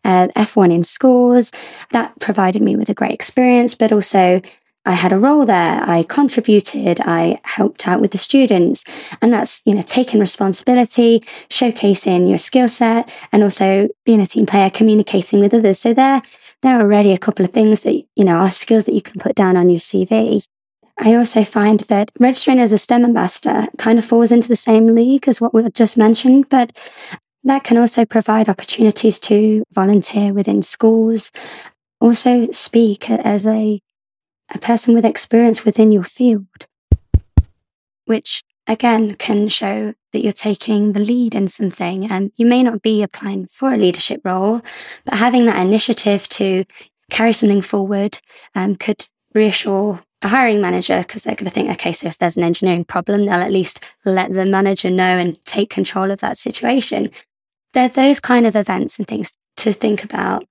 Uh, 0.04 0.30
F1 0.36 0.74
in 0.74 0.82
schools. 0.82 1.52
That 1.92 2.20
provided 2.20 2.64
me 2.64 2.76
with 2.76 2.90
a 2.90 2.94
great 2.96 3.12
experience, 3.12 3.76
but 3.76 3.92
also 3.92 4.42
I 4.86 4.94
had 4.94 5.14
a 5.14 5.20
role 5.20 5.46
there. 5.46 5.84
I 5.88 6.04
contributed. 6.04 7.00
I 7.02 7.40
helped 7.44 7.88
out 7.88 8.02
with 8.02 8.12
the 8.12 8.18
students. 8.18 8.84
And 9.22 9.32
that's, 9.32 9.62
you 9.66 9.76
know, 9.76 9.84
taking 9.84 10.20
responsibility, 10.20 11.24
showcasing 11.50 12.28
your 12.28 12.40
skill 12.40 12.68
set, 12.68 13.14
and 13.32 13.44
also 13.44 13.90
being 14.06 14.22
a 14.22 14.26
team 14.26 14.48
player, 14.48 14.70
communicating 14.72 15.40
with 15.40 15.54
others. 15.54 15.80
So 15.80 15.94
there, 15.94 16.22
there 16.62 16.78
are 16.78 16.82
already 16.82 17.14
a 17.14 17.20
couple 17.20 17.46
of 17.46 17.52
things 17.52 17.82
that, 17.84 17.94
you 18.16 18.24
know, 18.24 18.38
are 18.38 18.52
skills 18.52 18.86
that 18.86 18.96
you 18.96 19.02
can 19.02 19.20
put 19.20 19.36
down 19.36 19.56
on 19.56 19.70
your 19.70 19.80
CV. 19.80 20.44
I 20.98 21.16
also 21.16 21.44
find 21.44 21.80
that 21.82 22.12
registering 22.20 22.60
as 22.60 22.74
a 22.74 22.78
STEM 22.78 23.06
ambassador 23.06 23.68
kind 23.78 23.98
of 24.00 24.06
falls 24.06 24.32
into 24.32 24.48
the 24.48 24.56
same 24.56 24.96
league 24.96 25.28
as 25.28 25.42
what 25.42 25.54
we 25.54 25.68
just 25.72 25.98
mentioned, 25.98 26.50
but 26.50 26.76
that 27.44 27.64
can 27.64 27.78
also 27.78 28.06
provide 28.06 28.50
opportunities 28.50 29.20
to 29.20 29.64
volunteer 29.72 30.34
within 30.34 30.62
schools, 30.62 31.32
also 32.00 32.52
speak 32.52 33.10
as 33.10 33.48
a 33.48 33.82
a 34.54 34.60
person 34.60 34.94
with 34.94 35.06
experience 35.06 35.66
within 35.66 35.92
your 35.92 36.04
field, 36.04 36.68
which 38.06 38.44
again 38.68 39.16
can 39.16 39.48
show 39.48 39.94
that 40.12 40.24
you're 40.24 40.32
taking 40.32 40.94
the 40.94 41.00
lead 41.00 41.34
in 41.34 41.48
something. 41.48 42.12
And 42.12 42.32
you 42.36 42.46
may 42.46 42.64
not 42.64 42.82
be 42.82 43.02
applying 43.02 43.48
for 43.48 43.74
a 43.74 43.78
leadership 43.78 44.22
role, 44.24 44.62
but 45.06 45.16
having 45.16 45.46
that 45.46 45.66
initiative 45.66 46.28
to 46.30 46.66
carry 47.10 47.34
something 47.34 47.62
forward 47.62 48.20
um, 48.56 48.76
could 48.76 49.08
reassure 49.34 50.02
a 50.22 50.28
hiring 50.28 50.62
manager 50.62 51.00
because 51.00 51.24
they're 51.24 51.36
going 51.36 51.46
to 51.46 51.52
think, 51.52 51.70
okay, 51.72 51.92
so 51.94 52.08
if 52.08 52.18
there's 52.18 52.38
an 52.38 52.44
engineering 52.44 52.86
problem, 52.86 53.26
they'll 53.26 53.34
at 53.34 53.52
least 53.52 53.80
let 54.06 54.34
the 54.34 54.46
manager 54.46 54.90
know 54.90 55.18
and 55.18 55.44
take 55.46 55.70
control 55.70 56.12
of 56.12 56.20
that 56.20 56.38
situation. 56.38 57.10
There 57.74 57.86
are 57.86 57.90
those 57.90 58.20
kind 58.20 58.46
of 58.46 58.56
events 58.56 58.98
and 58.98 59.08
things 59.08 59.32
to 59.58 59.74
think 59.74 60.04
about. 60.04 60.46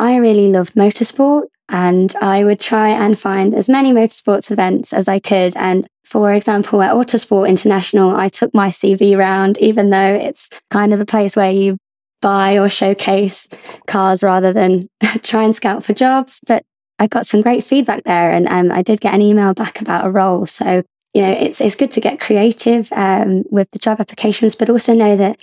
I 0.00 0.16
really 0.16 0.48
loved 0.48 0.74
motorsport 0.74 1.42
and 1.68 2.14
I 2.22 2.42
would 2.42 2.58
try 2.58 2.88
and 2.88 3.18
find 3.18 3.54
as 3.54 3.68
many 3.68 3.92
motorsports 3.92 4.50
events 4.50 4.94
as 4.94 5.08
I 5.08 5.18
could. 5.18 5.54
And 5.56 5.86
for 6.04 6.32
example, 6.32 6.80
at 6.80 6.94
Autosport 6.94 7.46
International, 7.46 8.16
I 8.16 8.28
took 8.28 8.54
my 8.54 8.70
CV 8.70 9.16
round, 9.16 9.58
even 9.58 9.90
though 9.90 10.14
it's 10.14 10.48
kind 10.70 10.94
of 10.94 11.00
a 11.00 11.06
place 11.06 11.36
where 11.36 11.50
you 11.50 11.76
buy 12.22 12.58
or 12.58 12.70
showcase 12.70 13.46
cars 13.86 14.22
rather 14.22 14.54
than 14.54 14.88
try 15.22 15.44
and 15.44 15.54
scout 15.54 15.84
for 15.84 15.92
jobs. 15.92 16.40
But 16.46 16.64
I 16.98 17.06
got 17.06 17.26
some 17.26 17.42
great 17.42 17.62
feedback 17.62 18.04
there 18.04 18.32
and 18.32 18.48
um, 18.48 18.72
I 18.72 18.80
did 18.80 19.02
get 19.02 19.14
an 19.14 19.22
email 19.22 19.52
back 19.52 19.82
about 19.82 20.06
a 20.06 20.10
role. 20.10 20.46
So, 20.46 20.82
you 21.12 21.22
know, 21.22 21.30
it's, 21.30 21.60
it's 21.60 21.76
good 21.76 21.90
to 21.90 22.00
get 22.00 22.20
creative 22.20 22.90
um, 22.92 23.44
with 23.50 23.70
the 23.72 23.78
job 23.78 24.00
applications, 24.00 24.54
but 24.54 24.70
also 24.70 24.94
know 24.94 25.14
that 25.16 25.38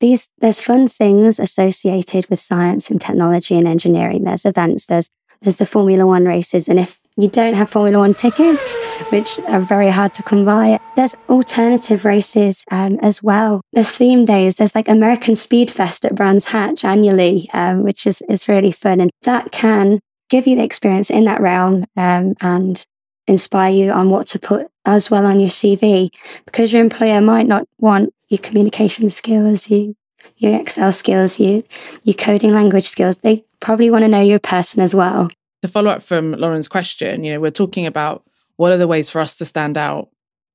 these 0.00 0.28
there's 0.38 0.60
fun 0.60 0.88
things 0.88 1.38
associated 1.38 2.28
with 2.28 2.40
science 2.40 2.90
and 2.90 3.00
technology 3.00 3.56
and 3.56 3.68
engineering. 3.68 4.24
There's 4.24 4.44
events, 4.44 4.86
there's 4.86 5.08
there's 5.42 5.56
the 5.56 5.66
Formula 5.66 6.06
One 6.06 6.24
races, 6.24 6.68
and 6.68 6.78
if 6.78 7.00
you 7.16 7.28
don't 7.28 7.54
have 7.54 7.70
Formula 7.70 7.98
One 7.98 8.14
tickets, 8.14 8.72
which 9.10 9.38
are 9.48 9.60
very 9.60 9.90
hard 9.90 10.14
to 10.14 10.22
come 10.22 10.44
by, 10.44 10.80
there's 10.96 11.16
alternative 11.28 12.04
races 12.04 12.64
um, 12.70 12.98
as 13.00 13.22
well. 13.22 13.60
There's 13.72 13.90
theme 13.90 14.24
days. 14.24 14.56
There's 14.56 14.74
like 14.74 14.88
American 14.88 15.36
Speed 15.36 15.70
Fest 15.70 16.04
at 16.04 16.14
Brands 16.14 16.46
Hatch 16.46 16.84
annually, 16.84 17.48
um, 17.52 17.82
which 17.84 18.06
is 18.06 18.22
is 18.28 18.48
really 18.48 18.72
fun, 18.72 19.00
and 19.00 19.10
that 19.22 19.52
can 19.52 20.00
give 20.28 20.46
you 20.46 20.56
the 20.56 20.64
experience 20.64 21.10
in 21.10 21.24
that 21.24 21.40
realm 21.40 21.84
um, 21.96 22.34
and 22.40 22.86
inspire 23.26 23.72
you 23.72 23.92
on 23.92 24.10
what 24.10 24.26
to 24.28 24.38
put 24.38 24.68
as 24.84 25.10
well 25.10 25.26
on 25.26 25.40
your 25.40 25.50
CV 25.50 26.10
because 26.46 26.72
your 26.72 26.82
employer 26.82 27.20
might 27.20 27.46
not 27.46 27.66
want 27.78 28.12
your 28.30 28.38
communication 28.38 29.10
skills, 29.10 29.68
your 29.68 29.92
your 30.36 30.58
Excel 30.58 30.92
skills, 30.92 31.38
your 31.38 31.62
your 32.04 32.14
coding 32.14 32.54
language 32.54 32.88
skills. 32.88 33.18
They 33.18 33.44
probably 33.60 33.90
want 33.90 34.02
to 34.02 34.08
know 34.08 34.20
your 34.20 34.38
person 34.38 34.80
as 34.80 34.94
well. 34.94 35.28
To 35.62 35.68
follow 35.68 35.90
up 35.90 36.02
from 36.02 36.32
Lauryn's 36.34 36.68
question, 36.68 37.22
you 37.22 37.34
know, 37.34 37.40
we're 37.40 37.50
talking 37.50 37.84
about 37.84 38.24
what 38.56 38.72
are 38.72 38.78
the 38.78 38.88
ways 38.88 39.10
for 39.10 39.20
us 39.20 39.34
to 39.34 39.44
stand 39.44 39.76
out 39.76 40.08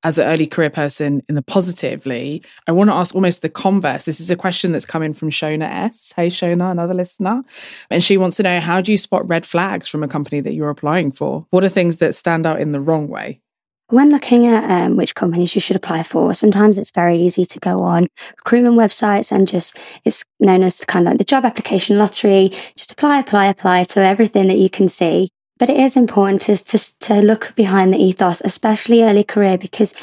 as 0.04 0.20
an 0.20 0.28
early 0.28 0.46
career 0.46 0.70
person 0.70 1.24
in 1.28 1.34
the 1.34 1.42
positively. 1.42 2.44
I 2.68 2.72
want 2.72 2.92
to 2.92 2.94
ask 2.94 3.16
almost 3.16 3.42
the 3.42 3.50
converse. 3.50 4.06
This 4.06 4.20
is 4.20 4.30
a 4.30 4.36
question 4.36 4.72
that's 4.72 4.86
coming 4.86 5.14
from 5.14 5.32
Shona 5.32 5.68
S. 5.68 6.14
Hey 6.16 6.28
Shona, 6.30 6.70
another 6.70 6.94
listener. 6.94 7.44
And 7.90 8.04
she 8.04 8.18
wants 8.18 8.38
to 8.38 8.44
know 8.44 8.60
how 8.60 8.82
do 8.82 8.92
you 8.92 9.00
spot 9.00 9.28
red 9.28 9.46
flags 9.46 9.88
from 9.88 10.04
a 10.04 10.08
company 10.08 10.42
that 10.42 10.54
you're 10.54 10.70
applying 10.70 11.12
for? 11.12 11.48
What 11.50 11.64
are 11.64 11.70
things 11.70 11.98
that 11.98 12.14
stand 12.14 12.46
out 12.46 12.62
in 12.62 12.72
the 12.72 12.82
wrong 12.82 13.08
way? 13.08 13.42
When 13.90 14.10
looking 14.10 14.48
at 14.48 14.70
um, 14.70 14.96
which 14.96 15.14
companies 15.14 15.54
you 15.54 15.62
should 15.62 15.76
apply 15.76 16.02
for, 16.02 16.34
sometimes 16.34 16.80
it's 16.80 16.90
very 16.90 17.18
easy 17.18 17.46
to 17.46 17.60
go 17.60 17.82
on 17.84 18.08
recruitment 18.36 18.78
websites 18.78 19.32
and 19.32 19.48
just, 19.48 19.78
it's 20.04 20.24
known 20.40 20.64
as 20.64 20.84
kind 20.86 21.08
of 21.08 21.12
like 21.12 21.18
the 21.20 21.24
job 21.24 21.46
application 21.46 22.00
lottery. 22.00 22.52
Just 22.76 22.92
apply, 22.92 23.20
apply, 23.20 23.46
apply 23.46 23.84
to 23.84 24.02
everything 24.02 24.48
that 24.48 24.58
you 24.58 24.72
can 24.72 24.88
see. 24.88 25.30
But 25.60 25.70
it 25.70 25.78
is 25.78 25.96
important 25.96 26.42
to, 26.44 26.58
to, 26.58 27.00
to 27.02 27.22
look 27.22 27.54
behind 27.56 27.94
the 27.94 28.02
ethos, 28.02 28.42
especially 28.44 29.04
early 29.04 29.24
career, 29.24 29.58
because 29.58 29.94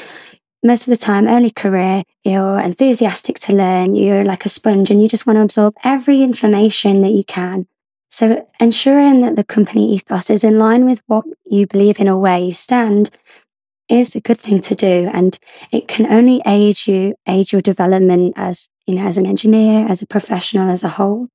most 0.63 0.87
of 0.87 0.91
the 0.91 0.97
time, 0.97 1.27
early 1.27 1.51
career, 1.51 2.03
you're 2.23 2.59
enthusiastic 2.59 3.37
to 3.39 3.53
learn, 3.53 3.95
you're 3.95 4.23
like 4.23 4.45
a 4.45 4.49
sponge 4.49 4.91
and 4.91 5.01
you 5.01 5.09
just 5.09 5.27
want 5.27 5.35
to 5.37 5.43
absorb 5.43 5.75
every 5.83 6.23
information 6.23 7.01
that 7.01 7.11
you 7.11 7.25
can. 7.25 7.67
So 8.09 8.47
ensuring 8.59 9.21
that 9.21 9.35
the 9.35 9.43
company 9.43 9.93
ethos 9.93 10.29
is 10.29 10.43
in 10.43 10.57
line 10.57 10.85
with 10.85 11.01
what 11.07 11.25
you 11.45 11.67
believe 11.67 11.99
in 11.99 12.07
or 12.07 12.17
where 12.17 12.39
you 12.39 12.53
stand 12.53 13.09
is 13.93 14.15
a 14.15 14.21
good 14.21 14.39
thing 14.39 14.59
to 14.59 14.75
do 14.75 15.09
and 15.13 15.37
it 15.71 15.87
can 15.87 16.11
only 16.11 16.41
aid 16.45 16.87
you 16.87 17.15
aid 17.27 17.51
your 17.51 17.61
development 17.61 18.33
as 18.35 18.69
you 18.87 18.95
know 18.95 19.05
as 19.05 19.17
an 19.17 19.25
engineer 19.25 19.87
as 19.87 20.01
a 20.01 20.07
professional 20.07 20.69
as 20.69 20.83
a 20.83 20.89
whole. 20.89 21.27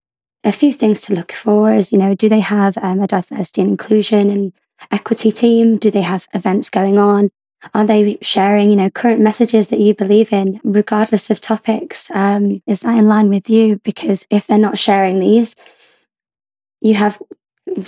A 0.45 0.53
few 0.53 0.73
things 0.73 1.01
to 1.03 1.15
look 1.15 1.33
for 1.33 1.73
is 1.73 1.93
you 1.93 1.99
know 1.99 2.15
do 2.15 2.29
they 2.29 2.41
have 2.41 2.77
um, 2.79 3.01
a 3.01 3.07
diversity 3.07 3.61
and 3.61 3.71
inclusion 3.71 4.31
and 4.31 4.53
equity 4.91 5.31
team? 5.33 5.77
Do 5.79 5.91
they 5.91 6.03
have 6.03 6.27
events 6.35 6.71
going 6.71 6.99
on? 6.99 7.31
Are 7.75 7.87
they 7.87 8.19
sharing 8.23 8.71
you 8.71 8.77
know 8.77 8.91
current 8.91 9.21
messages 9.21 9.69
that 9.69 9.81
you 9.81 9.95
believe 9.95 10.33
in 10.33 10.61
regardless 10.65 11.31
of 11.31 11.41
topics? 11.41 12.11
Um, 12.13 12.63
is 12.67 12.81
that 12.81 12.99
in 12.99 13.09
line 13.09 13.29
with 13.29 13.49
you? 13.49 13.77
Because 13.85 14.27
if 14.31 14.47
they're 14.47 14.59
not 14.59 14.79
sharing 14.79 15.21
these 15.21 15.55
you 16.81 16.95
have 16.95 17.21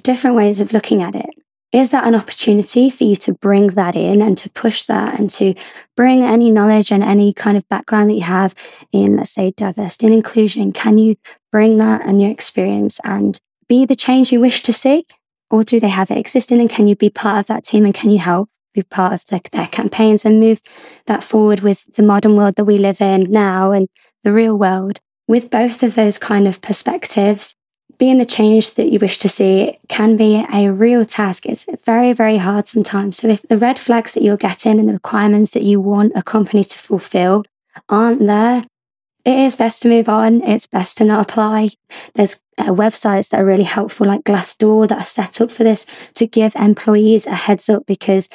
different 0.02 0.36
ways 0.36 0.60
of 0.60 0.72
looking 0.72 1.02
at 1.02 1.14
it 1.14 1.30
is 1.72 1.90
that 1.90 2.06
an 2.06 2.14
opportunity 2.14 2.90
for 2.90 3.04
you 3.04 3.14
to 3.16 3.32
bring 3.32 3.68
that 3.68 3.94
in 3.94 4.20
and 4.20 4.36
to 4.38 4.50
push 4.50 4.84
that 4.84 5.18
and 5.18 5.30
to 5.30 5.54
bring 5.96 6.24
any 6.24 6.50
knowledge 6.50 6.90
and 6.90 7.04
any 7.04 7.32
kind 7.32 7.56
of 7.56 7.68
background 7.68 8.10
that 8.10 8.14
you 8.14 8.22
have 8.22 8.54
in, 8.92 9.16
let's 9.16 9.30
say, 9.30 9.52
diversity 9.52 10.06
and 10.06 10.14
inclusion? 10.14 10.72
Can 10.72 10.98
you 10.98 11.16
bring 11.52 11.78
that 11.78 12.04
and 12.04 12.20
your 12.20 12.30
experience 12.30 12.98
and 13.04 13.40
be 13.68 13.84
the 13.84 13.94
change 13.94 14.32
you 14.32 14.40
wish 14.40 14.62
to 14.64 14.72
see? 14.72 15.06
Or 15.48 15.64
do 15.64 15.78
they 15.78 15.88
have 15.88 16.10
it 16.10 16.18
existing 16.18 16.60
and 16.60 16.70
can 16.70 16.88
you 16.88 16.96
be 16.96 17.10
part 17.10 17.38
of 17.38 17.46
that 17.46 17.64
team 17.64 17.84
and 17.84 17.94
can 17.94 18.10
you 18.10 18.18
help 18.18 18.48
be 18.72 18.82
part 18.82 19.12
of 19.12 19.24
the, 19.26 19.40
their 19.52 19.66
campaigns 19.66 20.24
and 20.24 20.40
move 20.40 20.60
that 21.06 21.24
forward 21.24 21.60
with 21.60 21.84
the 21.94 22.02
modern 22.02 22.36
world 22.36 22.54
that 22.56 22.64
we 22.64 22.78
live 22.78 23.00
in 23.00 23.30
now 23.30 23.70
and 23.70 23.88
the 24.24 24.32
real 24.32 24.56
world? 24.56 25.00
With 25.28 25.50
both 25.50 25.84
of 25.84 25.94
those 25.94 26.18
kind 26.18 26.48
of 26.48 26.60
perspectives, 26.60 27.54
being 27.98 28.18
the 28.18 28.26
change 28.26 28.74
that 28.74 28.90
you 28.90 28.98
wish 28.98 29.18
to 29.18 29.28
see 29.28 29.78
can 29.88 30.16
be 30.16 30.44
a 30.52 30.70
real 30.70 31.04
task. 31.04 31.46
It's 31.46 31.66
very, 31.84 32.12
very 32.12 32.36
hard 32.36 32.66
sometimes. 32.66 33.18
So 33.18 33.28
if 33.28 33.42
the 33.42 33.58
red 33.58 33.78
flags 33.78 34.14
that 34.14 34.22
you're 34.22 34.36
getting 34.36 34.78
and 34.78 34.88
the 34.88 34.94
requirements 34.94 35.52
that 35.52 35.62
you 35.62 35.80
want 35.80 36.12
a 36.14 36.22
company 36.22 36.64
to 36.64 36.78
fulfill 36.78 37.44
aren't 37.88 38.26
there, 38.26 38.64
it 39.24 39.38
is 39.38 39.54
best 39.54 39.82
to 39.82 39.88
move 39.88 40.08
on. 40.08 40.42
It's 40.42 40.66
best 40.66 40.96
to 40.98 41.04
not 41.04 41.30
apply. 41.30 41.68
There's 42.14 42.40
uh, 42.56 42.66
websites 42.66 43.30
that 43.30 43.40
are 43.40 43.44
really 43.44 43.64
helpful, 43.64 44.06
like 44.06 44.24
Glassdoor, 44.24 44.88
that 44.88 44.98
are 44.98 45.04
set 45.04 45.40
up 45.40 45.50
for 45.50 45.64
this 45.64 45.84
to 46.14 46.26
give 46.26 46.54
employees 46.56 47.26
a 47.26 47.34
heads 47.34 47.68
up 47.68 47.86
because 47.86 48.28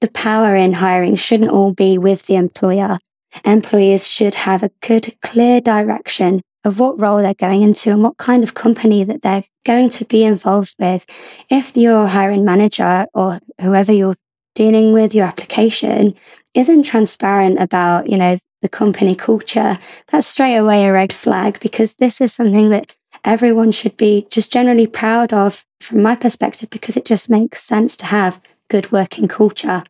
the 0.00 0.10
power 0.10 0.56
in 0.56 0.74
hiring 0.74 1.14
shouldn't 1.14 1.50
all 1.50 1.72
be 1.72 1.96
with 1.98 2.26
the 2.26 2.34
employer. 2.34 2.98
Employees 3.44 4.06
should 4.06 4.34
have 4.34 4.62
a 4.62 4.70
good, 4.80 5.16
clear 5.22 5.60
direction 5.60 6.42
of 6.64 6.78
what 6.78 7.00
role 7.00 7.18
they're 7.18 7.34
going 7.34 7.62
into 7.62 7.90
and 7.90 8.02
what 8.02 8.16
kind 8.16 8.42
of 8.42 8.54
company 8.54 9.04
that 9.04 9.22
they're 9.22 9.44
going 9.64 9.90
to 9.90 10.04
be 10.04 10.24
involved 10.24 10.74
with. 10.78 11.06
If 11.48 11.76
your 11.76 12.06
hiring 12.06 12.44
manager 12.44 13.06
or 13.14 13.40
whoever 13.60 13.92
you're 13.92 14.16
dealing 14.54 14.92
with 14.92 15.14
your 15.14 15.26
application 15.26 16.14
isn't 16.54 16.84
transparent 16.84 17.60
about, 17.60 18.08
you 18.08 18.16
know, 18.16 18.36
the 18.60 18.68
company 18.68 19.14
culture, 19.14 19.78
that's 20.08 20.26
straight 20.26 20.56
away 20.56 20.86
a 20.86 20.92
red 20.92 21.12
flag 21.12 21.58
because 21.60 21.94
this 21.94 22.20
is 22.20 22.32
something 22.32 22.70
that 22.70 22.94
everyone 23.24 23.72
should 23.72 23.96
be 23.96 24.26
just 24.30 24.52
generally 24.52 24.86
proud 24.86 25.32
of 25.32 25.64
from 25.80 26.02
my 26.02 26.14
perspective 26.14 26.70
because 26.70 26.96
it 26.96 27.04
just 27.04 27.28
makes 27.28 27.62
sense 27.62 27.96
to 27.96 28.06
have 28.06 28.40
good 28.68 28.90
working 28.92 29.28
culture. 29.28 29.82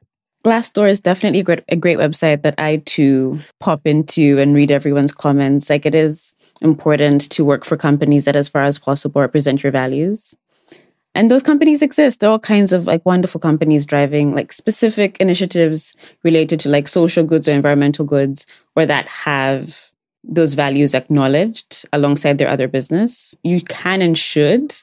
Glassdoor 0.44 0.90
is 0.90 1.00
definitely 1.00 1.40
a 1.40 1.44
great, 1.44 1.64
a 1.68 1.76
great 1.76 1.98
website 1.98 2.42
that 2.42 2.54
I 2.58 2.78
too 2.78 3.38
pop 3.60 3.86
into 3.86 4.38
and 4.38 4.54
read 4.54 4.72
everyone's 4.72 5.12
comments. 5.12 5.70
Like 5.70 5.86
it 5.86 5.94
is 5.94 6.34
important 6.62 7.30
to 7.30 7.44
work 7.44 7.64
for 7.64 7.76
companies 7.76 8.24
that, 8.24 8.36
as 8.36 8.48
far 8.48 8.62
as 8.62 8.78
possible, 8.78 9.20
represent 9.20 9.62
your 9.62 9.72
values. 9.72 10.34
And 11.14 11.30
those 11.30 11.42
companies 11.42 11.82
exist. 11.82 12.20
There 12.20 12.30
are 12.30 12.32
all 12.32 12.38
kinds 12.38 12.72
of 12.72 12.86
like 12.86 13.04
wonderful 13.04 13.40
companies 13.40 13.84
driving 13.84 14.34
like 14.34 14.52
specific 14.52 15.18
initiatives 15.20 15.94
related 16.22 16.58
to 16.60 16.70
like 16.70 16.88
social 16.88 17.24
goods 17.24 17.46
or 17.46 17.52
environmental 17.52 18.06
goods 18.06 18.46
or 18.76 18.86
that 18.86 19.08
have 19.08 19.90
those 20.24 20.54
values 20.54 20.94
acknowledged 20.94 21.84
alongside 21.92 22.38
their 22.38 22.48
other 22.48 22.68
business. 22.68 23.34
You 23.42 23.60
can 23.60 24.00
and 24.00 24.16
should 24.16 24.74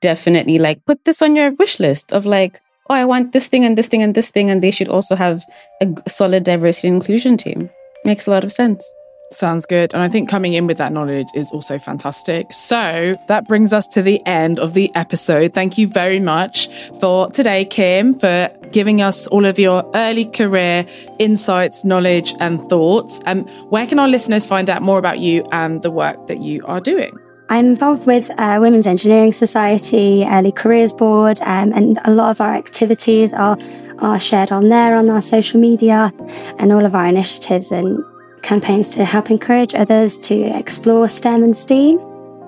definitely 0.00 0.58
like 0.58 0.84
put 0.84 1.04
this 1.04 1.22
on 1.22 1.34
your 1.34 1.50
wish 1.52 1.80
list 1.80 2.12
of 2.12 2.26
like, 2.26 2.60
oh, 2.88 2.94
I 2.94 3.04
want 3.04 3.32
this 3.32 3.48
thing 3.48 3.64
and 3.64 3.76
this 3.76 3.88
thing 3.88 4.02
and 4.02 4.14
this 4.14 4.30
thing, 4.30 4.50
and 4.50 4.62
they 4.62 4.70
should 4.70 4.88
also 4.88 5.16
have 5.16 5.42
a 5.80 5.88
solid 6.08 6.44
diversity 6.44 6.88
and 6.88 6.96
inclusion 6.96 7.36
team. 7.36 7.70
Makes 8.04 8.26
a 8.26 8.30
lot 8.30 8.44
of 8.44 8.52
sense. 8.52 8.84
Sounds 9.34 9.66
good. 9.66 9.94
And 9.94 10.02
I 10.02 10.08
think 10.08 10.28
coming 10.28 10.52
in 10.52 10.66
with 10.66 10.78
that 10.78 10.92
knowledge 10.92 11.28
is 11.34 11.50
also 11.52 11.78
fantastic. 11.78 12.52
So 12.52 13.16
that 13.28 13.48
brings 13.48 13.72
us 13.72 13.86
to 13.88 14.02
the 14.02 14.24
end 14.26 14.58
of 14.58 14.74
the 14.74 14.94
episode. 14.94 15.54
Thank 15.54 15.78
you 15.78 15.86
very 15.86 16.20
much 16.20 16.68
for 17.00 17.30
today, 17.30 17.64
Kim, 17.64 18.18
for 18.18 18.50
giving 18.70 19.00
us 19.00 19.26
all 19.28 19.44
of 19.44 19.58
your 19.58 19.90
early 19.94 20.24
career 20.24 20.86
insights, 21.18 21.84
knowledge, 21.84 22.34
and 22.40 22.68
thoughts. 22.68 23.20
And 23.26 23.48
um, 23.48 23.70
where 23.70 23.86
can 23.86 23.98
our 23.98 24.08
listeners 24.08 24.46
find 24.46 24.68
out 24.68 24.82
more 24.82 24.98
about 24.98 25.18
you 25.18 25.44
and 25.52 25.82
the 25.82 25.90
work 25.90 26.26
that 26.26 26.40
you 26.40 26.64
are 26.66 26.80
doing? 26.80 27.16
I'm 27.48 27.66
involved 27.66 28.06
with 28.06 28.30
uh, 28.38 28.58
Women's 28.60 28.86
Engineering 28.86 29.32
Society, 29.32 30.24
Early 30.26 30.52
Careers 30.52 30.92
Board, 30.92 31.38
um, 31.42 31.72
and 31.74 31.98
a 32.04 32.12
lot 32.12 32.30
of 32.30 32.40
our 32.40 32.54
activities 32.54 33.32
are 33.32 33.58
are 33.98 34.18
shared 34.18 34.50
on 34.50 34.68
there 34.68 34.96
on 34.96 35.08
our 35.08 35.22
social 35.22 35.60
media 35.60 36.10
and 36.58 36.72
all 36.72 36.84
of 36.84 36.94
our 36.94 37.06
initiatives 37.06 37.70
and 37.70 38.02
campaigns 38.42 38.88
to 38.90 39.04
help 39.04 39.30
encourage 39.30 39.74
others 39.74 40.18
to 40.18 40.34
explore 40.58 41.08
STEM 41.08 41.42
and 41.42 41.56
STEAM. 41.56 41.98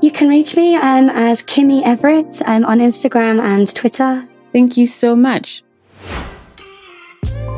You 0.02 0.10
can 0.10 0.28
reach 0.28 0.56
me 0.56 0.76
um, 0.76 1.08
as 1.10 1.42
Kimmy 1.42 1.82
Everitt 1.82 2.42
um, 2.46 2.64
on 2.64 2.78
Instagram 2.78 3.40
and 3.40 3.74
Twitter. 3.74 4.26
Thank 4.52 4.76
you 4.76 4.86
so 4.86 5.16
much. 5.16 5.62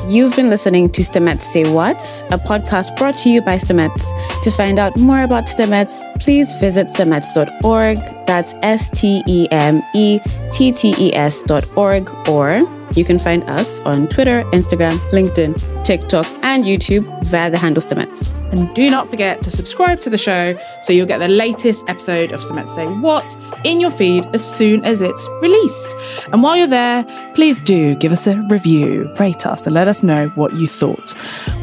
You've 0.09 0.37
been 0.37 0.51
listening 0.51 0.91
to 0.93 1.03
STEMettes 1.03 1.43
Say 1.43 1.69
What, 1.69 1.99
a 2.31 2.39
podcast 2.39 2.97
brought 2.97 3.17
to 3.19 3.29
you 3.29 3.43
by 3.43 3.57
STEMettes. 3.57 4.43
To 4.43 4.51
find 4.53 4.79
out 4.79 4.97
more 4.97 5.23
about 5.23 5.47
STEMettes, 5.47 6.21
please 6.21 6.53
visit 6.61 6.87
STEMettes.org. 6.87 7.97
That's 8.25 8.55
S 8.63 8.89
T 8.91 9.25
E 9.27 9.49
M 9.51 9.83
E 9.95 10.21
T 10.53 10.71
T 10.71 10.95
E 10.97 11.13
S.org 11.13 12.29
or 12.29 12.61
you 12.97 13.05
can 13.05 13.19
find 13.19 13.43
us 13.45 13.79
on 13.81 14.09
Twitter, 14.09 14.43
Instagram, 14.53 14.99
LinkedIn, 15.11 15.85
TikTok, 15.85 16.27
and 16.43 16.65
YouTube 16.65 17.25
via 17.27 17.51
the 17.51 17.59
handle 17.59 17.83
STEMettes. 17.83 18.33
And 18.53 18.73
do 18.75 18.91
not 18.91 19.11
forget 19.11 19.43
to 19.43 19.51
subscribe 19.51 20.01
to 20.01 20.11
the 20.11 20.19
show 20.19 20.59
so 20.83 20.93
you'll 20.93 21.07
get 21.07 21.19
the 21.19 21.29
latest 21.29 21.85
episode 21.89 22.33
of 22.33 22.41
STEMettes 22.41 22.69
Say 22.69 22.87
What 22.87 23.37
in 23.65 23.81
your 23.81 23.91
feed 23.91 24.27
as 24.35 24.45
soon 24.45 24.85
as 24.85 25.01
it's 25.01 25.27
released. 25.43 25.95
And 26.33 26.43
while 26.43 26.57
you're 26.57 26.67
there, 26.67 27.05
please 27.35 27.61
do 27.63 27.95
give 27.97 28.13
us 28.13 28.27
a 28.27 28.37
review, 28.49 29.13
rate 29.19 29.47
us, 29.47 29.67
and 29.67 29.75
let 29.75 29.89
us 29.89 30.03
know 30.03 30.29
what 30.35 30.55
you 30.55 30.67
thought. 30.67 31.15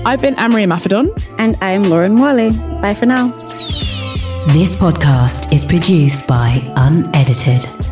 I've 0.05 0.21
been 0.21 0.37
Anne-Marie 0.37 0.63
Imafidon. 0.63 1.09
And 1.39 1.57
I'm 1.61 1.83
Lauryn 1.83 2.17
Mwale. 2.17 2.81
Bye 2.81 2.93
for 2.93 3.05
now. 3.05 3.27
This 4.47 4.75
podcast 4.75 5.53
is 5.53 5.63
produced 5.63 6.27
by 6.27 6.61
Unedited. 6.75 7.82